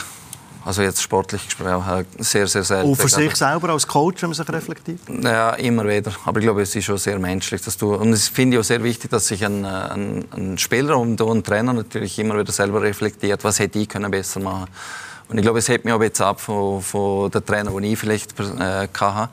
Also 0.65 0.82
jetzt 0.82 1.00
sportlich 1.00 1.46
gesprochen, 1.46 2.06
sehr, 2.18 2.48
sehr 2.48 2.63
selten. 2.63 2.89
Und 2.89 2.96
für 2.96 3.08
sich 3.08 3.36
selber 3.36 3.70
als 3.70 3.86
Coach, 3.86 4.24
wenn 4.24 4.32
man 4.32 4.36
sich 4.36 4.50
reflektiert? 4.50 5.00
Ja, 5.22 5.52
immer 5.52 5.88
wieder. 5.88 6.12
Aber 6.26 6.39
ich 6.39 6.44
glaube, 6.44 6.63
es 6.63 6.76
ist 6.76 6.86
schon 6.86 6.98
sehr 6.98 7.20
menschlich. 7.20 7.62
Dass 7.62 7.78
du, 7.78 7.94
und 7.94 8.12
es 8.12 8.30
finde 8.30 8.58
ich 8.58 8.62
auch 8.62 8.63
sehr 8.65 8.82
wichtig, 8.84 9.12
dass 9.12 9.28
sich 9.28 9.46
ein, 9.46 9.63
ein, 9.63 10.26
ein 10.32 10.58
Spieler 10.58 10.98
und 10.98 11.22
ein 11.22 11.44
Trainer 11.44 11.72
natürlich 11.72 12.18
immer 12.18 12.39
wieder 12.39 12.52
selber 12.52 12.82
reflektiert, 12.82 13.44
was 13.44 13.60
hätte 13.60 13.78
ich 13.78 13.88
können 13.88 14.10
besser 14.10 14.39
machen 14.39 14.65
Und 15.30 15.38
ich 15.38 15.44
glaube, 15.44 15.60
es 15.60 15.70
hebt 15.70 15.86
mich 15.86 15.94
auch 15.94 16.02
jetzt 16.02 16.22
ab 16.22 16.41
von, 16.41 16.82
von 16.82 17.30
den 17.30 17.46
Trainern, 17.46 17.80
die 17.80 17.94
ich 17.94 18.00
vielleicht 18.00 18.34
äh, 18.39 18.88
hatte 18.91 19.30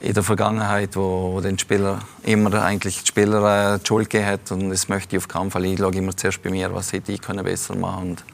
in 0.00 0.14
der 0.14 0.22
Vergangenheit, 0.22 0.96
wo, 0.96 1.32
wo 1.34 1.40
den 1.40 1.58
Spieler 1.58 2.00
immer 2.22 2.52
eigentlich 2.62 3.02
die 3.02 3.06
Spieler 3.06 3.74
äh, 3.74 3.78
die 3.78 3.86
Schuld 3.86 4.08
gegeben 4.10 4.30
hat. 4.30 4.50
Und 4.50 4.70
das 4.70 4.88
möchte 4.88 5.16
ich 5.16 5.22
auf 5.22 5.28
keinen 5.28 5.50
Fall. 5.50 5.64
Ich 5.66 5.78
schaue 5.78 5.94
immer 5.94 6.16
zuerst 6.16 6.42
bei 6.42 6.50
mir, 6.50 6.74
was 6.74 6.92
hätte 6.92 7.12
ich 7.12 7.20
können 7.20 7.44
besser 7.44 7.74
machen 7.76 8.16
können 8.16 8.30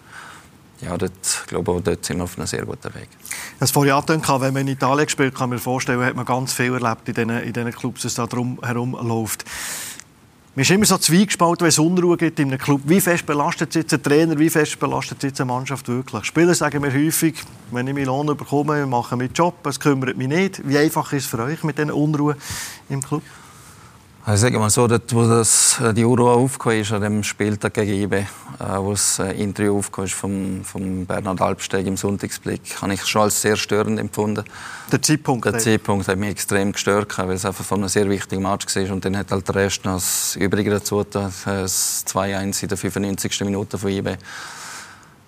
ja, 0.81 0.97
dort, 0.97 1.45
glaube 1.47 1.77
ich, 1.77 1.85
dort 1.85 2.05
sind 2.05 2.19
wir 2.19 2.25
auf 2.25 2.37
einem 2.37 2.47
sehr 2.47 2.65
guten 2.67 2.95
Weg. 2.95 3.09
Das 3.59 3.71
vorhin 3.71 3.95
angetönt, 3.95 4.29
wenn 4.29 4.53
man 4.53 4.63
in 4.63 4.69
Italien 4.69 5.07
gespielt 5.07 5.35
kann 5.35 5.51
man 5.51 5.59
vorstellen, 5.59 6.05
hat 6.05 6.15
man 6.15 6.27
ganz 6.27 6.53
viel 6.53 6.75
erlebt 6.75 7.09
in 7.09 7.15
diesen, 7.15 7.67
in 7.67 7.73
Clubs, 7.73 8.05
was 8.05 8.15
da 8.15 8.27
drum 8.27 8.59
herum 8.63 8.93
läuft. 9.01 9.45
Man 10.57 10.63
ist 10.63 10.71
immer 10.71 10.87
so 10.87 10.97
zwiegespalten, 10.97 11.65
wenn 11.65 11.69
es 11.69 11.79
Unruhe 11.79 12.17
gibt 12.17 12.41
in 12.41 12.49
einem 12.49 12.59
Club. 12.59 12.81
Wie 12.87 12.99
fest 12.99 13.27
belastet 13.27 13.75
jetzt 13.75 13.93
ein 13.93 14.03
Trainer, 14.03 14.39
wie 14.39 14.49
fest 14.49 14.81
belastet 14.81 15.23
jetzt 15.23 15.39
eine 15.39 15.53
Mannschaft 15.53 15.87
wirklich? 15.87 16.25
Spieler 16.25 16.55
sagen 16.55 16.81
mir 16.81 16.91
häufig, 16.91 17.35
wenn 17.73 17.87
ich 17.87 17.93
meinen 17.93 18.07
Lohn 18.07 18.27
bekomme, 18.29 18.87
mache 18.87 19.17
ich 19.17 19.19
meinen 19.19 19.35
Job, 19.35 19.55
es 19.67 19.79
kümmert 19.79 20.17
mich 20.17 20.29
nicht. 20.29 20.67
Wie 20.67 20.79
einfach 20.79 21.13
ist 21.13 21.25
es 21.25 21.29
für 21.29 21.41
euch 21.41 21.63
mit 21.63 21.77
diesen 21.77 21.91
Unruhe 21.91 22.39
im 22.89 23.03
Club? 23.03 23.21
Also 24.29 24.43
sage 24.43 24.59
mal 24.59 24.71
so, 24.71 24.89
dort, 24.89 25.15
wo 25.15 25.23
das, 25.23 25.81
äh, 25.81 25.95
die 25.95 26.05
Uhr 26.05 26.19
aufgekommen 26.19 26.81
ist, 26.81 26.91
an 26.91 27.01
dem 27.01 27.23
Spieltag 27.23 27.75
gegen 27.75 28.13
äh, 28.13 28.25
wo 28.77 28.91
das 28.91 29.21
äh, 29.21 29.31
Interview 29.35 29.79
aufgekommen 29.79 30.07
ist 30.09 30.15
vom, 30.15 30.65
vom 30.65 31.07
Bernhard 31.07 31.41
Alpsteg 31.41 31.87
im 31.87 31.97
Sonntagsblick, 31.97 32.83
habe 32.83 32.95
ich 32.95 33.07
schon 33.07 33.23
als 33.23 33.41
sehr 33.41 33.55
störend 33.55 34.01
empfunden. 34.01 34.43
Der 34.91 35.01
Zeitpunkt? 35.01 35.45
Der 35.45 35.57
Zeitpunkt 35.61 36.09
hat 36.09 36.19
mich 36.19 36.31
extrem 36.31 36.73
gestört, 36.73 37.17
weil 37.19 37.31
es 37.31 37.45
einfach 37.45 37.65
von 37.65 37.79
einem 37.79 37.89
sehr 37.89 38.11
wichtigen 38.11 38.43
Match 38.43 38.67
war. 38.75 38.93
Und 38.93 39.05
dann 39.05 39.17
hat 39.17 39.31
halt 39.31 39.47
der 39.47 39.55
Rest 39.55 39.85
noch 39.85 39.95
das 39.95 40.35
Übrige 40.35 40.71
dazu, 40.71 41.05
das 41.05 41.47
2-1 41.47 42.65
in 42.65 42.69
der 42.69 42.79
95. 42.79 43.41
Minute 43.43 43.79
von 43.79 43.91
IBE. 43.91 44.19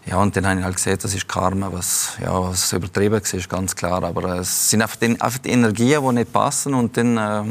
Ja, 0.07 0.17
und 0.17 0.37
dann 0.37 0.45
habe 0.45 0.59
ich 0.59 0.65
halt 0.65 0.75
gesehen, 0.75 0.99
das 1.01 1.15
ist 1.15 1.29
Karma, 1.29 1.71
was, 1.73 2.15
ja, 2.21 2.33
was 2.33 2.73
übertrieben 2.73 3.23
war, 3.23 3.41
ganz 3.49 3.77
klar. 3.77 4.03
Aber 4.03 4.41
es 4.41 4.71
sind 4.71 4.83
einfach 4.83 4.97
die, 4.97 5.21
einfach 5.21 5.39
die 5.39 5.51
Energien, 5.51 6.03
die 6.03 6.15
nicht 6.15 6.33
passen. 6.33 6.75
Und 6.75 6.97
dann... 6.97 7.17
Äh, 7.17 7.45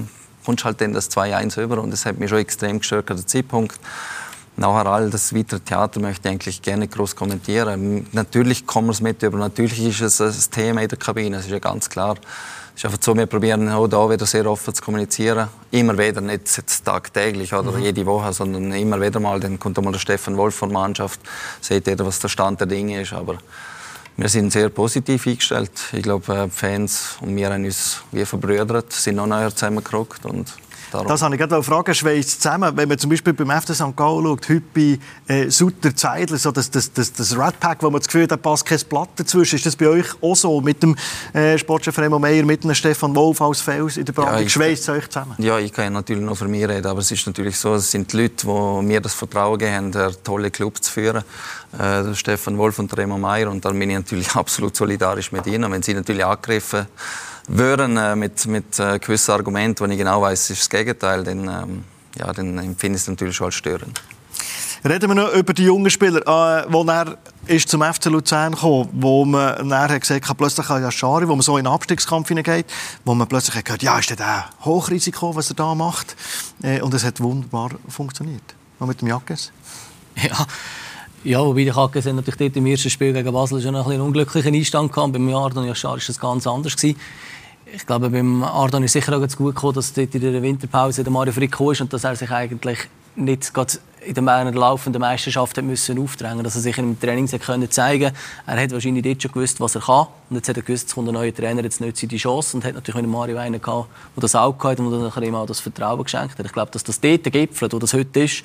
kommst 0.47 0.63
halt 0.63 0.79
dann 0.79 0.93
das 0.93 1.11
2-1 1.11 1.61
über 1.61 1.83
und 1.83 1.91
das 1.91 2.05
hat 2.05 2.17
mich 2.19 2.29
schon 2.29 2.39
extrem 2.39 2.79
gestört, 2.79 3.09
der 3.09 3.27
Zeitpunkt. 3.27 3.77
Nachher 4.55 4.89
all 4.89 5.09
das 5.09 5.35
weitere 5.35 5.59
Theater 5.59 5.99
möchte 5.99 6.29
ich 6.29 6.31
eigentlich 6.31 6.61
gerne 6.61 6.87
groß 6.87 7.17
kommentieren. 7.17 8.07
Natürlich 8.13 8.65
kommen 8.65 8.87
wir 8.87 8.93
es 8.93 9.01
mit 9.01 9.21
über, 9.23 9.37
natürlich 9.37 10.01
ist 10.01 10.21
es 10.21 10.47
ein 10.47 10.51
Thema 10.51 10.81
in 10.81 10.87
der 10.87 10.97
Kabine, 10.97 11.35
das 11.35 11.47
ist 11.47 11.51
ja 11.51 11.59
ganz 11.59 11.89
klar. 11.89 12.15
Es 12.73 12.81
ist 12.81 12.85
einfach 12.85 12.99
so, 13.01 13.17
wir 13.17 13.25
probieren 13.25 13.67
auch 13.69 13.87
da 13.89 14.09
wieder 14.09 14.25
sehr 14.25 14.45
offen 14.45 14.73
zu 14.73 14.81
kommunizieren. 14.81 15.49
Immer 15.71 15.97
wieder, 15.97 16.21
nicht 16.21 16.55
jetzt 16.55 16.85
tagtäglich 16.85 17.53
oder 17.53 17.73
mhm. 17.73 17.81
jede 17.81 18.05
Woche, 18.05 18.31
sondern 18.31 18.71
immer 18.71 19.01
wieder 19.01 19.19
mal. 19.19 19.41
Dann 19.41 19.59
kommt 19.59 19.83
mal 19.83 19.91
der 19.91 19.99
Stefan 19.99 20.37
Wolf 20.37 20.55
von 20.55 20.69
der 20.69 20.79
Mannschaft, 20.79 21.19
seht 21.59 21.87
ihr, 21.87 21.99
was 21.99 22.19
der 22.19 22.29
Stand 22.29 22.61
der 22.61 22.67
Dinge 22.67 23.01
ist. 23.01 23.11
Aber 23.11 23.39
wir 24.17 24.29
sind 24.29 24.51
sehr 24.51 24.69
positiv 24.69 25.27
eingestellt. 25.27 25.71
Ich 25.93 26.01
glaube, 26.01 26.33
äh, 26.33 26.45
die 26.45 26.51
Fans 26.51 27.17
und 27.21 27.35
wir 27.35 27.51
haben 27.51 27.63
uns 27.63 28.01
wie 28.11 28.25
verbrüdert, 28.25 28.91
sind 28.91 29.15
noch 29.15 29.27
näher 29.27 29.53
zusammengerückt 29.53 30.25
und 30.25 30.53
Darum. 30.91 31.07
Das 31.07 31.21
habe 31.21 31.35
ich 31.35 31.39
gerade 31.39 31.61
fragen, 31.63 31.93
schweißt 31.93 32.41
zusammen. 32.41 32.71
Wenn 32.75 32.87
man 32.87 32.97
zum 32.97 33.09
Beispiel 33.09 33.33
beim 33.33 33.49
FC 33.61 33.75
St. 33.75 33.95
Gallen 33.95 34.23
schaut, 34.23 34.49
heute 34.49 34.61
bei 34.73 34.99
äh, 35.27 35.49
Sutter 35.49 35.93
Zeidler, 35.93 36.37
so 36.37 36.51
das, 36.51 36.71
das, 36.71 36.93
das, 36.93 37.11
das 37.11 37.37
Red 37.37 37.59
Pack, 37.59 37.83
wo 37.83 37.89
man 37.89 37.99
das 37.99 38.07
Gefühl 38.07 38.23
hat, 38.23 38.31
da 38.31 38.37
passt 38.37 38.65
kein 38.65 38.79
Blatt 38.89 39.09
dazwischen. 39.17 39.57
Ist 39.57 39.65
das 39.65 39.75
bei 39.75 39.87
euch 39.87 40.07
auch 40.21 40.35
so? 40.35 40.61
Mit 40.61 40.81
dem 40.81 40.95
äh, 41.33 41.57
Sportchef 41.57 41.97
Remo 41.97 42.19
Meyer, 42.19 42.43
mit 42.43 42.63
dem 42.63 42.73
Stefan 42.73 43.13
Wolf 43.15 43.41
als 43.41 43.59
Fels 43.59 43.97
in 43.97 44.05
der 44.05 44.13
Brandung? 44.13 44.43
Ja, 44.43 44.49
schweißt 44.49 44.83
es 44.83 44.89
euch 44.89 45.09
zusammen? 45.09 45.35
Ja, 45.39 45.59
ich 45.59 45.73
kann 45.73 45.91
natürlich 45.91 46.23
noch 46.23 46.37
für 46.37 46.47
mich 46.47 46.65
reden, 46.65 46.85
aber 46.85 46.99
es 46.99 47.11
ist 47.11 47.27
natürlich 47.27 47.57
so, 47.57 47.75
es 47.75 47.91
sind 47.91 48.11
die 48.13 48.21
Leute, 48.21 48.47
die 48.47 48.85
mir 48.85 49.01
das 49.01 49.13
Vertrauen 49.13 49.57
geben, 49.57 49.93
einen 49.93 50.15
tollen 50.23 50.51
Club 50.51 50.81
zu 50.81 50.91
führen. 50.91 51.23
Äh, 51.77 52.15
Stefan 52.15 52.57
Wolf 52.57 52.79
und 52.79 52.95
Remo 52.95 53.17
Meyer. 53.17 53.51
Und 53.51 53.65
da 53.65 53.71
bin 53.71 53.89
ich 53.89 53.97
natürlich 53.97 54.31
absolut 54.35 54.75
solidarisch 54.75 55.31
mit 55.33 55.45
ihnen. 55.47 55.69
Wenn 55.69 55.83
sie 55.83 55.93
natürlich 55.93 56.23
angegriffen 56.23 56.87
würden 57.47 57.97
äh, 57.97 58.15
mit, 58.15 58.45
mit 58.45 58.79
äh, 58.79 58.99
gewissen 58.99 59.31
Argumenten, 59.31 59.85
wo 59.85 59.91
ich 59.91 59.97
genau 59.97 60.21
weiß, 60.21 60.49
ist 60.49 60.61
das 60.61 60.69
Gegenteil, 60.69 61.23
dann, 61.23 61.47
ähm, 61.47 61.83
ja, 62.17 62.31
dann 62.33 62.57
empfinde 62.57 62.97
ich 62.97 63.03
es 63.03 63.07
natürlich 63.07 63.35
schon 63.35 63.45
als 63.45 63.55
störend. 63.55 64.01
Reden 64.87 65.09
wir 65.09 65.15
noch 65.15 65.33
über 65.33 65.53
die 65.53 65.63
jungen 65.63 65.89
Spieler, 65.89 66.21
äh, 66.21 66.65
wo 66.69 66.83
er 66.83 67.17
ist 67.47 67.69
zum 67.69 67.81
FC 67.81 68.05
Luzern 68.05 68.53
gekommen, 68.53 68.89
wo 68.91 69.25
man 69.25 69.67
nachher 69.67 69.99
gesagt 69.99 70.29
hat, 70.29 70.37
plötzlich 70.37 70.67
ja 70.69 70.91
Schari, 70.91 71.27
wo 71.27 71.35
man 71.35 71.41
so 71.41 71.57
in 71.57 71.63
den 71.63 71.73
Abstiegskampf 71.73 72.27
hineingeht, 72.27 72.65
wo 73.03 73.15
man 73.15 73.27
plötzlich 73.27 73.55
hat 73.55 73.65
gehört, 73.65 73.83
ja, 73.83 73.97
ist 73.97 74.09
der 74.09 74.45
Hochrisiko, 74.63 75.35
was 75.35 75.49
er 75.49 75.55
da 75.55 75.73
macht, 75.73 76.15
äh, 76.61 76.81
und 76.81 76.93
es 76.93 77.03
hat 77.03 77.19
wunderbar 77.21 77.71
funktioniert. 77.87 78.55
Und 78.79 78.87
mit 78.87 79.01
dem 79.01 79.07
Jackes. 79.07 79.51
Ja. 80.15 80.45
Ja, 81.23 81.43
wobei 81.43 81.63
die 81.63 81.71
Kackes 81.71 82.05
natürlich 82.05 82.37
dort 82.37 82.55
im 82.57 82.65
ersten 82.67 82.89
Spiel 82.89 83.11
gegen 83.11 83.33
Basel 83.33 83.61
schon 83.61 83.75
ein 83.75 83.85
einen 83.85 84.01
unglücklichen 84.01 84.53
Einstand 84.53 84.93
gehabt. 84.93 85.13
Beim 85.13 85.33
Ardon 85.33 85.65
Yashar 85.65 85.91
war 85.91 85.99
das 86.05 86.19
ganz 86.19 86.45
anders. 86.45 86.75
Gewesen. 86.75 86.97
Ich 87.73 87.85
glaube, 87.85 88.09
beim 88.09 88.43
Ardon 88.43 88.83
ist 88.83 88.93
sicher 88.93 89.15
auch 89.15 89.19
ganz 89.19 89.35
gut 89.35 89.55
gekommen, 89.55 89.73
dass 89.73 89.91
dort 89.91 90.13
in 90.13 90.21
der 90.21 90.41
Winterpause 90.41 91.03
der 91.03 91.11
Mario 91.11 91.33
Frick 91.33 91.59
ist 91.59 91.81
und 91.81 91.91
dass 91.91 92.03
er 92.03 92.15
sich 92.15 92.29
eigentlich 92.29 92.79
nicht 93.15 93.51
in 94.05 94.13
der 94.13 94.51
laufenden 94.51 95.01
Meisterschaft 95.01 95.61
müssen 95.61 95.99
aufdrängen 95.99 96.43
dass 96.43 96.55
er 96.55 96.61
sich 96.61 96.77
im 96.77 96.97
Training 96.99 97.27
können 97.27 97.69
zeigen 97.69 98.13
Er 98.45 98.61
hat 98.61 98.71
wahrscheinlich 98.71 99.03
dort 99.03 99.21
schon 99.23 99.31
gewusst, 99.31 99.59
was 99.59 99.75
er 99.75 99.81
kann. 99.81 100.07
Und 100.29 100.35
jetzt 100.37 100.47
hat 100.49 100.55
er 100.55 100.63
gewusst, 100.63 100.87
es 100.87 100.95
kommt 100.95 101.09
ein 101.09 101.15
neuer 101.15 101.33
Trainer, 101.33 101.63
jetzt 101.63 101.81
nützt 101.81 102.03
er 102.03 102.09
die 102.09 102.17
Chance. 102.17 102.55
Und 102.55 102.63
hat 102.63 102.75
natürlich 102.75 103.01
mit 103.01 103.11
Mario 103.11 103.37
einen 103.37 103.59
gehabt, 103.59 103.89
der 104.15 104.21
das 104.21 104.35
auch 104.35 104.57
gehabt 104.57 104.79
und 104.79 104.91
der 104.91 105.23
ihm 105.23 105.35
auch 105.35 105.47
das 105.47 105.59
Vertrauen 105.59 106.03
geschenkt 106.03 106.37
hat. 106.37 106.45
Ich 106.45 106.53
glaube, 106.53 106.71
dass 106.71 106.83
das 106.83 107.01
dort 107.01 107.23
gipfelt, 107.23 107.73
wo 107.73 107.79
das 107.79 107.93
heute 107.93 108.21
ist, 108.21 108.43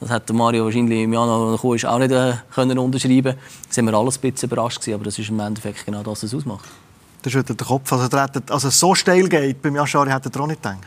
das 0.00 0.10
hat 0.10 0.30
Mario 0.32 0.64
wahrscheinlich 0.64 1.02
im 1.02 1.12
Januar 1.12 1.52
gekommen 1.52 1.74
ist, 1.74 1.86
auch 1.86 1.98
nicht 1.98 2.12
äh, 2.12 2.34
können 2.54 2.78
unterschreiben 2.78 3.34
Da 3.34 3.72
sind 3.72 3.86
wir 3.86 3.94
alles 3.94 4.18
ein 4.18 4.32
bisschen 4.32 4.48
überrascht 4.48 4.80
gewesen, 4.80 4.94
aber 4.94 5.04
das 5.04 5.18
ist 5.18 5.28
im 5.28 5.40
Endeffekt 5.40 5.84
genau 5.84 6.02
das, 6.02 6.22
was 6.22 6.22
es 6.24 6.34
ausmacht. 6.34 6.68
Das 7.22 7.34
ist 7.34 7.48
der 7.48 7.56
Kopf. 7.56 7.92
Also, 7.92 8.08
der 8.08 8.22
hat, 8.22 8.50
also 8.50 8.70
so 8.70 8.94
steil 8.94 9.28
geht 9.28 9.60
beim 9.60 9.74
Jaschari, 9.74 10.10
hätte 10.10 10.30
er 10.32 10.40
auch 10.40 10.46
nicht 10.46 10.62
gedacht. 10.62 10.78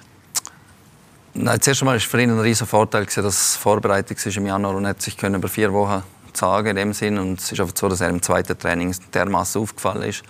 Nein, 1.34 1.62
zuerst 1.62 1.82
einmal 1.82 1.96
war 1.96 2.02
für 2.02 2.22
ihn 2.22 2.30
ein 2.30 2.40
riesiger 2.40 2.68
Vorteil, 2.68 3.06
dass 3.06 3.18
es 3.18 3.56
vorbereitet 3.56 4.26
war 4.26 4.38
im 4.38 4.46
Januar 4.46 4.76
und 4.76 4.88
hat 4.88 5.02
sich 5.02 5.18
können 5.18 5.36
über 5.36 5.48
vier 5.48 5.72
Wochen 5.72 6.04
sagen 6.34 6.70
in 6.70 6.76
dem 6.76 6.94
Sinn. 6.94 7.18
Und 7.18 7.40
es 7.40 7.52
ist 7.52 7.60
einfach 7.60 7.76
so, 7.76 7.90
dass 7.90 8.02
er 8.02 8.10
im 8.10 8.22
zweiten 8.22 8.58
Training 8.58 8.96
dermaßen 9.14 9.62
aufgefallen 9.62 10.04
ist, 10.04 10.24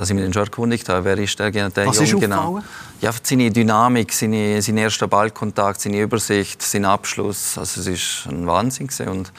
dass 0.00 0.08
ich 0.08 0.14
mich 0.14 0.24
dann 0.24 0.32
schon 0.32 0.44
erkundigt 0.44 0.88
habe, 0.88 1.04
wer 1.04 1.18
ist 1.18 1.38
der, 1.38 1.50
der 1.50 1.86
Was 1.86 1.96
Junge 1.96 2.08
ist 2.08 2.20
genau. 2.20 2.62
Ja, 3.02 3.10
seine 3.22 3.50
Dynamik, 3.50 4.14
seine, 4.14 4.62
sein 4.62 4.78
erster 4.78 5.06
Ballkontakt, 5.06 5.78
seine 5.82 6.00
Übersicht, 6.00 6.62
sein 6.62 6.86
Abschluss. 6.86 7.58
Also 7.58 7.82
es 7.82 7.86
ist 7.86 8.26
ein 8.26 8.46
Wahnsinn 8.46 8.86
gewesen. 8.86 9.08
und 9.08 9.32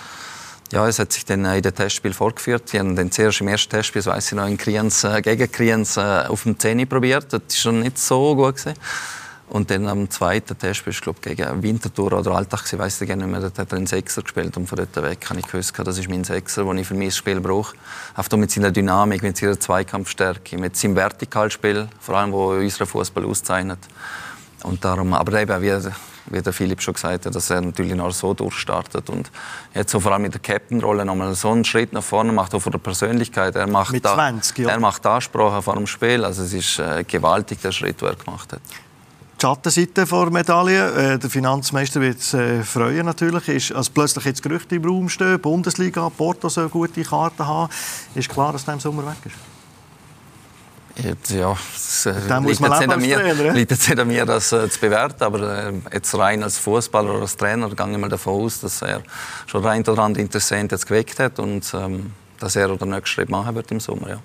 ja, 0.72 0.88
es 0.88 1.00
hat 1.00 1.14
sich 1.14 1.26
dann 1.26 1.46
in 1.46 1.64
den 1.64 1.74
Testspiel 1.74 2.14
vorgeführt. 2.14 2.72
Wir 2.74 2.82
haben 2.82 2.96
dann 2.96 3.12
zuerst 3.12 3.42
im 3.42 3.48
ersten 3.48 3.72
Testspiel, 3.72 4.04
so 4.04 4.12
weiss 4.12 4.28
ich 4.28 4.38
noch, 4.38 4.46
in 4.46 4.56
Kriens, 4.56 5.04
äh, 5.04 5.20
gegen 5.24 5.52
Kriens 5.52 5.98
äh, 5.98 6.26
auf 6.28 6.44
dem 6.44 6.60
Zehni 6.60 6.86
probiert. 6.86 7.34
Das 7.34 7.42
war 7.42 7.50
schon 7.50 7.80
nicht 7.80 7.98
so 7.98 8.36
gut 8.36 8.58
gewesen. 8.58 8.76
Und 9.52 9.70
dann 9.70 9.86
am 9.90 10.10
zweiten 10.10 10.58
Test 10.58 10.88
ich 10.88 11.02
glaube 11.02 11.20
gegen 11.20 11.62
Winterthur 11.62 12.14
oder 12.14 12.32
Alltag, 12.32 12.64
ich 12.72 12.80
weiß 12.80 13.02
nicht 13.02 13.14
mehr, 13.18 13.42
dort 13.42 13.60
hat 13.60 13.74
er 13.74 13.78
einen 13.80 13.86
Sechser 13.86 14.22
gespielt 14.22 14.56
und 14.56 14.66
von 14.66 14.78
dort 14.78 14.96
weg 15.04 15.30
habe 15.30 15.42
ich 15.42 15.46
gewusst, 15.46 15.74
das 15.78 15.98
ist 15.98 16.08
mein 16.08 16.24
Sechser, 16.24 16.64
den 16.64 16.78
ich 16.78 16.88
für 16.88 16.94
mein 16.94 17.12
Spiel 17.12 17.42
brauche. 17.42 17.76
Einfach 18.16 18.38
mit 18.38 18.50
seiner 18.50 18.72
Dynamik, 18.72 19.22
mit 19.24 19.36
seiner 19.36 19.60
Zweikampfstärke, 19.60 20.58
mit 20.58 20.78
seinem 20.78 20.96
Vertikalspiel, 20.96 21.90
vor 22.00 22.16
allem, 22.16 22.32
wo 22.32 22.52
unseren 22.52 22.88
Fußball 22.88 23.26
auszeichnet. 23.26 23.80
Und 24.64 24.86
darum, 24.86 25.14
aber 25.14 25.42
eben, 25.42 25.62
wie, 25.62 25.92
wie 26.28 26.42
der 26.42 26.54
Philipp 26.54 26.82
schon 26.82 26.94
gesagt 26.94 27.26
hat, 27.26 27.36
dass 27.36 27.50
er 27.50 27.60
natürlich 27.60 27.96
noch 27.96 28.12
so 28.12 28.34
durchstartet 28.34 29.10
und 29.10 29.32
jetzt 29.76 29.92
so 29.92 30.00
vor 30.00 30.14
allem 30.14 30.22
mit 30.22 30.34
der 30.34 30.40
Captain-Rolle 30.40 31.04
nochmal 31.04 31.36
so 31.36 31.52
einen 31.52 31.66
Schritt 31.66 31.92
nach 31.92 32.04
vorne 32.04 32.32
macht, 32.32 32.56
auch 32.56 32.62
von 32.62 32.72
der 32.72 32.80
Persönlichkeit. 32.80 33.58
Er 33.58 33.68
macht, 33.68 33.92
mit 33.92 34.08
20, 34.08 34.56
da, 34.56 34.64
ja. 34.64 34.70
er 34.70 34.80
macht 34.80 35.06
Ansprache 35.06 35.62
vor 35.62 35.76
dem 35.76 35.88
Spiel, 35.88 36.24
also 36.24 36.42
es 36.42 36.54
ist 36.54 36.80
äh, 36.80 37.04
gewaltig, 37.04 37.60
der 37.60 37.74
Schritt, 37.74 38.00
den 38.00 38.08
er 38.08 38.16
gemacht 38.16 38.54
hat 38.54 38.62
die 39.42 39.48
Schattenseite 39.48 40.06
der 40.06 40.30
Medaille. 40.30 41.14
Äh, 41.14 41.20
der 41.20 41.30
Finanzmeister 41.30 42.00
wird 42.00 42.20
es 42.20 42.34
äh, 42.34 42.64
freuen 42.64 43.06
natürlich. 43.06 43.48
Ist, 43.48 43.72
als 43.74 43.90
plötzlich 43.90 44.26
jetzt 44.26 44.44
Gerüchte 44.44 44.76
im 44.76 44.86
Raum 44.86 45.10
stehen, 45.10 45.40
Bundesliga, 45.40 46.10
Porto 46.10 46.48
soll 46.50 46.70
gute 46.70 47.02
Karten 47.02 47.46
haben, 47.46 47.72
ist 48.14 48.30
klar, 48.30 48.54
dass 48.54 48.66
der 48.66 48.76
im 48.76 48.80
Sommer 48.80 49.06
weg 49.06 49.18
ist. 49.26 49.36
Jetzt, 51.04 51.32
ja, 51.32 51.56
es 51.74 52.06
äh, 52.06 52.12
liegt, 52.12 52.60
jetzt 52.60 52.64
an 52.64 53.02
mir, 53.02 53.54
liegt 53.54 53.72
jetzt 53.72 53.90
nicht 53.90 54.00
an 54.00 54.08
mir, 54.08 54.26
das 54.26 54.52
äh, 54.52 54.70
zu 54.70 54.80
bewerten, 54.80 55.24
aber 55.24 55.70
äh, 55.70 55.74
jetzt 55.94 56.14
rein 56.16 56.44
als 56.44 56.60
Fußballer 56.60 57.12
oder 57.12 57.22
als 57.22 57.38
Trainer 57.38 57.70
gehe 57.70 57.92
ich 57.92 57.98
mal 57.98 58.10
davon 58.10 58.44
aus, 58.44 58.60
dass 58.60 58.82
er 58.82 59.02
schon 59.48 59.66
rein 59.66 59.88
oder 59.88 60.04
andere 60.04 60.22
Interessenten 60.22 60.78
jetzt 60.78 60.86
geweckt 60.86 61.18
hat 61.18 61.40
und 61.40 61.74
ähm, 61.74 62.12
dass 62.40 62.58
er 62.58 62.76
den 62.76 62.90
nächsten 62.90 63.08
Schritt 63.08 63.30
machen 63.30 63.56
wird 63.56 63.72
im 63.72 63.80
Sommer. 63.80 64.10
Ja. 64.10 64.20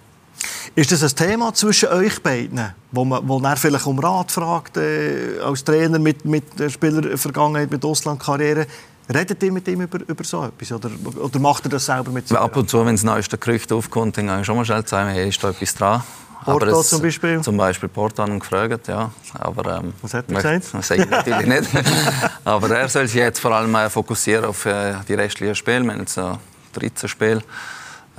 Ist 0.75 0.93
das 0.93 1.03
ein 1.03 1.17
Thema 1.17 1.55
zwischen 1.55 1.89
euch 1.89 2.23
beiden, 2.23 2.75
wo 2.93 3.05
man, 3.05 3.27
wo 3.27 3.41
er 3.41 3.57
vielleicht 3.57 3.87
um 3.87 3.99
Rat 3.99 4.31
fragt 4.31 4.77
äh, 4.77 5.39
als 5.43 5.65
Trainer 5.65 5.99
mit, 5.99 6.25
mit 6.25 6.59
der 6.59 6.69
Spielervergangenheit, 6.69 7.71
mit 7.71 7.85
Auslandkarriere? 7.85 8.67
Redet 9.13 9.43
ihr 9.43 9.53
mit 9.53 9.69
ihm 9.69 9.83
über, 9.83 10.01
über 10.07 10.25
so 10.25 10.45
etwas? 10.45 10.73
Oder, 10.73 10.91
oder 11.23 11.39
macht 11.39 11.65
er 11.65 11.71
das 11.71 11.87
selber 11.87 12.11
mit 12.11 12.29
sich? 12.29 12.37
Ab 12.37 12.57
und 12.57 12.69
zu, 12.69 12.85
wenn 12.85 12.95
das 12.95 13.05
neueste 13.05 13.39
Gerücht 13.39 13.73
aufkommt, 13.73 14.19
dann 14.19 14.27
kann 14.27 14.41
ich 14.41 14.47
schon 14.47 14.57
mal 14.57 14.65
schnell 14.65 14.87
sagen, 14.87 15.11
hey, 15.11 15.29
ist 15.29 15.43
da 15.43 15.51
etwas 15.51 15.75
dran? 15.75 16.03
Porto 16.45 16.81
es, 16.81 16.89
zum 16.91 17.03
Beispiel? 17.03 17.41
Zum 17.41 17.57
Beispiel 17.57 17.89
Porto 17.89 18.23
haben 18.23 18.39
gefragt, 18.39 18.87
ja. 18.89 19.11
Aber, 19.35 19.79
ähm, 19.79 19.93
Was 20.03 20.15
hat 20.15 20.27
er 20.29 20.35
gesagt? 20.37 20.75
Das 20.75 20.87
sage 20.87 21.03
ich 21.03 21.11
natürlich 21.11 21.47
nicht. 21.47 21.71
Aber 22.45 22.71
er 22.71 22.89
soll 22.89 23.07
sich 23.09 23.17
jetzt 23.17 23.41
vor 23.41 23.53
allem 23.53 23.75
äh, 23.75 23.91
fokussieren 23.91 24.45
auf 24.45 24.65
äh, 24.67 24.95
die 25.09 25.15
restlichen 25.15 25.55
Spiele. 25.55 25.83
Wir 25.83 25.93
haben 25.93 26.01
jetzt 26.01 26.17
noch 26.17 26.39
13 26.75 27.09
Spiele. 27.09 27.43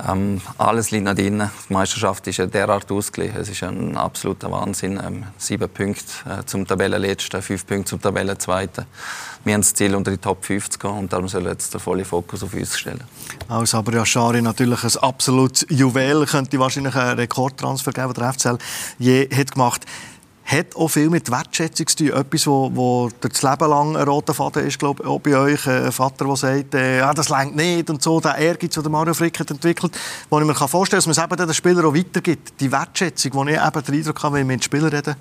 Ähm, 0.06 0.40
alles 0.58 0.90
liegt 0.90 1.04
noch 1.04 1.14
drin. 1.14 1.50
Die 1.68 1.72
Meisterschaft 1.72 2.26
ist 2.26 2.36
ja 2.36 2.46
derart 2.46 2.90
ausgeglichen. 2.90 3.40
Es 3.40 3.48
ist 3.48 3.62
ein 3.62 3.96
absoluter 3.96 4.50
Wahnsinn. 4.50 5.00
Ähm, 5.04 5.24
sieben 5.38 5.68
Punkte 5.68 6.04
äh, 6.24 6.44
zum 6.44 6.66
Tabellenletzten, 6.66 7.42
fünf 7.42 7.66
Punkte 7.66 7.90
zum 7.90 8.00
Tabellenzweiten. 8.00 8.84
Wir 9.44 9.54
haben 9.54 9.62
das 9.62 9.74
Ziel, 9.74 9.94
unter 9.94 10.10
die 10.10 10.18
Top 10.18 10.44
5 10.44 10.70
zu 10.70 10.78
gehen 10.78 10.90
und 10.90 11.12
darum 11.12 11.28
soll 11.28 11.46
jetzt 11.46 11.72
der 11.72 11.80
volle 11.80 12.04
Fokus 12.04 12.42
auf 12.42 12.54
uns 12.54 12.78
stellen. 12.78 13.02
Also, 13.48 13.78
aber 13.78 14.04
Schari 14.04 14.42
natürlich 14.42 14.84
ein 14.84 14.96
absolutes 15.02 15.66
Juwel. 15.70 16.26
Könnte 16.26 16.58
wahrscheinlich 16.58 16.94
einen 16.94 17.18
Rekordtransfer 17.18 17.92
geben, 17.92 18.12
den 18.12 18.22
der 18.22 18.32
FCL 18.32 18.58
je 18.98 19.28
hat 19.34 19.52
gemacht 19.52 19.68
hat 19.68 19.86
hat 20.48 20.74
auch 20.76 20.88
viel 20.88 21.10
mit 21.10 21.30
Wertschätzung 21.30 21.86
zu 21.86 21.96
tun. 21.96 22.08
Etwas, 22.08 22.46
wo, 22.46 22.70
wo 22.74 23.10
das 23.20 23.42
Leben 23.42 23.68
lang 23.68 23.96
ein 23.96 24.08
roter 24.08 24.32
Faden 24.32 24.66
ist, 24.66 24.78
glaube 24.78 25.02
ich, 25.02 25.08
auch 25.08 25.20
bei 25.20 25.36
euch. 25.36 25.66
Ein 25.66 25.92
Vater, 25.92 26.24
der 26.24 26.36
sagt, 26.36 26.74
äh, 26.74 27.00
ah, 27.00 27.12
das 27.12 27.28
längt 27.28 27.54
nicht 27.54 27.90
und 27.90 28.02
so. 28.02 28.18
Der 28.18 28.36
Ehrgeiz, 28.36 28.74
den 28.74 28.90
Mario 28.90 29.12
Frick 29.12 29.38
hat 29.38 29.50
entwickelt, 29.50 29.96
wo 30.30 30.40
ich 30.40 30.46
mir 30.46 30.54
vorstellen 30.54 31.02
kann, 31.02 31.10
dass 31.10 31.18
man 31.18 31.26
es 31.26 31.32
eben 31.32 31.46
den 31.46 31.54
Spielern 31.54 31.84
auch 31.84 31.94
weitergibt. 31.94 32.58
Die 32.60 32.72
Wertschätzung, 32.72 33.32
die 33.32 33.52
ich 33.52 33.60
eben 33.60 33.84
den 33.84 33.94
Eindruck 33.94 34.22
habe, 34.22 34.34
wenn 34.36 34.42
ich 34.42 34.46
mit 34.46 34.60
den 34.60 34.62
Spielern 34.62 34.88
rede, 34.88 35.16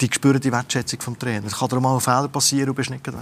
die 0.00 0.08
spüren 0.12 0.40
die 0.40 0.52
Wertschätzung 0.52 1.00
vom 1.00 1.18
Trainer. 1.18 1.46
Es 1.46 1.58
kann 1.58 1.68
dir 1.68 1.80
mal 1.80 1.94
ein 1.94 2.00
Fehler 2.00 2.28
passieren 2.28 2.70
und 2.70 2.76
bist 2.76 2.90
nicht 2.90 3.04
weg. 3.06 3.14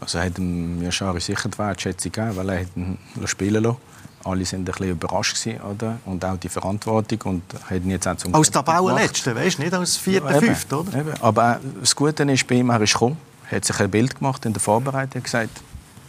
Also 0.00 0.18
hat 0.18 0.36
mir 0.38 0.90
Schari 0.90 1.20
sicher 1.20 1.48
die 1.48 1.58
Wertschätzung 1.58 2.10
gegeben, 2.10 2.36
weil 2.36 2.48
er 2.48 2.60
ihn 2.74 2.98
spielen 3.26 3.62
lassen 3.62 3.76
alle 4.24 4.44
sind 4.44 4.60
ein 4.60 4.64
bisschen 4.64 4.90
überrascht 4.90 5.42
gewesen, 5.42 5.60
oder? 5.62 5.98
und 6.06 6.24
auch 6.24 6.36
die 6.36 6.48
Verantwortung 6.48 7.20
und 7.22 7.42
hätten 7.68 7.90
jetzt 7.90 8.06
auch 8.06 8.16
zum 8.16 8.34
als 8.34 8.50
Tabellenletzter, 8.50 9.34
weißt 9.34 9.58
du, 9.58 9.62
nicht 9.62 9.74
als 9.74 9.96
vierter, 9.96 10.32
ja, 10.32 10.38
fünfter, 10.38 10.80
oder? 10.80 10.98
Eben. 10.98 11.12
Aber 11.20 11.60
das 11.80 11.94
Gute 11.94 12.22
ist 12.24 12.46
bei 12.46 12.56
ihm, 12.56 12.70
er 12.70 12.80
ist 12.80 12.92
gekommen, 12.92 13.16
hat 13.50 13.64
sich 13.64 13.78
ein 13.80 13.90
Bild 13.90 14.18
gemacht 14.18 14.44
in 14.44 14.52
der 14.52 14.60
Vorbereitung, 14.60 15.20
hat 15.20 15.24
gesagt, 15.24 15.60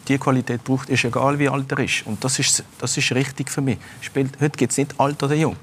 die 0.08 0.18
Qualität 0.18 0.64
braucht, 0.64 0.90
ist 0.90 1.04
egal 1.04 1.40
wie 1.40 1.50
alt 1.50 1.72
er 1.72 1.80
ist 1.80 2.06
und 2.06 2.24
das 2.24 2.40
ist, 2.40 2.64
das 2.80 2.98
ist 2.98 3.12
richtig 3.12 3.50
für 3.50 3.62
mich. 3.62 3.78
Spielt, 4.02 4.40
heute 4.40 4.58
gibt 4.58 4.72
es 4.72 4.78
nicht 4.78 5.00
alt 5.00 5.22
oder 5.24 5.36
jung. 5.36 5.56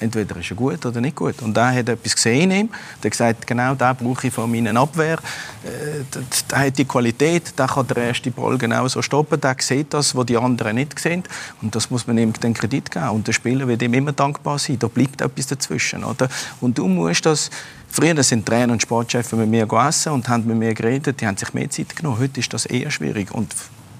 Entweder 0.00 0.36
ist 0.36 0.50
er 0.50 0.56
gut 0.56 0.84
oder 0.84 1.00
nicht 1.00 1.16
gut. 1.16 1.40
Und 1.42 1.56
er 1.56 1.74
hat 1.74 1.88
etwas 1.88 2.14
gesehen 2.14 2.50
in 2.50 2.60
ihm. 2.60 2.68
Er 2.68 3.04
hat 3.04 3.10
gesagt, 3.10 3.46
genau 3.46 3.74
da 3.74 3.92
brauche 3.92 4.26
ich 4.26 4.32
von 4.32 4.50
meiner 4.50 4.78
Abwehr. 4.78 5.18
Äh, 5.64 6.04
der 6.50 6.58
hat 6.58 6.78
die 6.78 6.84
Qualität, 6.84 7.58
der 7.58 7.66
kann 7.66 7.86
den 7.86 7.96
ersten 7.96 8.32
Ball 8.32 8.58
genau 8.58 8.86
so 8.88 9.02
stoppen. 9.02 9.40
Der 9.40 9.56
sieht 9.58 9.94
das, 9.94 10.14
was 10.14 10.26
die 10.26 10.36
anderen 10.36 10.76
nicht 10.76 10.98
sehen. 10.98 11.22
Und 11.62 11.74
das 11.74 11.90
muss 11.90 12.06
man 12.06 12.18
ihm 12.18 12.32
den 12.32 12.54
Kredit 12.54 12.90
geben. 12.90 13.10
Und 13.10 13.26
der 13.26 13.32
Spieler 13.32 13.66
wird 13.66 13.82
ihm 13.82 13.94
immer 13.94 14.12
dankbar 14.12 14.58
sein. 14.58 14.78
Da 14.78 14.88
bleibt 14.88 15.20
etwas 15.20 15.46
dazwischen. 15.46 16.04
Oder? 16.04 16.28
Und 16.60 16.78
du 16.78 16.86
musst 16.86 17.26
das 17.26 17.50
Früher 17.88 18.22
sind 18.22 18.44
Trainer 18.44 18.74
und 18.74 18.82
Sportchefs 18.82 19.32
mit 19.32 19.48
mir 19.48 19.66
gegessen 19.66 20.12
und 20.12 20.28
haben 20.28 20.46
mit 20.46 20.58
mir 20.58 20.74
geredet. 20.74 21.20
Die 21.20 21.26
haben 21.26 21.36
sich 21.38 21.54
mehr 21.54 21.70
Zeit 21.70 21.96
genommen. 21.96 22.18
Heute 22.18 22.40
ist 22.40 22.52
das 22.52 22.66
eher 22.66 22.90
schwierig. 22.90 23.32
Und 23.32 23.54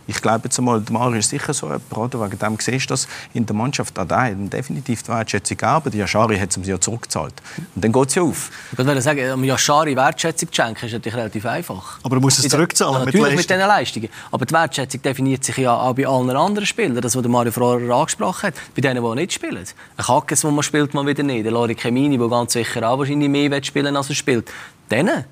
ich 0.06 0.22
glaube 0.22 0.42
jetzt 0.44 0.58
einmal, 0.58 0.80
der 0.80 0.92
Mario 0.92 1.18
ist 1.18 1.30
sicher 1.30 1.52
so 1.52 1.66
jemand, 1.66 2.14
oder? 2.14 2.24
Wegen 2.24 2.38
dem 2.38 2.56
siehst 2.60 2.88
du 2.88 2.92
das 2.92 3.08
in 3.34 3.44
der 3.44 3.56
Mannschaft. 3.56 3.98
Auch 3.98 4.06
der 4.06 4.18
hat 4.18 4.52
definitiv 4.52 5.02
die 5.02 5.08
Wertschätzung 5.08 5.56
gegeben. 5.56 5.90
Die 5.90 5.98
Yashari 5.98 6.38
hat 6.38 6.50
es 6.50 6.56
ihm 6.56 6.64
ja 6.64 6.80
zurückgezahlt. 6.80 7.34
Und 7.74 7.84
dann 7.84 7.92
geht 7.92 8.08
es 8.08 8.14
ja 8.14 8.22
auf. 8.22 8.50
Ich 8.72 8.78
würde 8.78 9.02
sagen, 9.02 9.32
um 9.32 9.44
Yashari 9.44 9.96
Wertschätzung 9.96 10.52
zu 10.52 10.62
schenken, 10.62 10.86
ist 10.86 10.92
natürlich 10.92 11.16
relativ 11.16 11.46
einfach. 11.46 11.98
Aber 12.02 12.16
er 12.16 12.20
muss 12.20 12.38
es 12.38 12.48
zurückzahlen 12.48 12.94
ja, 12.94 13.04
Natürlich 13.06 13.26
mit, 13.26 13.36
mit 13.36 13.50
diesen 13.50 13.58
Leistungen. 13.58 14.08
Aber 14.30 14.46
die 14.46 14.54
Wertschätzung 14.54 15.02
definiert 15.02 15.44
sich 15.44 15.56
ja 15.56 15.74
auch 15.74 15.94
bei 15.94 16.06
allen 16.06 16.30
anderen 16.30 16.66
Spielern. 16.66 17.00
Das, 17.00 17.16
was 17.16 17.26
Mario 17.26 17.50
vorher 17.50 17.90
angesprochen 17.90 18.48
hat. 18.48 18.54
Bei 18.74 18.80
denen, 18.80 19.02
die 19.02 19.14
nicht 19.16 19.32
spielen. 19.32 19.64
Ein 19.96 20.04
Kackes, 20.04 20.44
wo 20.44 20.50
man 20.50 20.62
spielt, 20.62 20.94
man 20.94 21.06
wieder 21.06 21.24
nicht. 21.24 21.44
Der 21.44 21.52
Lori 21.52 21.74
Kemini, 21.74 22.16
der 22.16 22.28
ganz 22.28 22.52
sicher 22.52 22.88
auch 22.88 22.98
wahrscheinlich 22.98 23.28
mehr 23.28 23.62
spielen 23.62 23.96
als 23.96 24.08
er 24.08 24.14
spielt. 24.14 24.50
Denen 24.90 25.24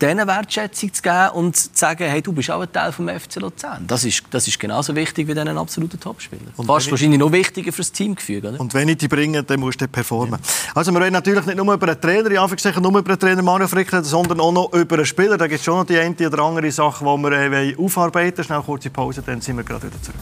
denen 0.00 0.26
Wertschätzung 0.26 0.92
zu 0.92 1.02
geben 1.02 1.30
und 1.34 1.56
zu 1.56 1.68
sagen, 1.72 2.04
hey, 2.08 2.22
du 2.22 2.32
bist 2.32 2.50
auch 2.50 2.60
ein 2.60 2.72
Teil 2.72 2.92
vom 2.92 3.08
FC 3.08 3.36
Luzern. 3.36 3.84
Das 3.86 4.04
ist, 4.04 4.22
das 4.30 4.46
ist 4.46 4.58
genauso 4.58 4.94
wichtig 4.94 5.26
wie 5.28 5.34
diesen 5.34 5.58
absoluten 5.58 5.98
Topspieler. 5.98 6.42
Fast 6.66 6.90
wahrscheinlich 6.90 7.18
noch 7.18 7.32
wichtiger 7.32 7.72
für 7.72 7.82
das 7.82 7.92
Teamgefüge. 7.92 8.48
Oder? 8.48 8.60
Und 8.60 8.74
wenn 8.74 8.88
ich 8.88 8.98
die 8.98 9.08
bringe, 9.08 9.42
dann 9.42 9.60
musst 9.60 9.80
du 9.80 9.88
performen. 9.88 10.38
Ja. 10.40 10.72
Also 10.74 10.92
wir 10.92 11.00
reden 11.00 11.12
natürlich 11.12 11.44
nicht 11.46 11.56
nur 11.56 11.72
über 11.72 11.88
einen 11.88 12.00
Trainer, 12.00 12.30
in 12.30 12.38
Anführungszeichen 12.38 12.82
nur 12.82 12.98
über 12.98 13.16
den 13.16 13.18
Trainer 13.18 13.42
Mario 13.42 13.68
Frick, 13.68 13.90
sondern 14.02 14.40
auch 14.40 14.52
noch 14.52 14.72
über 14.72 14.96
einen 14.96 15.06
Spieler. 15.06 15.36
Da 15.36 15.46
gibt 15.46 15.60
es 15.60 15.64
schon 15.64 15.78
noch 15.78 15.86
die 15.86 15.98
eine 15.98 16.14
oder 16.26 16.42
andere 16.42 16.70
Sache, 16.70 17.04
die 17.04 17.22
wir 17.22 17.52
äh, 17.52 17.76
aufarbeiten 17.76 18.38
wollen. 18.38 18.44
Schnell 18.44 18.62
kurze 18.62 18.90
Pause, 18.90 19.22
dann 19.24 19.40
sind 19.40 19.56
wir 19.56 19.64
gerade 19.64 19.86
wieder 19.86 20.00
zurück. 20.02 20.20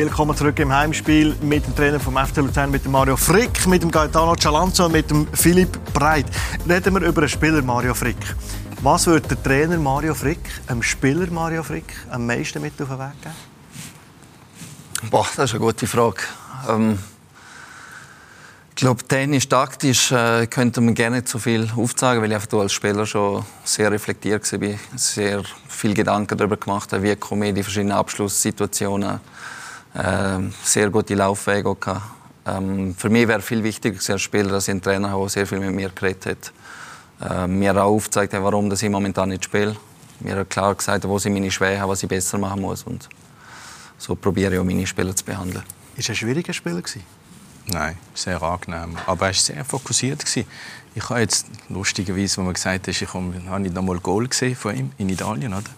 Willkommen 0.00 0.36
zurück 0.36 0.56
im 0.60 0.72
Heimspiel 0.72 1.34
mit 1.40 1.66
dem 1.66 1.74
Trainer 1.74 1.98
vom 1.98 2.16
FC 2.16 2.36
Luzern, 2.36 2.70
mit 2.70 2.84
dem 2.84 2.92
Mario 2.92 3.16
Frick, 3.16 3.66
mit 3.66 3.82
dem 3.82 3.90
Gaetano 3.90 4.36
Cialanzo 4.36 4.86
und 4.86 4.92
mit 4.92 5.10
dem 5.10 5.26
Philipp 5.32 5.76
Breit. 5.92 6.26
Reden 6.68 6.94
wir 6.94 7.08
über 7.08 7.22
den 7.22 7.28
Spieler 7.28 7.62
Mario 7.62 7.94
Frick. 7.94 8.16
Was 8.80 9.08
würde 9.08 9.26
der 9.26 9.42
Trainer 9.42 9.76
Mario 9.76 10.14
Frick, 10.14 10.38
dem 10.70 10.84
Spieler 10.84 11.28
Mario 11.32 11.64
Frick, 11.64 11.92
am 12.10 12.26
meisten 12.26 12.62
mit 12.62 12.80
auf 12.80 12.86
den 12.88 12.98
Weg 13.00 13.22
geben? 13.22 13.34
Boah, 15.10 15.26
das 15.34 15.46
ist 15.46 15.56
eine 15.56 15.64
gute 15.64 15.88
Frage. 15.88 16.22
Ähm, 16.68 16.96
ich 18.70 18.76
glaube, 18.76 19.02
tennis 19.02 19.48
taktisch 19.48 20.12
äh, 20.12 20.46
könnte 20.46 20.80
man 20.80 20.94
gerne 20.94 21.24
so 21.24 21.40
viel 21.40 21.68
aufzeigen, 21.74 22.22
weil 22.22 22.30
ich 22.30 22.36
einfach 22.36 22.60
als 22.60 22.72
Spieler 22.72 23.04
schon 23.04 23.44
sehr 23.64 23.90
reflektiert 23.90 24.52
war, 24.52 24.78
sehr 24.94 25.42
viel 25.66 25.92
Gedanken 25.92 26.38
darüber 26.38 26.56
gemacht 26.56 26.92
habe, 26.92 27.02
wie 27.02 27.16
komme 27.16 27.46
ich 27.46 27.48
in 27.48 27.54
die 27.56 27.62
verschiedenen 27.64 27.98
Abschlusssituationen 27.98 29.18
sehr 30.62 30.90
gute 30.90 31.14
Laufwege 31.14 31.74
gehabt. 31.74 32.02
Ähm, 32.46 32.94
für 32.96 33.10
mich 33.10 33.28
wäre 33.28 33.42
viel 33.42 33.62
wichtiger 33.62 33.98
als 34.12 34.22
Spieler, 34.22 34.50
dass 34.50 34.68
ich 34.68 34.72
einen 34.72 34.82
Trainer 34.82 35.10
habe, 35.10 35.22
der 35.22 35.28
sehr 35.28 35.46
viel 35.46 35.60
mit 35.60 35.74
mir 35.74 35.90
geredet 35.90 36.26
hat. 36.26 36.52
Äh, 37.20 37.46
mir 37.46 37.76
auch 37.76 37.94
aufgezeigt 37.94 38.32
hat, 38.32 38.42
warum 38.42 38.70
ich 38.70 38.88
momentan 38.88 39.30
nicht 39.30 39.44
spiele. 39.44 39.76
Mir 40.20 40.36
hat 40.36 40.50
klar 40.50 40.74
gesagt, 40.74 41.06
wo 41.06 41.18
sind 41.18 41.34
meine 41.34 41.50
Schwächen, 41.50 41.88
was 41.88 42.02
ich 42.02 42.08
besser 42.08 42.38
machen 42.38 42.62
muss. 42.62 42.84
Und 42.84 43.08
so 43.98 44.14
probiere 44.14 44.54
ich 44.54 44.60
auch 44.60 44.64
meine 44.64 44.86
Spieler 44.86 45.14
zu 45.14 45.24
behandeln. 45.24 45.64
Ist 45.96 46.08
er 46.08 46.12
ein 46.12 46.16
schwieriger 46.16 46.52
Spieler 46.52 46.80
gewesen? 46.80 47.02
Nein, 47.66 47.98
sehr 48.14 48.42
angenehm. 48.42 48.96
Aber 49.06 49.26
er 49.26 49.28
war 49.28 49.34
sehr 49.34 49.64
fokussiert. 49.64 50.20
Gewesen. 50.20 50.46
Ich 50.94 51.08
habe 51.10 51.20
jetzt 51.20 51.46
lustigerweise, 51.68 52.38
wo 52.38 52.42
man 52.42 52.54
gesagt 52.54 52.88
hat, 52.88 52.88
ich 52.88 53.14
habe 53.14 53.60
nicht 53.60 53.76
einmal 53.76 53.98
Goal 53.98 54.26
gesehen 54.26 54.56
von 54.56 54.74
ihm 54.74 54.92
in 54.96 55.08
Italien. 55.08 55.52
Oder? 55.52 55.70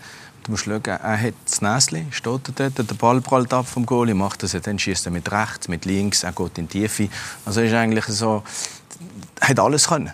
Du 0.45 0.53
musst 0.53 0.65
schauen, 0.65 0.83
er 0.85 1.21
hat 1.21 1.35
das 1.45 1.61
Näschen, 1.61 2.11
steht 2.13 2.41
dort, 2.57 2.79
der 2.79 2.95
Ball 2.95 3.21
prallt 3.21 3.53
ab 3.53 3.69
vom 3.69 3.85
Goalie, 3.85 4.15
macht 4.15 4.43
das, 4.43 4.53
dann 4.53 4.79
schießt 4.79 5.07
er 5.07 5.13
mit 5.13 5.31
rechts, 5.31 5.69
mit 5.69 5.85
links, 5.85 6.23
er 6.23 6.33
geht 6.33 6.57
in 6.57 6.67
die 6.69 6.81
Tiefe. 6.81 7.09
Also 7.45 7.61
ist 7.61 7.75
eigentlich 7.75 8.07
so, 8.07 8.43
er 9.41 9.49
hat 9.49 9.59
alles 9.61 9.89
können. 9.89 10.13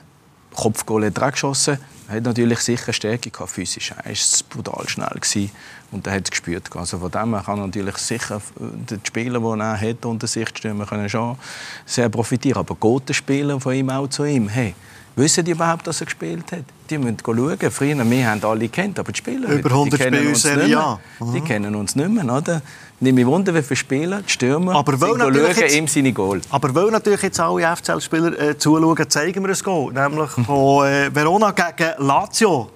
Kopfgoal 0.54 1.06
hat 1.06 1.18
er 1.18 1.30
geschossen, 1.30 1.78
er 2.08 2.16
hat 2.16 2.22
natürlich 2.22 2.60
sicher 2.60 2.92
Stärke 2.92 3.30
gehabt, 3.30 3.50
physisch. 3.50 3.90
Er 3.90 4.04
war 4.04 4.14
brutal 4.48 4.88
schnell 4.88 5.08
gewesen 5.08 5.50
und 5.90 6.06
er 6.06 6.14
hat 6.14 6.24
es 6.24 6.30
gespürt. 6.30 6.74
Also 6.74 6.98
von 6.98 7.10
dem 7.10 7.32
kann 7.44 7.58
natürlich 7.58 7.96
sicher 7.96 8.40
die 8.58 8.98
Spieler, 9.04 9.40
die 9.40 9.60
er 9.60 9.80
hat, 9.80 10.04
unter 10.06 10.26
sich 10.26 10.48
stürmen, 10.48 10.86
können 10.86 11.08
schon 11.08 11.36
sehr 11.84 12.08
profitieren. 12.08 12.60
Aber 12.60 12.74
gute 12.74 13.12
Spieler 13.12 13.60
von 13.60 13.74
ihm 13.74 13.90
auch 13.90 14.08
zu 14.08 14.24
ihm, 14.24 14.48
hey, 14.48 14.74
wissen 15.16 15.44
die 15.44 15.50
überhaupt, 15.50 15.86
dass 15.86 16.00
er 16.00 16.04
gespielt 16.06 16.52
hat? 16.52 16.64
Die 16.88 16.98
müssen 16.98 17.16
schauen. 17.24 17.58
Früher, 17.70 18.10
wir 18.10 18.30
haben 18.30 18.44
alle 18.44 18.68
kennt, 18.68 18.98
aber 18.98 19.10
die 19.10 19.18
Spieler 19.18 19.48
Über 19.48 19.70
100 19.70 20.00
Spiele 20.00 20.18
in 20.20 20.34
Serie 20.34 20.78
A. 20.78 21.00
Die 21.34 21.40
kennen 21.40 21.74
uns 21.74 21.96
nicht 21.96 22.08
mehr, 22.08 22.24
oder? 22.24 22.62
Nicht 23.00 23.14
mehr 23.14 23.26
wunder, 23.26 23.54
wie 23.54 23.62
viele 23.62 23.76
Spieler, 23.76 24.22
die 24.22 24.30
Stürmer, 24.30 24.74
aber 24.76 24.96
schauen 24.96 25.34
jetzt, 25.34 25.74
ihm 25.76 25.86
seine 25.86 26.12
Goal. 26.12 26.40
Aber 26.50 26.74
weil 26.74 26.90
natürlich 26.90 27.22
jetzt 27.22 27.38
alle 27.40 27.76
FCL-Spieler 27.76 28.40
äh, 28.40 28.56
zuschauen, 28.58 29.10
zeigen 29.10 29.44
wir 29.44 29.50
ein 29.50 29.62
Goal. 29.62 29.92
Nämlich 29.92 30.30
von 30.30 30.86
äh, 30.86 31.14
Verona 31.14 31.50
gegen 31.50 31.92
Lazio. 31.98 32.70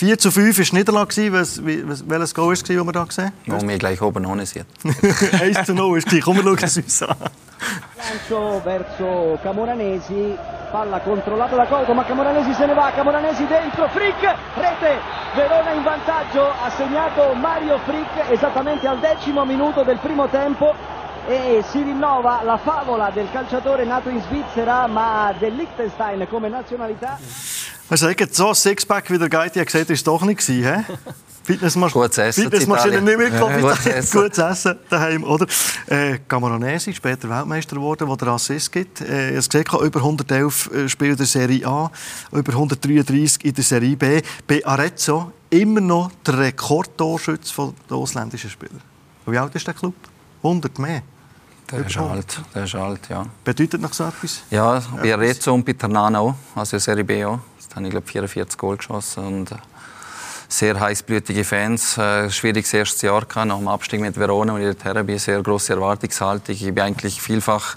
4 0.00 0.16
zu 0.18 0.30
5 0.30 0.58
war 0.58 0.78
Niederlage. 0.78 1.30
Was, 1.30 1.60
welches 1.62 2.34
Goal 2.34 2.46
war 2.46 2.52
es, 2.54 2.62
das 2.62 2.70
wir 2.70 2.82
hier 2.82 3.04
gesehen 3.04 3.26
haben? 3.26 3.60
Wo 3.60 3.68
wir 3.68 3.76
gleich 3.76 4.00
oben 4.00 4.22
noch 4.22 4.34
nicht 4.34 4.56
1 5.38 5.66
zu 5.66 5.74
0 5.74 5.98
ist 5.98 6.08
gleich. 6.08 6.22
Komm, 6.22 6.36
wir 6.36 6.42
schauen 6.42 6.58
es 6.62 6.76
uns 6.78 7.02
an. 7.02 7.16
Lancio 7.98 8.62
verso 8.64 9.38
Camoranesi, 9.42 10.34
palla 10.72 11.00
controllata 11.00 11.54
da 11.54 11.66
Coto, 11.66 11.92
ma 11.92 12.04
Camoranesi 12.04 12.54
se 12.54 12.64
ne 12.64 12.72
va, 12.72 12.90
Camoranesi 12.96 13.46
dentro, 13.46 13.90
Frick, 13.90 14.22
rete, 14.54 14.96
Verona 15.34 15.72
in 15.72 15.82
vantaggio, 15.82 16.48
ha 16.48 16.70
segnato 16.70 17.34
Mario 17.34 17.78
Frick 17.84 18.30
esattamente 18.30 18.86
al 18.88 19.00
decimo 19.00 19.44
minuto 19.44 19.82
del 19.82 19.98
primo 19.98 20.28
tempo 20.28 20.74
e 21.28 21.62
si 21.68 21.82
rinnova 21.82 22.40
la 22.42 22.56
favola 22.56 23.10
del 23.10 23.28
calciatore 23.30 23.84
nato 23.84 24.08
in 24.08 24.22
Svizzera 24.22 24.86
ma 24.86 25.34
del 25.38 25.54
Liechtenstein 25.56 26.26
come 26.30 26.48
nazionalità. 26.48 27.18
Man 27.90 27.96
sagt, 27.96 28.34
so 28.36 28.48
ein 28.48 28.54
Sixpack 28.54 29.10
wie 29.10 29.18
der 29.18 29.28
hat 29.28 29.52
gesagt, 29.52 29.74
ist 29.74 29.90
es 29.90 30.04
doch 30.04 30.22
nicht 30.22 30.46
gewesen. 30.46 30.86
Fitnessmaschine 31.42 32.32
Fitnessmaschine 32.32 33.00
nicht 33.00 33.18
mitgekommen. 33.18 33.60
Gutes, 33.60 34.12
gutes 34.12 34.38
Essen 34.38 34.78
daheim, 34.88 35.24
oder? 35.24 35.44
Äh, 35.88 36.18
später 36.92 37.28
Weltmeister 37.28 37.74
geworden, 37.74 38.06
wo 38.06 38.14
der 38.14 38.28
Assist 38.28 38.70
gibt. 38.70 39.00
Äh, 39.00 39.34
es 39.34 39.48
gesehen, 39.48 39.64
über 39.82 39.98
111 39.98 40.70
äh, 40.72 40.88
Spiele 40.88 41.16
der 41.16 41.26
Serie 41.26 41.66
A, 41.66 41.90
über 42.30 42.52
133 42.52 43.44
in 43.44 43.54
der 43.54 43.64
Serie 43.64 43.96
B. 43.96 44.22
Bei 44.46 44.64
Arezzo 44.64 45.32
immer 45.48 45.80
noch 45.80 46.12
der 46.24 46.38
Rekordtorschütze 46.38 47.74
der 47.88 47.96
ausländischen 47.96 48.50
Spieler. 48.50 48.80
Wie 49.26 49.36
alt 49.36 49.52
ist 49.56 49.66
der 49.66 49.74
Club? 49.74 49.94
100 50.44 50.78
mehr. 50.78 51.02
Der 51.72 51.86
ist 51.86 51.96
alt, 51.96 52.40
der 52.54 52.64
ist 52.64 52.74
alt, 52.76 53.08
ja. 53.08 53.26
Bedeutet 53.42 53.80
noch 53.80 53.92
so 53.92 54.04
etwas? 54.04 54.42
Ja, 54.50 54.80
bei 55.00 55.12
Arezzo 55.12 55.54
und 55.54 55.64
bei 55.64 55.72
Ternana 55.72 56.20
auch, 56.20 56.34
also 56.54 56.78
Serie 56.78 57.04
B 57.04 57.24
auch. 57.24 57.40
Da 57.70 57.76
habe 57.76 57.86
ich, 57.86 57.90
glaube 57.92 58.06
44 58.06 58.58
Goal 58.58 58.76
geschossen 58.76 59.24
und 59.24 59.52
äh, 59.52 59.56
sehr 60.48 60.78
heißblütige 60.78 61.44
Fans. 61.44 61.96
Äh, 61.96 62.28
schwieriges 62.30 62.74
erstes 62.74 63.02
Jahr 63.02 63.24
gehabt, 63.24 63.46
nach 63.46 63.58
dem 63.58 63.68
Abstieg 63.68 64.00
mit 64.00 64.18
Verona 64.18 64.54
und 64.54 64.60
ich 64.60 64.76
dorthin 64.76 65.06
bin. 65.06 65.18
Sehr 65.18 65.40
große 65.40 65.72
Erwartungshaltung. 65.72 66.54
Ich 66.54 66.64
bin 66.64 66.80
eigentlich 66.80 67.22
vielfach, 67.22 67.76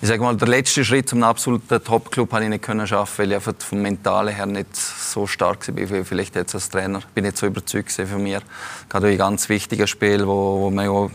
ich 0.00 0.08
sage 0.08 0.22
mal, 0.22 0.36
der 0.36 0.48
letzte 0.48 0.84
Schritt 0.84 1.10
zum 1.10 1.22
absoluten 1.22 1.82
Top-Club 1.84 2.32
habe 2.32 2.44
ich 2.44 2.50
nicht 2.50 2.62
können 2.62 2.86
schaffen, 2.86 3.18
weil 3.18 3.28
ich 3.28 3.34
einfach 3.36 3.54
vom 3.58 3.82
Mentalen 3.82 4.34
her 4.34 4.46
nicht 4.46 4.74
so 4.74 5.26
stark 5.26 5.68
war 5.68 5.76
wie 5.76 6.04
vielleicht 6.04 6.34
jetzt 6.34 6.54
als 6.54 6.70
Trainer. 6.70 7.00
Ich 7.00 7.06
bin 7.06 7.24
nicht 7.24 7.36
so 7.36 7.46
überzeugt 7.46 7.92
von 7.92 8.22
mir. 8.22 8.40
Gerade 8.88 9.08
ein 9.08 9.18
ganz 9.18 9.48
wichtiges 9.50 9.90
Spiel, 9.90 10.26
wo, 10.26 10.60
wo 10.60 10.70
man 10.70 10.86
ja 10.86 11.10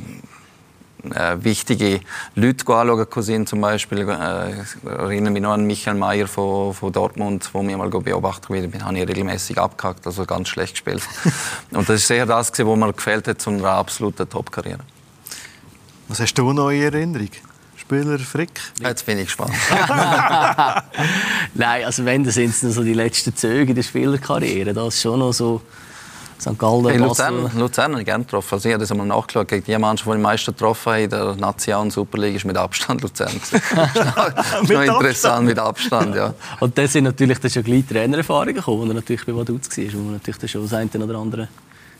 äh, 1.14 1.44
wichtige 1.44 2.02
Leute 2.36 2.66
anschauen 2.74 3.10
konnte. 3.10 3.46
Zum 3.46 3.62
Beispiel 3.62 4.00
äh, 4.10 4.90
erinnere 4.90 5.32
mich 5.32 5.42
noch 5.42 5.54
an 5.54 5.66
Michael 5.66 5.98
Mayer 5.98 6.28
von, 6.28 6.74
von 6.74 6.92
Dortmund, 6.92 7.50
wo 7.54 7.64
mir 7.64 7.78
mal 7.78 7.90
beobachtet 7.90 8.50
habe, 8.50 8.86
habe 8.86 8.98
ich 8.98 9.08
regelmäßig 9.08 9.58
abgehackt, 9.58 10.06
also 10.06 10.26
ganz 10.26 10.50
schlecht 10.50 10.74
gespielt. 10.74 11.02
Und 11.72 11.90
das 11.90 12.02
ist 12.02 12.08
sehr 12.08 12.26
das, 12.26 12.52
was 12.52 12.78
mir 12.78 12.94
gefällt 12.94 13.28
hat 13.28 13.42
zu 13.42 13.50
einer 13.50 13.66
absoluten 13.66 14.30
Top-Karriere. 14.30 14.80
Was 16.08 16.20
hast 16.20 16.34
du 16.36 16.54
noch 16.54 16.70
in 16.70 16.82
Erinnerung? 16.82 17.30
Spieler 17.78 18.20
Frick? 18.20 18.62
Jetzt 18.80 19.06
bin 19.06 19.18
ich 19.18 19.26
gespannt. 19.26 19.54
Nein, 21.54 21.84
also 21.84 22.06
wenn, 22.06 22.24
dann 22.24 22.32
sind 22.32 22.52
es 22.52 22.62
so 22.62 22.84
die 22.84 22.94
letzten 22.94 23.36
Züge 23.36 23.74
der 23.74 23.84
Spielerkarriere. 23.84 24.74
Das 24.74 24.96
ist 24.96 25.02
schon 25.02 25.20
noch 25.20 25.34
so 25.34 25.62
St. 26.42 26.58
Gallen, 26.58 26.88
hey, 26.88 26.98
Luzern, 26.98 27.52
Luzern 27.56 27.92
habe 27.92 28.02
ich 28.02 28.06
gerne 28.06 28.24
getroffen. 28.24 28.56
Also 28.56 28.68
ich 28.68 28.74
habe 28.74 28.82
das 28.82 28.92
einmal 28.92 29.06
nachgeschaut. 29.06 29.48
Gegen 29.48 29.64
die 29.64 29.78
Mannschaft, 29.78 30.08
die 30.08 30.12
ich 30.12 30.16
am 30.16 30.22
meisten 30.24 30.52
getroffen 30.52 30.92
habe 30.92 31.02
in 31.04 31.10
der 31.12 31.36
National- 31.36 31.82
und 31.84 31.92
Superliga, 31.92 32.38
ist 32.38 32.46
mit 32.46 32.58
Abstand 32.58 33.02
Luzern. 33.02 33.32
das 33.52 34.62
ist 34.64 34.70
noch 34.72 34.82
interessant, 34.82 35.46
mit 35.46 35.60
Abstand, 35.60 36.16
ja. 36.16 36.34
Und 36.60 36.76
das 36.78 36.94
sind 36.94 37.04
natürlich 37.04 37.38
dann 37.38 37.52
schon 37.52 37.64
gleich 37.64 37.86
Trainererfahrungen 37.86 38.56
gekommen, 38.56 38.82
wo 38.82 38.88
er 38.88 38.96
natürlich 38.96 39.24
bei 39.24 39.36
Vaduz 39.36 39.78
war, 39.78 39.94
wo 39.94 39.98
man 40.00 40.14
natürlich 40.14 40.52
schon 40.52 40.64
das 40.64 40.74
eine 40.74 40.90
oder 41.06 41.20
andere 41.20 41.48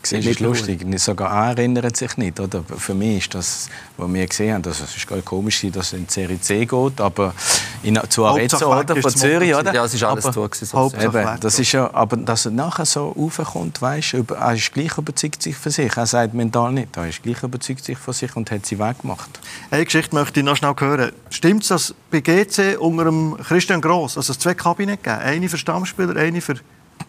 das 0.02 0.12
ist 0.26 0.40
lustig. 0.40 0.84
Sogar 0.96 1.30
er 1.30 1.58
erinnert 1.58 1.96
sich 1.96 2.16
nicht. 2.16 2.38
Oder? 2.40 2.62
Für 2.76 2.94
mich 2.94 3.18
ist 3.18 3.34
das, 3.34 3.68
was 3.96 4.12
wir 4.12 4.26
gesehen 4.26 4.54
haben, 4.54 4.62
das 4.62 4.80
ist 4.80 5.06
gar 5.06 5.20
komisch, 5.22 5.64
dass 5.72 5.88
es 5.88 5.92
in 5.92 6.06
die 6.06 6.12
Serie 6.12 6.40
C 6.40 6.66
geht, 6.66 7.00
aber 7.00 7.34
in, 7.82 7.98
zu 8.08 8.24
Arezzo 8.24 8.78
oder 8.78 8.96
von 8.96 9.10
Zürich, 9.10 9.54
oder? 9.54 9.74
Ja, 9.74 9.84
es 9.84 9.94
ist 9.94 10.02
alles 10.02 10.26
aber, 10.26 10.48
so. 10.52 10.92
Eben, 11.00 11.40
das 11.40 11.58
ist 11.58 11.72
ja, 11.72 11.92
aber 11.92 12.16
dass 12.16 12.46
er 12.46 12.52
nachher 12.52 12.84
so 12.84 13.08
raufkommt, 13.10 13.80
weißt, 13.80 14.14
über, 14.14 14.36
er 14.36 14.54
ist 14.54 14.72
gleich 14.72 14.96
überzeugt 14.98 15.42
sich 15.42 15.56
von 15.56 15.72
sich. 15.72 15.96
Er 15.96 16.06
sagt 16.06 16.34
mental 16.34 16.72
nicht, 16.72 16.96
er 16.96 17.08
ist 17.08 17.22
gleich 17.22 17.42
überzeugt 17.42 17.84
sich 17.84 17.98
von 17.98 18.14
sich 18.14 18.34
und 18.36 18.50
hat 18.50 18.66
sie 18.66 18.78
weggemacht. 18.78 19.40
Eine 19.70 19.84
Geschichte 19.84 20.14
möchte 20.14 20.40
ich 20.40 20.46
noch 20.46 20.56
schnell 20.56 20.74
hören. 20.78 21.12
Stimmt 21.30 21.62
es, 21.62 21.68
dass 21.68 21.94
bei 22.10 22.20
GC 22.20 22.78
unter 22.78 23.04
dem 23.04 23.36
Christian 23.36 23.80
Gross 23.80 24.16
also 24.16 24.32
es 24.32 24.38
zwei 24.38 24.54
Kabinette 24.54 25.02
gegeben 25.02 25.22
eine 25.22 25.48
für 25.48 25.58
Stammspieler, 25.58 26.16
eine 26.16 26.40
für 26.40 26.54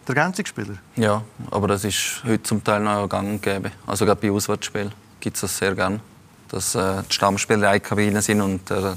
der 0.08 0.16
Ergänzungsspieler? 0.16 0.76
Ja, 0.96 1.22
aber 1.50 1.68
das 1.68 1.84
ist 1.84 2.22
heute 2.24 2.42
zum 2.42 2.62
Teil 2.62 2.80
noch 2.80 3.08
gang 3.08 3.28
und 3.28 3.42
gäbe. 3.42 3.70
Also 3.86 4.04
gerade 4.04 4.20
bei 4.20 4.30
Auswärtsspielen 4.30 4.92
gibt 5.20 5.36
es 5.36 5.42
das 5.42 5.56
sehr 5.56 5.74
gern, 5.74 6.00
dass 6.48 6.74
äh, 6.74 7.02
die 7.08 7.14
Stammspieler 7.14 7.74
in 7.74 7.82
Kabine 7.82 8.22
sind 8.22 8.40
und 8.40 8.70
äh, 8.70 8.94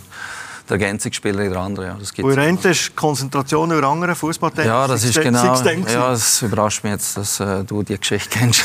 der 0.69 0.79
Ergänzungsspieler 0.79 1.43
in 1.43 1.51
der 1.51 1.61
anderen. 1.61 1.89
Ja, 1.89 1.97
das 1.99 2.13
gibt's 2.13 2.37
eine 2.37 2.59
ist 2.71 2.95
Konzentration 2.95 3.71
über 3.71 3.87
andere 3.87 4.15
Fußballtennis. 4.15 4.67
Ja, 4.67 4.87
das 4.87 5.03
ist 5.03 5.21
genau. 5.21 5.55
Ja, 5.87 6.13
es 6.13 6.41
überrascht 6.41 6.83
mich 6.83 6.93
jetzt, 6.93 7.17
dass 7.17 7.39
äh, 7.39 7.63
du 7.63 7.83
die 7.83 7.97
Geschichte 7.97 8.29
kennst. 8.29 8.63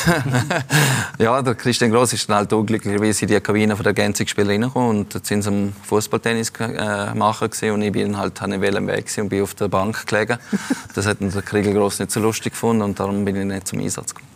ja, 1.19 1.41
der 1.43 1.55
Christian 1.55 1.91
Gross 1.91 2.13
ist 2.13 2.29
dann 2.29 2.37
halt 2.37 2.53
unglücklicherweise 2.53 3.23
in 3.23 3.29
die 3.29 3.41
Kabine 3.41 3.77
von 3.77 3.85
der 3.85 3.91
Ergänzungsspieler 3.91 4.51
reingekommen 4.51 4.91
und 4.91 5.15
dort 5.15 5.27
sind 5.27 5.43
sie 5.43 5.49
am 5.49 5.73
Fußballtennis 5.85 6.53
äh, 6.61 7.15
machen 7.15 7.51
und 7.73 7.83
ich 7.83 7.93
bin 7.93 8.17
halt 8.17 8.41
an 8.43 8.61
welchem 8.61 8.87
Weg 8.87 9.07
und 9.19 9.29
bin 9.29 9.43
auf 9.43 9.55
der 9.55 9.69
Bank 9.69 10.07
gelegen. 10.07 10.39
Das 10.95 11.07
hat 11.07 11.19
der 11.21 11.43
Kriegel 11.43 11.75
Gross 11.75 11.99
nicht 11.99 12.11
so 12.11 12.21
lustig 12.21 12.53
gefunden 12.53 12.83
und 12.83 12.99
darum 12.99 13.25
bin 13.25 13.37
ich 13.37 13.45
nicht 13.45 13.69
zum 13.69 13.81
Einsatz 13.81 14.15
gekommen. 14.15 14.32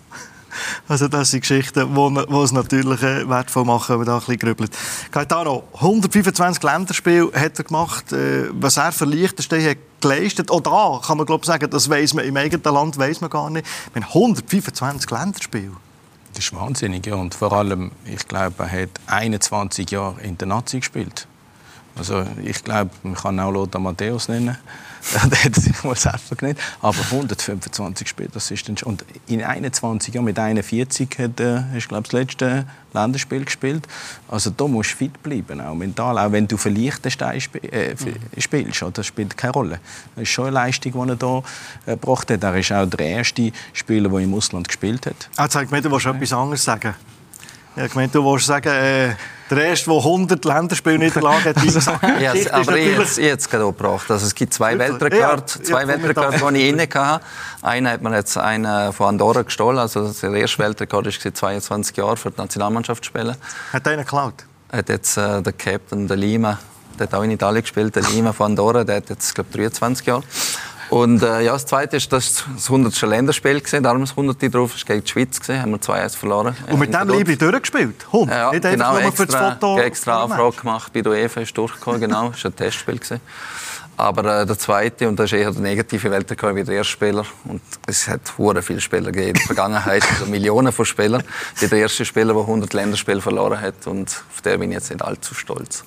Also 0.89 1.09
das 1.09 1.31
sind 1.31 1.41
Geschichten, 1.41 1.95
die 1.95 2.35
es 2.37 2.53
natürlich 2.53 3.03
äh, 3.03 3.29
wertvoll 3.29 3.65
machen, 3.65 3.91
wenn 3.91 3.99
man 3.99 4.07
da 4.07 4.15
ein 4.15 4.19
bisschen 4.21 4.39
grübelt. 4.39 4.77
Gaetano, 5.11 5.65
125 5.75 6.63
Länderspiele 6.63 7.31
hat 7.35 7.59
er 7.59 7.65
gemacht. 7.65 8.13
Äh, 8.13 8.49
was 8.53 8.77
er 8.77 8.93
für 8.93 9.05
Liechtenstein 9.05 9.65
hat 9.65 9.79
geleistet, 10.01 10.51
auch 10.51 10.61
da 10.61 11.01
kann 11.05 11.17
man 11.17 11.27
glaube 11.27 11.47
sagen, 11.47 11.71
das 11.71 11.89
weiß 11.89 12.15
man 12.15 12.25
im 12.25 12.37
eigenen 12.37 12.63
Land 12.63 12.99
weiß 12.99 13.21
man 13.21 13.31
gar 13.31 13.51
nicht. 13.51 13.67
Wir 13.93 14.03
125 14.03 15.11
Länderspiele. 15.11 15.73
Das 16.35 16.45
ist 16.45 16.55
wahnsinnig. 16.55 17.11
Und 17.11 17.35
vor 17.35 17.53
allem, 17.53 17.93
ich 18.05 18.29
glaube, 18.29 18.55
er 18.59 18.83
hat 18.83 18.91
21 19.07 19.91
Jahre 19.91 20.21
in 20.21 20.37
der 20.37 20.49
Nazi 20.49 20.81
gespielt. 20.81 21.27
Also 21.99 22.27
ich 22.45 22.63
glaube, 22.63 22.91
man 23.03 23.15
kann 23.15 23.41
auch 23.41 23.51
Lothar 23.51 23.81
Matthäus 23.81 24.29
nennen. 24.29 24.59
Der 25.31 25.45
hat 25.45 25.55
sich 25.55 25.85
mal 25.85 25.95
selber 25.95 26.37
genannt. 26.37 26.59
Aber 26.81 26.99
125 26.99 28.09
Spiele, 28.09 28.29
das 28.33 28.51
ist 28.51 28.69
dann 28.69 28.77
schon. 28.77 28.89
Und 28.93 29.05
in 29.27 29.43
21 29.43 30.15
Jahren, 30.15 30.25
mit 30.25 30.39
41, 30.39 31.09
hat 31.19 31.41
er, 31.41 31.69
hast, 31.73 31.89
glaube 31.89 32.03
das 32.05 32.13
letzte 32.13 32.67
Länderspiel 32.93 33.45
gespielt. 33.45 33.87
Also 34.29 34.51
da 34.51 34.67
musst 34.67 34.93
du 34.93 34.97
fit 34.97 35.23
bleiben, 35.23 35.61
auch 35.61 35.75
mental. 35.75 36.19
Auch 36.19 36.33
wenn 36.33 36.49
du 36.49 36.57
für 36.57 36.71
Liechtenstein 36.71 37.39
sp 37.39 37.59
äh, 37.71 37.95
mhm. 37.95 38.41
spielst, 38.41 38.85
das 38.95 39.07
spielt 39.07 39.37
keine 39.37 39.53
Rolle. 39.53 39.81
Das 40.15 40.23
ist 40.23 40.31
schon 40.31 40.47
eine 40.47 40.55
Leistung, 40.55 40.93
die 40.93 40.99
er 40.99 41.17
hier 41.19 41.43
äh, 41.87 41.91
gebracht 41.93 42.31
hat. 42.31 42.43
Er 42.43 42.57
ist 42.57 42.73
auch 42.73 42.87
der 42.87 43.07
erste 43.07 43.53
Spieler, 43.73 44.09
der 44.09 44.19
im 44.21 44.35
Ausland 44.35 44.69
gespielt 44.69 45.07
hat. 45.07 45.29
Ah, 45.37 45.49
zeigt 45.49 45.71
mir, 45.71 45.81
du 45.81 45.91
willst 45.91 46.07
etwas 46.07 46.33
anderes 46.33 46.65
sagen. 46.65 46.95
Ja, 47.77 47.85
ich 47.85 47.95
meine, 47.95 48.09
du 48.09 48.25
willst 48.25 48.47
sagen, 48.47 48.69
äh, 48.69 49.15
der 49.51 49.65
erste, 49.67 49.91
der 49.91 49.99
100 49.99 50.45
Länderspiele 50.45 50.99
Niederlagen 50.99 51.45
hat, 51.45 51.57
ja, 52.21 52.33
aber 52.53 52.77
ich 52.77 52.99
jetzt, 52.99 53.19
jetzt 53.19 53.51
gerade 53.51 53.67
gebracht. 53.67 54.11
Also 54.11 54.27
es 54.27 54.35
gibt 54.35 54.53
zwei 54.53 54.79
Weltrekorde, 54.79 55.17
ja, 55.17 55.47
zwei 55.47 55.87
Weltrekorde, 55.87 56.53
die 56.53 56.61
ich 56.61 56.69
inne 56.69 56.89
hatte. 56.93 57.25
Einen 57.63 57.89
hat 57.89 58.03
man 58.03 58.13
jetzt 58.13 58.37
einen 58.37 58.93
von 58.93 59.09
Andorra 59.09 59.43
gestohlen. 59.43 59.79
Also 59.79 60.13
der 60.13 60.33
erste 60.33 60.59
Weltrekord 60.59 61.07
ist 61.07 61.21
22 61.23 61.97
Jahre 61.97 62.17
für 62.17 62.31
die 62.31 62.41
Nationalmannschaft 62.41 63.05
zu 63.05 63.09
spielen. 63.09 63.37
Hat 63.73 63.87
einer 63.87 64.03
geklaut? 64.03 64.45
Hat 64.73 64.89
jetzt 64.89 65.17
äh, 65.17 65.43
der 65.43 65.53
Captain, 65.53 66.09
der 66.09 66.17
Lima, 66.17 66.59
der 66.99 67.07
hat 67.07 67.15
auch 67.15 67.23
in 67.23 67.31
Italien 67.31 67.63
gespielt, 67.63 67.95
der 67.95 68.03
Lima 68.03 68.33
von 68.33 68.47
Andorra, 68.47 68.83
der 68.83 68.97
hat 68.97 69.11
jetzt 69.11 69.35
glaube 69.35 69.51
23 69.57 70.07
Jahre. 70.07 70.25
Und 70.91 71.23
äh, 71.23 71.43
ja, 71.43 71.53
das 71.53 71.67
Zweite 71.67 71.97
ist 71.97 72.13
das, 72.13 72.45
das 72.55 72.67
100. 72.67 73.01
Länderspiel 73.03 73.61
gesehen, 73.61 73.83
darum 73.83 74.01
das 74.01 74.11
100. 74.11 74.55
drauf, 74.55 74.75
ist 74.75 74.87
gegen 74.87 75.03
die 75.03 75.11
Schweiz 75.11 75.41
gesehen, 75.41 75.61
haben 75.61 75.73
wir 75.73 75.79
2-1 75.79 76.17
verloren. 76.17 76.57
Und 76.71 76.79
mit 76.79 76.95
dem 76.95 77.09
Liebe 77.09 77.37
durchgespielt? 77.37 78.07
Hund, 78.13 78.31
ja, 78.31 78.51
nicht 78.51 78.63
genau, 78.63 78.93
nur 78.93 79.03
extra, 79.03 79.25
für 79.25 79.33
das 79.33 79.53
Foto. 79.55 79.79
extra 79.79 80.23
Anfrage 80.25 80.57
gemacht 80.57 80.93
bei 80.93 81.03
der 81.03 81.13
UEFA, 81.13 81.41
ist 81.41 81.57
durchgekommen, 81.57 82.01
genau, 82.01 82.31
ist 82.31 82.47
ein 82.47 82.55
Testspiel 82.55 82.99
gewesen. 82.99 83.21
Aber 83.99 84.43
äh, 84.43 84.47
der 84.47 84.59
zweite, 84.59 85.09
und 85.09 85.19
das 85.19 85.33
ist 85.33 85.39
eher 85.39 85.51
der 85.51 85.63
negative 85.63 86.11
Weltrekord 86.11 86.55
wie 86.55 86.65
der 86.65 86.77
erste 86.77 86.93
Spieler. 86.93 87.25
Und 87.45 87.63
es 87.87 88.07
hat 88.09 88.21
hure 88.37 88.61
viele 88.61 88.81
Spieler 88.81 89.11
gegeben 89.11 89.29
in 89.29 89.35
der 89.35 89.43
Vergangenheit, 89.47 90.05
also 90.11 90.27
Millionen 90.27 90.71
von 90.71 90.85
Spielern. 90.85 91.23
Der 91.63 91.73
erste 91.73 92.05
Spieler, 92.05 92.35
der 92.35 92.43
100 92.43 92.73
Länderspiele 92.75 93.23
verloren 93.23 93.59
hat. 93.59 93.87
Und 93.87 94.23
auf 94.35 94.43
den 94.43 94.61
bin 94.61 94.71
ich 94.71 94.77
jetzt 94.77 94.91
nicht 94.91 95.03
allzu 95.03 95.35
stolz. 95.35 95.83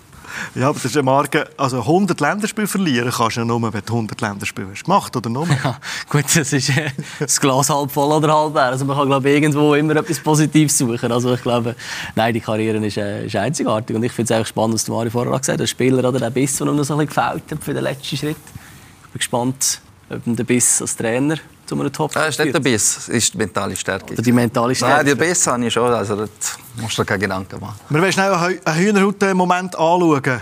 Ja, 0.55 0.69
aber 0.69 0.75
das 0.75 0.85
ist 0.85 0.95
eine 0.95 1.03
Marke, 1.03 1.47
also 1.57 1.79
100 1.79 2.19
Länderspiele 2.19 2.67
verlieren 2.67 3.11
kannst 3.11 3.37
du 3.37 3.41
ja 3.41 3.45
nur, 3.45 3.61
wenn 3.61 3.81
du 3.85 3.93
100 3.93 4.19
Länderspiele 4.21 4.67
hast 4.71 4.83
gemacht, 4.83 5.15
oder 5.15 5.29
nur? 5.29 5.47
Ja, 5.63 5.77
gut, 6.09 6.25
das 6.25 6.53
ist 6.53 6.69
äh, 6.69 6.91
das 7.19 7.39
Glas 7.39 7.69
halb 7.69 7.91
voll 7.91 8.11
oder 8.11 8.33
halb 8.33 8.53
leer. 8.53 8.65
Also 8.65 8.85
man 8.85 8.97
kann, 8.97 9.07
glaube 9.07 9.29
irgendwo 9.29 9.73
immer 9.73 9.95
etwas 9.95 10.19
Positives 10.19 10.77
suchen. 10.77 11.11
Also 11.11 11.33
ich 11.33 11.41
glaube, 11.41 11.75
nein, 12.15 12.33
die 12.33 12.39
Karriere 12.39 12.77
ist, 12.85 12.97
äh, 12.97 13.25
ist 13.25 13.35
einzigartig 13.35 13.95
und 13.95 14.03
ich 14.03 14.11
finde 14.11 14.33
es 14.33 14.47
spannend, 14.47 14.75
was 14.75 14.87
Mario 14.87 15.11
vorher 15.11 15.31
gesagt 15.31 15.49
hat, 15.49 15.59
der 15.59 15.67
Spieler 15.67 16.07
oder 16.07 16.19
der 16.19 16.29
Biss, 16.29 16.57
der 16.57 16.67
ihm 16.67 16.75
noch 16.75 16.83
so 16.83 16.95
ein 16.95 17.05
bisschen 17.05 17.23
gefällt 17.23 17.51
hat 17.51 17.63
für 17.63 17.73
den 17.73 17.83
letzten 17.83 18.17
Schritt. 18.17 18.37
Ich 18.37 19.11
bin 19.11 19.19
gespannt, 19.19 19.81
ob 20.09 20.21
der 20.25 20.43
Biss 20.43 20.81
als 20.81 20.95
Trainer 20.95 21.37
zu 21.69 21.79
einem 21.79 21.93
top 21.93 22.11
Das 22.13 22.29
ist 22.29 22.39
nicht 22.39 22.53
der 22.53 22.59
Biss, 22.59 22.97
es 22.97 23.09
ist 23.09 23.33
die 23.33 23.37
mentale 23.37 23.75
Stärke. 23.75 24.13
Oder 24.13 24.21
die 24.21 24.31
mentale 24.31 24.73
Stärke. 24.73 24.95
Nein, 24.95 25.05
die 25.05 25.15
Biss 25.15 25.45
habe 25.45 25.65
ich 25.65 25.73
schon, 25.73 25.93
also 25.93 26.15
das 26.15 26.57
musst 26.75 26.97
du 26.97 27.03
dir 27.03 27.05
keine 27.05 27.19
Gedanken 27.19 27.59
machen. 27.59 27.79
Wir 27.89 28.01
wollen 28.01 28.11
schnell 28.11 28.33
einen 28.33 28.79
Hühnerhaut-Moment 28.79 29.75
anschauen. 29.75 30.41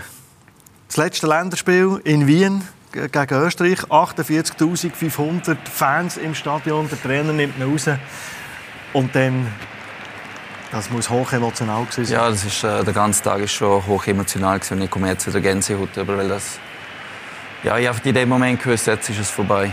Das 0.86 0.96
letzte 0.96 1.26
Länderspiel 1.26 2.00
in 2.04 2.26
Wien 2.26 2.66
gegen 2.92 3.34
Österreich. 3.34 3.80
48.500 3.80 5.56
Fans 5.70 6.16
im 6.16 6.34
Stadion. 6.34 6.88
Der 6.88 7.00
Trainer 7.00 7.34
nimmt 7.34 7.58
ihn 7.58 7.70
raus. 7.70 7.84
Und 8.94 9.14
dann 9.14 9.46
das 10.72 10.90
muss 10.90 11.08
hoch 11.08 11.32
emotional 11.32 11.86
sein. 11.90 12.04
Ja, 12.06 12.28
das 12.28 12.44
ist, 12.44 12.62
äh, 12.62 12.84
der 12.84 12.92
ganze 12.92 13.22
Tag 13.22 13.40
ist 13.40 13.52
schon 13.52 13.86
hoch 13.86 14.06
emotional 14.06 14.58
gewesen. 14.58 14.82
Ich 14.82 14.90
komme 14.90 15.08
jetzt 15.08 15.26
wieder 15.26 15.40
Gänsehaut 15.40 15.96
über, 15.96 16.16
weil 16.16 16.28
das 16.28 16.58
ja, 17.64 17.76
ich 17.76 17.88
habe 17.88 17.98
in 18.04 18.14
dem 18.14 18.28
Moment 18.28 18.62
gewusst, 18.62 18.86
jetzt 18.86 19.10
ist 19.10 19.18
es 19.18 19.30
vorbei. 19.30 19.72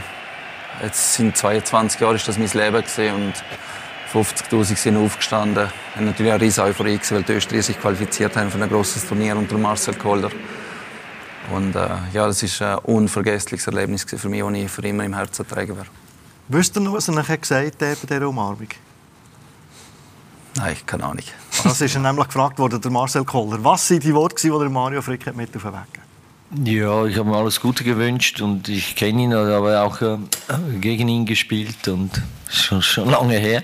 Jetzt 0.82 1.13
sind 1.13 1.38
22 1.38 2.01
Jahre 2.01 2.15
ist 2.15 2.28
das 2.28 2.38
mein 2.38 2.49
Leben 2.49 2.84
gewesen 2.84 3.15
und 3.15 3.34
50.000 4.13 4.76
sind 4.76 4.97
aufgestanden. 4.97 5.69
Ich 5.95 6.01
natürlich 6.01 6.32
eine 6.32 6.41
riesige 6.41 6.67
Euphorie, 6.67 6.99
weil 7.09 7.23
die 7.23 7.34
Österreicher 7.34 7.63
sich 7.63 7.80
qualifiziert 7.80 8.36
haben 8.36 8.51
für 8.51 8.61
ein 8.61 8.69
grosses 8.69 9.07
Turnier 9.07 9.36
unter 9.36 9.57
Marcel 9.57 9.93
Kohler. 9.95 10.30
Und 11.51 11.76
äh, 11.76 11.88
ja, 12.13 12.28
das 12.28 12.41
ist 12.43 12.61
ein 12.61 12.78
unvergessliches 12.80 13.67
Erlebnis 13.67 14.03
für 14.03 14.30
mich, 14.30 14.41
das 14.41 14.53
ich 14.53 14.71
für 14.71 14.82
immer 14.88 15.03
im 15.03 15.13
Herzen 15.13 15.47
tragen 15.47 15.76
werde. 15.76 15.89
Wisst 16.47 16.76
ihr 16.76 16.82
noch, 16.82 16.93
was 16.93 17.07
er 17.07 17.15
nachher 17.15 17.38
gesagt 17.38 17.65
hat 17.65 17.80
bei 17.80 17.95
dieser 18.07 18.28
Umarmung? 18.28 18.67
Nein, 20.55 20.76
keine 20.86 21.03
Ahnung. 21.03 21.26
Das 21.63 21.82
ist 21.82 21.97
nämlich 21.97 22.28
gefragt 22.28 22.59
worden, 22.59 22.80
der 22.80 22.91
Marcel 22.91 23.26
Kohler. 23.26 23.63
Was 23.63 23.89
waren 23.91 23.99
die 23.99 24.13
Worte, 24.13 24.41
die 24.41 24.69
Mario 24.69 25.01
Frick 25.01 25.36
mit 25.36 25.55
auf 25.55 25.63
den 25.63 25.73
Weg 25.73 26.05
ja, 26.63 27.05
ich 27.05 27.17
habe 27.17 27.29
mir 27.29 27.37
alles 27.37 27.59
Gute 27.59 27.83
gewünscht 27.83 28.41
und 28.41 28.69
ich 28.69 28.95
kenne 28.95 29.23
ihn, 29.23 29.33
aber 29.33 29.83
auch 29.83 30.01
äh, 30.01 30.17
gegen 30.79 31.07
ihn 31.07 31.25
gespielt 31.25 31.87
und 31.87 32.21
schon, 32.49 32.81
schon 32.81 33.09
lange 33.09 33.37
her. 33.37 33.63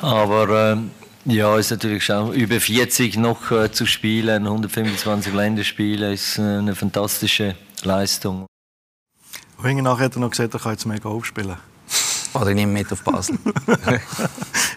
Aber 0.00 0.76
äh, 0.76 1.32
ja, 1.32 1.56
ist 1.58 1.70
natürlich 1.70 2.04
schon 2.04 2.32
über 2.32 2.60
40 2.60 3.16
noch 3.16 3.50
äh, 3.50 3.72
zu 3.72 3.86
spielen, 3.86 4.44
125 4.44 5.34
Länderspiele 5.34 6.12
ist 6.12 6.38
äh, 6.38 6.42
eine 6.42 6.74
fantastische 6.74 7.56
Leistung. 7.82 8.46
Und 9.58 9.82
nachher 9.82 10.04
hat 10.04 10.16
er 10.16 10.20
noch 10.20 10.30
gesagt, 10.30 10.54
er 10.54 10.60
kann 10.60 10.72
jetzt 10.72 10.86
mehr 10.86 11.00
Golf 11.00 11.24
spielen. 11.24 11.56
Oder 12.34 12.48
ich 12.48 12.54
nehme 12.54 12.72
mit 12.72 12.92
auf 12.92 13.02
Basel. 13.02 13.38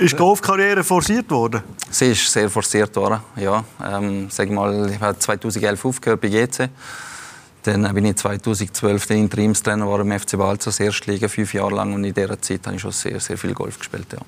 ist 0.00 0.12
die 0.12 0.16
Golfkarriere 0.16 0.82
forciert 0.82 1.30
worden? 1.30 1.62
Sie 1.90 2.06
ist 2.06 2.32
sehr 2.32 2.48
forciert 2.48 2.94
worden, 2.96 3.20
ja. 3.36 3.64
Ähm, 3.84 4.28
sag 4.30 4.50
mal, 4.50 4.90
ich 4.90 5.00
habe 5.00 5.18
2011 5.18 5.84
aufgehört 5.84 6.20
bei 6.20 6.28
GC. 6.28 6.68
Dann 7.62 7.94
bin 7.94 8.06
ich 8.06 8.16
2012 8.16 9.06
der 9.06 9.16
Interimstrainer 9.18 9.86
war 9.86 10.00
im 10.00 10.18
FC 10.18 10.38
Balzers 10.38 10.80
Erstliga, 10.80 11.28
fünf 11.28 11.52
Jahre 11.52 11.74
lang. 11.74 11.92
Und 11.92 12.04
in 12.04 12.14
dieser 12.14 12.40
Zeit 12.40 12.66
habe 12.66 12.76
ich 12.76 12.82
schon 12.82 12.92
sehr, 12.92 13.20
sehr 13.20 13.36
viel 13.36 13.52
Golf 13.52 13.78
gespielt, 13.78 14.06
ja. 14.12 14.18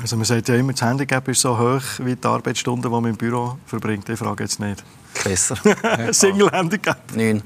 Also 0.00 0.16
man 0.16 0.24
sagt 0.24 0.48
ja 0.48 0.54
immer, 0.56 0.72
das 0.72 0.82
Handicap 0.82 1.28
ist 1.28 1.40
so 1.40 1.56
hoch 1.56 1.82
wie 1.98 2.16
die 2.16 2.26
Arbeitsstunden, 2.26 2.90
die 2.90 3.00
man 3.00 3.10
im 3.10 3.16
Büro 3.16 3.58
verbringt. 3.66 4.08
Ich 4.08 4.18
frage 4.18 4.44
jetzt 4.44 4.58
nicht. 4.58 4.82
Besser. 5.22 5.56
Single-Handicap? 6.12 6.98
Nein. 7.14 7.42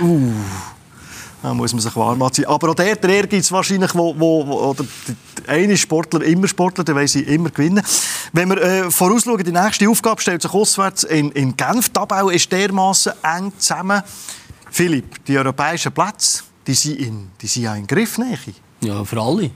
Uh, 0.00 0.32
da 1.44 1.52
muss 1.52 1.74
man 1.74 1.82
sich 1.82 1.94
warm 1.94 2.22
anziehen. 2.22 2.46
Aber 2.46 2.70
auch 2.70 2.74
der, 2.74 2.96
der 2.96 3.10
Ehrgeiz 3.10 3.52
wahrscheinlich, 3.52 3.94
wo, 3.94 4.18
wo, 4.18 4.46
wo 4.46 4.70
oder 4.70 4.82
eine 5.46 5.76
Sportler 5.76 6.22
immer 6.22 6.48
Sportler, 6.48 6.84
der 6.84 6.94
weiß 6.94 7.16
ich 7.16 7.28
immer 7.28 7.50
gewinnen. 7.50 7.84
Wenn 8.32 8.48
wir 8.48 8.62
äh, 8.62 8.90
vorausschauen, 8.90 9.44
die 9.44 9.52
nächste 9.52 9.86
Aufgabe 9.86 10.22
stellt 10.22 10.40
sich 10.40 10.54
auswärts 10.54 11.04
in, 11.04 11.30
in 11.32 11.54
Genf. 11.54 11.90
Die 11.90 12.00
Abbau 12.00 12.30
ist 12.30 12.50
dermaßen 12.50 13.12
eng 13.22 13.52
zusammen. 13.58 14.02
Philipp, 14.70 15.22
die 15.26 15.36
europäischen 15.36 15.92
Plätze, 15.92 16.44
die 16.66 16.72
sind, 16.72 16.98
in, 16.98 17.30
die 17.38 17.46
sind 17.46 17.64
ja 17.64 17.74
in 17.74 17.86
Griffnähe. 17.86 18.38
Ja, 18.80 19.04
für 19.04 19.20
alle. 19.20 19.50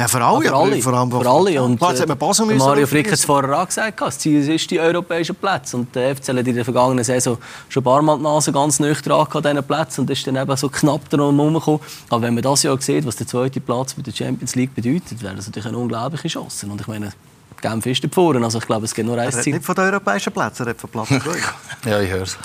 Ja, 0.00 0.08
für 0.08 0.24
alle. 0.24 0.44
Ja, 0.46 0.50
für 0.50 0.56
alle. 0.56 0.80
Vor 0.80 0.94
allem, 0.94 1.10
für 1.10 1.28
alle. 1.28 1.62
Und, 1.62 1.76
Klar, 1.76 1.94
äh, 1.94 2.54
Mario 2.54 2.86
Frick 2.86 3.08
hat 3.08 3.12
es 3.12 3.24
vorher 3.26 3.60
auch 3.60 3.66
gesagt, 3.66 4.00
das 4.00 4.18
Ziel 4.18 4.48
ist 4.48 4.70
die 4.70 4.80
europäischen 4.80 5.36
Plätze. 5.36 5.76
Und 5.76 5.94
der 5.94 6.16
FC 6.16 6.28
hat 6.28 6.46
in 6.46 6.54
der 6.54 6.64
vergangenen 6.64 7.04
Saison 7.04 7.36
schon 7.68 7.82
ein 7.82 7.84
paar 7.84 8.00
Mal 8.00 8.16
die 8.16 8.22
Nase 8.22 8.50
ganz 8.50 8.80
nüchtern 8.80 9.12
an 9.12 9.42
diesen 9.42 9.62
Plätzen 9.62 10.00
und 10.00 10.10
ist 10.10 10.26
dann 10.26 10.36
eben 10.36 10.56
so 10.56 10.70
knapp 10.70 11.06
darum 11.10 11.36
herumgekommen. 11.36 11.80
Aber 12.08 12.22
wenn 12.22 12.32
man 12.32 12.42
das 12.42 12.62
Jahr 12.62 12.80
sieht, 12.80 13.04
was 13.04 13.16
der 13.16 13.26
zweite 13.26 13.60
Platz 13.60 13.92
bei 13.92 14.00
der 14.00 14.12
Champions 14.12 14.54
League 14.54 14.74
bedeutet, 14.74 15.22
wäre 15.22 15.36
das 15.36 15.46
natürlich 15.48 15.68
eine 15.68 15.76
unglaubliche 15.76 16.28
Chance. 16.28 16.66
Und 16.66 16.80
ich 16.80 16.86
meine, 16.86 17.12
Genf 17.60 17.86
ist 17.86 18.06
vorne. 18.12 18.44
Also 18.44 18.58
ich 18.58 18.66
glaube, 18.66 18.84
es 18.84 18.94
geht 18.94 19.06
nur 19.06 19.18
ein 19.18 19.32
Ziel. 19.32 19.54
nicht 19.54 19.64
von 19.64 19.74
den 19.74 19.84
europäischen 19.84 20.32
Plätzen, 20.32 20.66
er 20.66 20.70
hat 20.70 20.80
von 20.80 20.90
Platz 20.90 21.08
2. 21.08 21.18
ja, 21.90 22.00
ich 22.00 22.10
höre 22.10 22.22
es. 22.22 22.38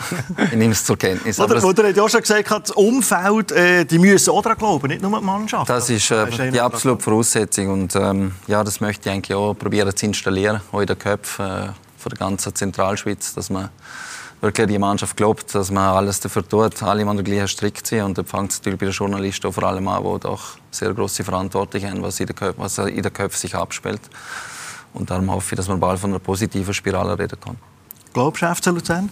Ich 0.52 0.58
nehme 0.58 0.74
es 0.74 0.84
zur 0.84 0.98
Kenntnis. 0.98 1.40
Oder, 1.40 1.64
oder 1.64 1.84
er 1.84 1.90
hat 1.90 1.98
ja 1.98 2.10
schon 2.10 2.22
gesagt, 2.22 2.52
das 2.52 2.72
Umfeld, 2.72 3.52
äh, 3.52 3.86
die 3.86 4.00
müssen 4.00 4.32
auch 4.32 4.42
daran 4.42 4.58
glauben, 4.58 4.88
nicht 4.88 5.02
nur 5.02 5.20
die 5.20 5.26
Mannschaft. 5.26 5.70
Das 5.70 5.90
ist, 5.90 6.12
äh, 6.12 6.52
die 6.52 6.62
absolute 6.62 7.02
Voraussetzung. 7.02 7.70
Und 7.70 7.96
ähm, 7.96 8.34
ja, 8.48 8.64
das 8.64 8.80
möchte 8.82 9.10
ich 9.10 9.16
eigentlich 9.16 9.36
auch 9.36 9.54
probieren 9.54 9.96
zu 9.96 10.06
installieren, 10.06 10.62
auch 10.72 10.82
in 10.82 10.88
den 10.88 11.00
Köpfen 11.00 11.46
äh, 11.46 11.68
von 11.98 12.10
der 12.10 12.18
ganzen 12.20 12.54
Zentralschweiz, 12.54 13.34
dass 13.34 13.50
man 13.50 13.70
wirklich 14.42 14.68
die 14.68 14.78
Mannschaft 14.78 15.18
glaubt, 15.18 15.54
dass 15.56 15.72
man 15.72 15.96
alles 15.96 16.20
dafür 16.20 16.48
tut, 16.48 16.82
alle 16.84 17.06
an 17.08 17.18
den 17.18 17.24
gleichen 17.24 17.48
Strick 17.48 17.86
ziehen. 17.86 18.04
Und 18.04 18.18
da 18.18 18.24
fängt 18.24 18.52
es 18.52 18.60
natürlich 18.60 18.80
bei 18.80 18.86
den 18.86 18.94
Journalisten 18.94 19.52
vor 19.52 19.64
allem 19.64 19.88
an, 19.88 20.04
die 20.04 20.20
doch 20.20 20.58
sehr 20.72 20.94
große 20.94 21.24
Verantwortung 21.24 21.84
haben, 21.84 22.02
was 22.02 22.20
in 22.20 22.30
was 22.58 22.78
in 22.78 23.02
den 23.02 23.14
Köpfen 23.14 23.40
sich 23.40 23.56
abspielt. 23.56 24.02
Und 24.96 25.10
darum 25.10 25.30
hoffe 25.32 25.54
ich, 25.54 25.58
dass 25.58 25.68
man 25.68 25.80
bald 25.80 26.00
von 26.00 26.10
einer 26.10 26.20
positiven 26.20 26.74
Spirale 26.74 27.20
reden 27.20 27.40
kann. 27.40 27.58
Glaubst 28.14 28.42
du, 28.42 28.56
FC 28.56 28.68
Luzern? 28.68 29.10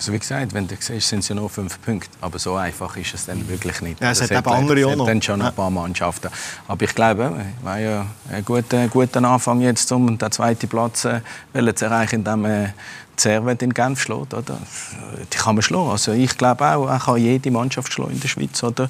Also 0.00 0.14
wie 0.14 0.18
gesagt, 0.18 0.54
wenn 0.54 0.66
du 0.66 0.74
siehst, 0.80 1.08
sind 1.08 1.18
es 1.18 1.28
ja 1.28 1.34
nur 1.34 1.50
fünf 1.50 1.78
Punkte. 1.82 2.08
Aber 2.22 2.38
so 2.38 2.54
einfach 2.54 2.96
ist 2.96 3.12
es 3.12 3.26
dann 3.26 3.46
wirklich 3.50 3.82
nicht. 3.82 4.00
Ja, 4.00 4.12
es 4.12 4.20
Das 4.20 4.30
hat 4.30 4.38
eben 4.46 4.48
andere 4.48 4.86
auch 4.86 4.96
noch. 4.96 5.04
dann 5.04 5.20
schon 5.20 5.42
ein 5.42 5.54
paar 5.54 5.68
Mannschaften. 5.68 6.30
Aber 6.68 6.82
ich 6.82 6.94
glaube, 6.94 7.24
es 7.58 7.62
war 7.62 7.78
ja 7.78 8.06
ein 8.32 8.42
guter, 8.42 8.88
guter 8.88 9.22
Anfang 9.22 9.60
jetzt, 9.60 9.92
um 9.92 10.16
den 10.16 10.32
zweiten 10.32 10.68
Platz 10.68 11.04
äh, 11.04 11.20
zu 11.74 11.84
erreichen, 11.84 12.20
indem 12.20 12.40
man 12.40 12.72
Servet 13.14 13.60
in 13.60 13.74
Genf 13.74 14.00
schlägt. 14.00 14.32
Oder? 14.32 14.56
Die 15.30 15.36
kann 15.36 15.56
man 15.56 15.62
schlagen. 15.62 15.90
Also 15.90 16.12
ich 16.12 16.34
glaube 16.38 16.64
auch, 16.64 16.88
er 16.88 16.98
kann 16.98 17.18
jede 17.18 17.50
Mannschaft 17.50 17.92
schlagen 17.92 18.12
in 18.12 18.20
der 18.20 18.28
Schweiz. 18.28 18.62
Oder? 18.62 18.88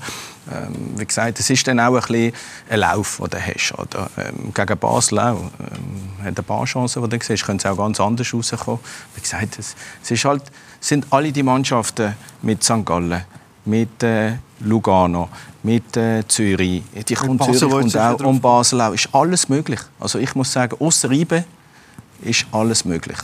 Ähm, 0.49 0.93
wie 0.97 1.07
gesagt, 1.07 1.41
es 1.41 1.51
ist 1.51 1.67
dann 1.67 1.81
auch 1.81 1.95
ein, 1.97 2.01
bisschen 2.03 2.33
ein 2.69 2.79
Lauf, 2.79 3.21
den 3.21 3.31
du 3.31 3.39
hast. 3.41 3.75
Oder? 3.77 4.09
Ähm, 4.17 4.55
gegen 4.55 4.79
Basel 4.79 5.19
auch. 5.19 5.41
Ähm, 5.59 6.25
hat 6.25 6.39
ein 6.39 6.45
paar 6.45 6.65
Chancen, 6.67 7.03
die 7.03 7.19
du 7.19 7.25
siehst, 7.25 7.45
können 7.45 7.59
es 7.59 7.67
auch 7.67 7.77
ganz 7.77 7.99
anders 7.99 8.33
rauskommen. 8.33 8.79
Wie 9.17 9.21
gesagt, 9.21 9.59
es, 9.59 9.75
es 10.05 10.11
ist 10.13 10.25
halt, 10.25 10.45
sind 10.81 11.07
alle 11.11 11.31
die 11.31 11.43
Mannschaften 11.43 12.17
mit 12.43 12.65
St. 12.65 12.85
Gallen, 12.85 13.23
mit 13.65 14.03
äh, 14.03 14.33
Lugano, 14.61 15.29
mit 15.63 15.97
äh, 15.97 16.27
Zürich, 16.27 16.83
die 17.07 17.15
kommt 17.15 17.39
Basel, 17.39 17.55
Zürich 17.57 17.85
jetzt 17.85 17.97
auch 17.97 18.21
und 18.21 18.41
Basel 18.41 18.81
auch. 18.81 18.93
Ist 18.93 19.09
alles 19.13 19.49
möglich. 19.49 19.81
Also 19.99 20.19
ich 20.19 20.35
muss 20.35 20.53
sagen, 20.53 20.77
außer 20.81 21.11
IBE 21.11 21.45
ist 22.23 22.47
alles 22.53 22.85
möglich. 22.85 23.19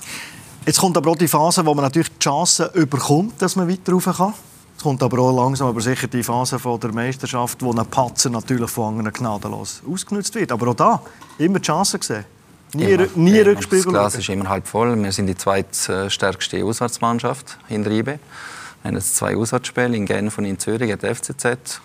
Jetzt 0.67 0.81
kommt 0.81 0.97
aber 0.97 1.13
auch 1.13 1.17
die 1.17 1.29
Phase, 1.29 1.65
wo 1.65 1.75
man 1.75 1.85
natürlich 1.85 2.11
die 2.11 2.19
Chance 2.19 2.71
überkommt, 2.75 3.41
dass 3.41 3.57
man 3.57 3.69
weiter 3.69 3.93
rauf 3.93 4.05
kann. 4.05 4.35
Es 4.77 4.83
kommt 4.83 5.03
aber 5.03 5.19
auch 5.21 5.33
langsam 5.33 5.69
aber 5.69 5.81
sicher 5.81 6.07
die 6.07 6.23
Phase 6.23 6.59
von 6.59 6.79
der 6.79 6.93
Meisterschaft, 6.93 7.63
wo 7.63 7.73
ein 7.73 7.87
Patzer 7.87 8.31
natürlich 8.31 8.71
von 8.71 8.99
anderen 8.99 9.13
gnadenlos 9.13 9.83
ausgenutzt 9.91 10.35
wird. 10.35 10.53
Aber 10.53 10.69
auch 10.69 10.75
da 10.75 11.03
immer 11.39 11.59
die 11.59 11.67
Chance 11.67 11.99
gesehen. 11.99 12.25
Nie, 12.75 12.85
Immer. 12.93 13.07
nie 13.15 13.39
Immer. 13.39 13.51
Rückspiegel. 13.51 13.85
Das 13.85 13.93
Glas 13.93 14.15
ist 14.17 14.29
immer 14.29 14.49
halb 14.49 14.67
voll. 14.67 14.97
Wir 15.03 15.13
sind 15.13 15.27
die 15.27 15.37
zweitstärkste 15.37 16.65
Auswärtsmannschaft 16.65 17.59
hinter 17.69 17.91
IB. 17.91 18.07
Wir 18.07 18.19
haben 18.85 18.95
jetzt 18.95 19.17
zwei 19.17 19.37
Auswärtsspiele 19.37 19.97
in 19.97 20.07
Genf 20.07 20.39
und 20.39 20.45
in 20.45 20.59
Zürich 20.59 20.95
die 20.97 21.15
FCZ. 21.15 21.81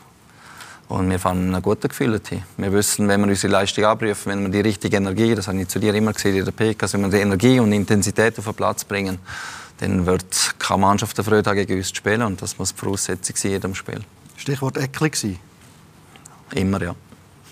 Und 0.87 1.09
wir 1.09 1.19
fahren 1.19 1.55
ein 1.55 1.61
gutes 1.61 1.89
Gefühl 1.89 2.19
hin. 2.27 2.43
Wir 2.57 2.73
wissen, 2.73 3.07
wenn 3.07 3.21
wir 3.21 3.27
unsere 3.27 3.53
Leistung 3.53 3.85
abrufen, 3.85 4.31
wenn 4.33 4.41
wir 4.41 4.49
die 4.49 4.59
richtige 4.59 4.97
Energie, 4.97 5.33
das 5.33 5.47
habe 5.47 5.61
ich 5.61 5.69
zu 5.69 5.79
dir 5.79 5.93
immer 5.93 6.11
gesehen 6.11 6.35
in 6.35 6.43
der 6.43 6.51
PK, 6.51 6.91
wenn 6.91 7.01
wir 7.03 7.09
die 7.09 7.17
Energie 7.17 7.59
und 7.61 7.71
Intensität 7.71 8.37
auf 8.37 8.43
den 8.43 8.53
Platz 8.53 8.83
bringen, 8.83 9.17
dann 9.79 10.05
wird 10.05 10.55
keine 10.59 10.81
Mannschaft 10.81 11.17
eine 11.17 11.23
Freude 11.23 11.49
haben, 11.49 11.55
gegen 11.55 11.77
uns 11.77 11.89
zu 11.89 11.95
spielen. 11.95 12.23
Und 12.23 12.41
das 12.41 12.57
muss 12.57 12.73
die 12.73 12.79
Voraussetzung 12.79 13.35
sein 13.37 13.51
in 13.51 13.55
jedem 13.55 13.75
Spiel. 13.75 14.01
Stichwort 14.35 14.77
Eckli. 14.77 15.39
Immer, 16.53 16.81
ja. 16.81 16.95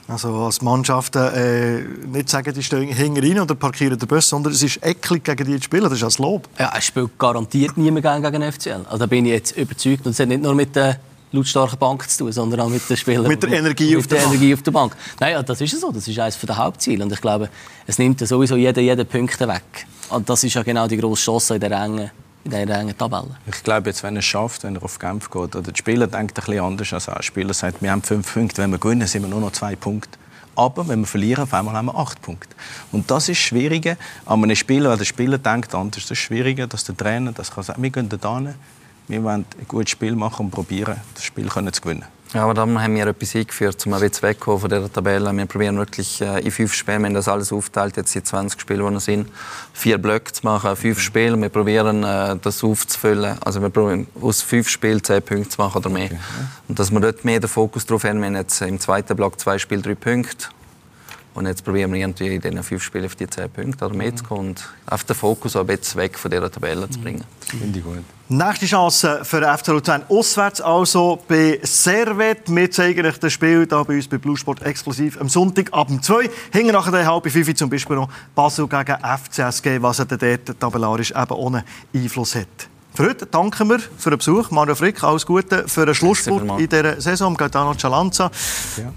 Also 0.09 0.33
als 0.33 0.61
Mannschaften 0.63 1.19
äh, 1.19 1.81
nicht 2.07 2.29
sagen, 2.29 2.51
die 2.51 2.63
stehen 2.63 2.87
hinten 2.87 3.23
rein 3.23 3.39
oder 3.39 3.53
parkieren 3.53 3.97
den 3.99 4.07
Bus, 4.07 4.27
sondern 4.27 4.53
es 4.53 4.63
ist 4.63 4.83
eklig 4.83 5.23
gegen 5.23 5.45
die 5.45 5.57
zu 5.57 5.65
spielen. 5.65 5.83
Das 5.83 5.93
ist 5.93 6.03
als 6.03 6.17
Lob. 6.17 6.49
Ja, 6.57 6.73
es 6.75 6.85
spielt 6.85 7.17
garantiert 7.19 7.77
niemand 7.77 8.03
gegen, 8.03 8.23
gegen 8.23 8.51
FCL. 8.51 8.85
Also 8.85 8.97
da 8.97 9.05
bin 9.05 9.25
ich 9.27 9.33
jetzt 9.33 9.55
überzeugt. 9.55 10.07
Und 10.07 10.13
es 10.13 10.19
hat 10.19 10.27
nicht 10.27 10.41
nur 10.41 10.55
mit 10.55 10.75
der 10.75 10.99
lautstarken 11.31 11.77
Bank 11.77 12.09
zu 12.09 12.23
tun, 12.23 12.31
sondern 12.31 12.61
auch 12.61 12.69
mit 12.69 12.89
den 12.89 12.97
Spielern. 12.97 13.27
Mit 13.27 13.43
der 13.43 13.51
Energie 13.51 13.95
mit 13.95 13.99
auf 13.99 14.07
der 14.07 14.17
der 14.17 14.25
Bank. 14.25 14.35
Energie 14.35 14.53
auf 14.55 14.61
der 14.63 14.71
Bank. 14.71 14.97
Nein, 15.19 15.33
ja, 15.33 15.43
das 15.43 15.61
ist 15.61 15.79
so. 15.79 15.91
Das 15.91 16.07
ist 16.07 16.17
eines 16.17 16.39
der 16.39 16.57
Hauptziele. 16.57 17.03
Und 17.03 17.11
ich 17.11 17.21
glaube, 17.21 17.49
es 17.85 17.99
nimmt 17.99 18.19
sowieso 18.27 18.55
jeden, 18.55 18.83
jeden 18.83 19.05
Punkte 19.05 19.47
weg. 19.47 19.85
Und 20.09 20.27
das 20.27 20.43
ist 20.43 20.55
ja 20.55 20.63
genau 20.63 20.87
die 20.87 20.97
grosse 20.97 21.23
Chance 21.23 21.53
in 21.53 21.61
der 21.61 21.71
engen, 21.71 22.09
in 22.43 22.51
der 22.51 22.69
engen 22.69 22.97
Tabelle. 22.97 23.37
Ich 23.47 23.63
glaube, 23.63 23.89
jetzt, 23.89 24.03
wenn 24.03 24.15
er 24.15 24.19
es 24.19 24.25
schafft, 24.25 24.63
wenn 24.63 24.75
er 24.75 24.83
auf 24.83 24.99
Genf 24.99 25.29
geht, 25.29 25.55
oder 25.55 25.61
der 25.61 25.75
Spieler 25.75 26.07
denkt 26.07 26.37
ein 26.37 26.45
bisschen 26.45 26.63
anders 26.63 26.93
als 26.93 27.07
er. 27.07 27.21
Spieler 27.21 27.53
sagt, 27.53 27.81
wir 27.81 27.91
haben 27.91 28.01
fünf 28.01 28.33
Punkte, 28.33 28.61
wenn 28.61 28.71
wir 28.71 28.79
gewinnen, 28.79 29.07
sind 29.07 29.23
wir 29.23 29.29
nur 29.29 29.41
noch 29.41 29.51
zwei 29.51 29.75
Punkte. 29.75 30.17
Aber 30.55 30.87
wenn 30.87 31.01
wir 31.01 31.07
verlieren, 31.07 31.43
auf 31.43 31.53
einmal 31.53 31.75
haben 31.75 31.85
wir 31.85 31.95
acht 31.95 32.21
Punkte. 32.21 32.55
Und 32.91 33.09
das 33.09 33.29
ist 33.29 33.37
schwieriger 33.37 33.97
an 34.25 34.43
einem 34.43 34.55
Spieler, 34.55 34.89
weil 34.89 34.97
der 34.97 35.05
Spieler 35.05 35.37
denkt 35.37 35.73
anders. 35.73 36.03
Das 36.03 36.11
ist 36.11 36.19
schwieriger, 36.19 36.67
dass 36.67 36.83
der 36.83 36.97
Trainer 36.97 37.31
das 37.31 37.51
kann 37.51 37.63
sagen, 37.63 37.81
wir 37.81 37.89
gehen 37.89 38.09
da 38.09 38.37
hin, 38.37 38.55
wir 39.07 39.23
wollen 39.23 39.45
ein 39.59 39.67
gutes 39.67 39.91
Spiel 39.91 40.15
machen 40.15 40.47
und 40.47 40.51
probieren, 40.51 40.97
das 41.13 41.23
Spiel 41.23 41.47
können 41.47 41.71
zu 41.71 41.81
gewinnen. 41.81 42.05
Ja, 42.33 42.43
aber 42.43 42.53
dann 42.53 42.79
haben 42.79 42.95
wir 42.95 43.07
etwas 43.07 43.35
eingeführt, 43.35 43.83
um 43.87 43.93
ein 43.93 44.01
wegzukommen 44.01 44.59
von 44.59 44.69
dieser 44.69 44.93
Tabelle. 44.93 45.33
Wir 45.33 45.45
probieren 45.47 45.77
wirklich 45.77 46.21
äh, 46.21 46.39
in 46.41 46.51
fünf 46.51 46.75
Spielen, 46.75 46.99
wir 46.99 47.07
haben 47.07 47.15
das 47.15 47.27
alles 47.27 47.51
aufteilt, 47.51 47.97
jetzt 47.97 48.13
die 48.13 48.21
20 48.21 48.61
Spiele, 48.61 48.83
die 48.83 48.91
noch 48.91 48.99
sind, 48.99 49.29
vier 49.73 49.97
Blöcke 49.97 50.31
zu 50.31 50.45
machen, 50.45 50.75
fünf 50.75 50.99
Spiele. 50.99 51.33
Und 51.33 51.41
wir 51.41 51.49
probieren, 51.49 52.03
äh, 52.03 52.37
das 52.39 52.63
aufzufüllen. 52.63 53.35
Also 53.43 53.63
wir 53.63 53.71
probieren 53.71 54.05
aus 54.21 54.43
fünf 54.43 54.69
Spielen 54.69 55.03
zehn 55.03 55.23
Punkte 55.23 55.49
zu 55.49 55.59
machen 55.59 55.77
oder 55.79 55.89
mehr. 55.89 56.11
Und 56.67 56.77
dass 56.77 56.91
wir 56.91 56.99
dort 56.99 57.25
mehr 57.25 57.39
den 57.39 57.49
Fokus 57.49 57.87
drauf 57.87 58.03
haben. 58.03 58.19
Wir 58.19 58.27
haben 58.27 58.35
jetzt 58.35 58.61
im 58.61 58.79
zweiten 58.79 59.15
Block 59.15 59.39
zwei 59.39 59.57
Spiele, 59.57 59.81
drei 59.81 59.95
Punkte. 59.95 60.49
Und 61.33 61.47
jetzt 61.47 61.65
probieren 61.65 61.91
wir 61.93 61.99
irgendwie 61.99 62.35
in 62.35 62.41
diesen 62.41 62.61
fünf 62.61 62.83
Spielen 62.83 63.05
auf 63.05 63.15
die 63.15 63.27
zehn 63.27 63.49
Punkte 63.49 63.85
oder 63.85 63.95
mehr 63.95 64.15
zu 64.15 64.23
kommen 64.23 64.49
und 64.49 64.69
auf 64.85 65.03
den 65.03 65.15
Fokus 65.15 65.55
ein 65.55 65.65
bisschen 65.65 65.99
weg 65.99 66.19
von 66.19 66.29
dieser 66.29 66.51
Tabelle 66.51 66.87
zu 66.87 66.99
bringen. 66.99 67.23
Finde 67.39 67.79
ich 67.79 67.83
gut. 67.83 68.03
Nächste 68.31 68.67
Chance 68.67 69.21
für 69.23 69.41
den 69.41 69.57
FC 69.57 69.69
Luzern 69.69 70.03
auswärts, 70.07 70.61
also 70.61 71.17
bei 71.27 71.59
Servet. 71.63 72.41
Wir 72.45 72.69
zeigen 72.69 73.03
euch 73.03 73.17
das 73.17 73.33
Spiel 73.33 73.65
hier 73.67 73.83
bei 73.83 73.95
uns 73.95 74.07
bei 74.07 74.19
Blue 74.19 74.37
Sport 74.37 74.61
exklusiv 74.61 75.19
am 75.19 75.27
Sonntag 75.27 75.73
ab 75.73 75.89
um 75.89 75.99
2. 75.99 76.29
Hinten 76.53 76.73
nachher 76.73 76.91
der 76.91 77.11
halbe 77.11 77.31
Fünfe 77.31 77.55
zum 77.55 77.71
Beispiel 77.71 77.95
noch 77.95 78.07
Basel 78.35 78.67
gegen 78.67 78.97
FCSG, 79.01 79.81
was 79.81 79.97
dann 79.97 80.09
dort 80.09 80.59
tabellarisch 80.59 81.09
eben 81.09 81.31
ohne 81.31 81.65
Einfluss 81.91 82.35
hat. 82.35 82.69
Für 82.99 83.05
heute 83.05 83.25
danken 83.25 83.69
wir 83.69 83.79
für 83.79 84.09
den 84.09 84.17
Besuch. 84.17 84.51
Mario 84.51 84.75
Frick, 84.75 85.01
alles 85.05 85.25
Gute 85.25 85.69
für 85.69 85.85
den 85.85 85.95
Schlussspurt 85.95 86.59
in 86.59 86.67
dieser 86.67 86.99
Saison. 86.99 87.33
Gaetano 87.33 87.73
Cialanza, 87.73 88.29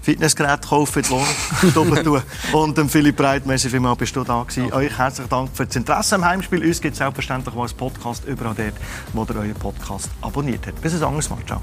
Fitnessgerät 0.01 0.67
kaufen, 0.67 1.03
die 1.03 1.71
tun. 2.03 2.21
Und 2.51 2.77
dem 2.77 2.89
Philipp 2.89 3.15
Breit, 3.15 3.45
merci 3.45 3.69
vielmals, 3.69 3.97
bist 3.97 4.13
du 4.13 4.25
da 4.25 4.43
gewesen. 4.43 4.73
Euch 4.73 4.97
herzlichen 4.97 5.29
Dank 5.29 5.51
für 5.53 5.65
das 5.65 5.77
Interesse 5.77 6.15
am 6.15 6.25
Heimspiel. 6.25 6.65
Uns 6.65 6.81
gibt 6.81 6.95
es 6.95 6.97
selbstverständlich 6.97 7.55
auch 7.55 7.61
als 7.61 7.73
Podcast 7.73 8.25
überall 8.25 8.55
dort, 8.55 8.73
wo 9.13 9.23
ihr 9.23 9.39
euren 9.39 9.53
Podcast 9.53 10.09
abonniert 10.19 10.67
habt. 10.67 10.81
Bis 10.81 10.95
ein 10.95 11.03
anderes 11.03 11.29
Mal. 11.29 11.39
Ciao. 11.47 11.61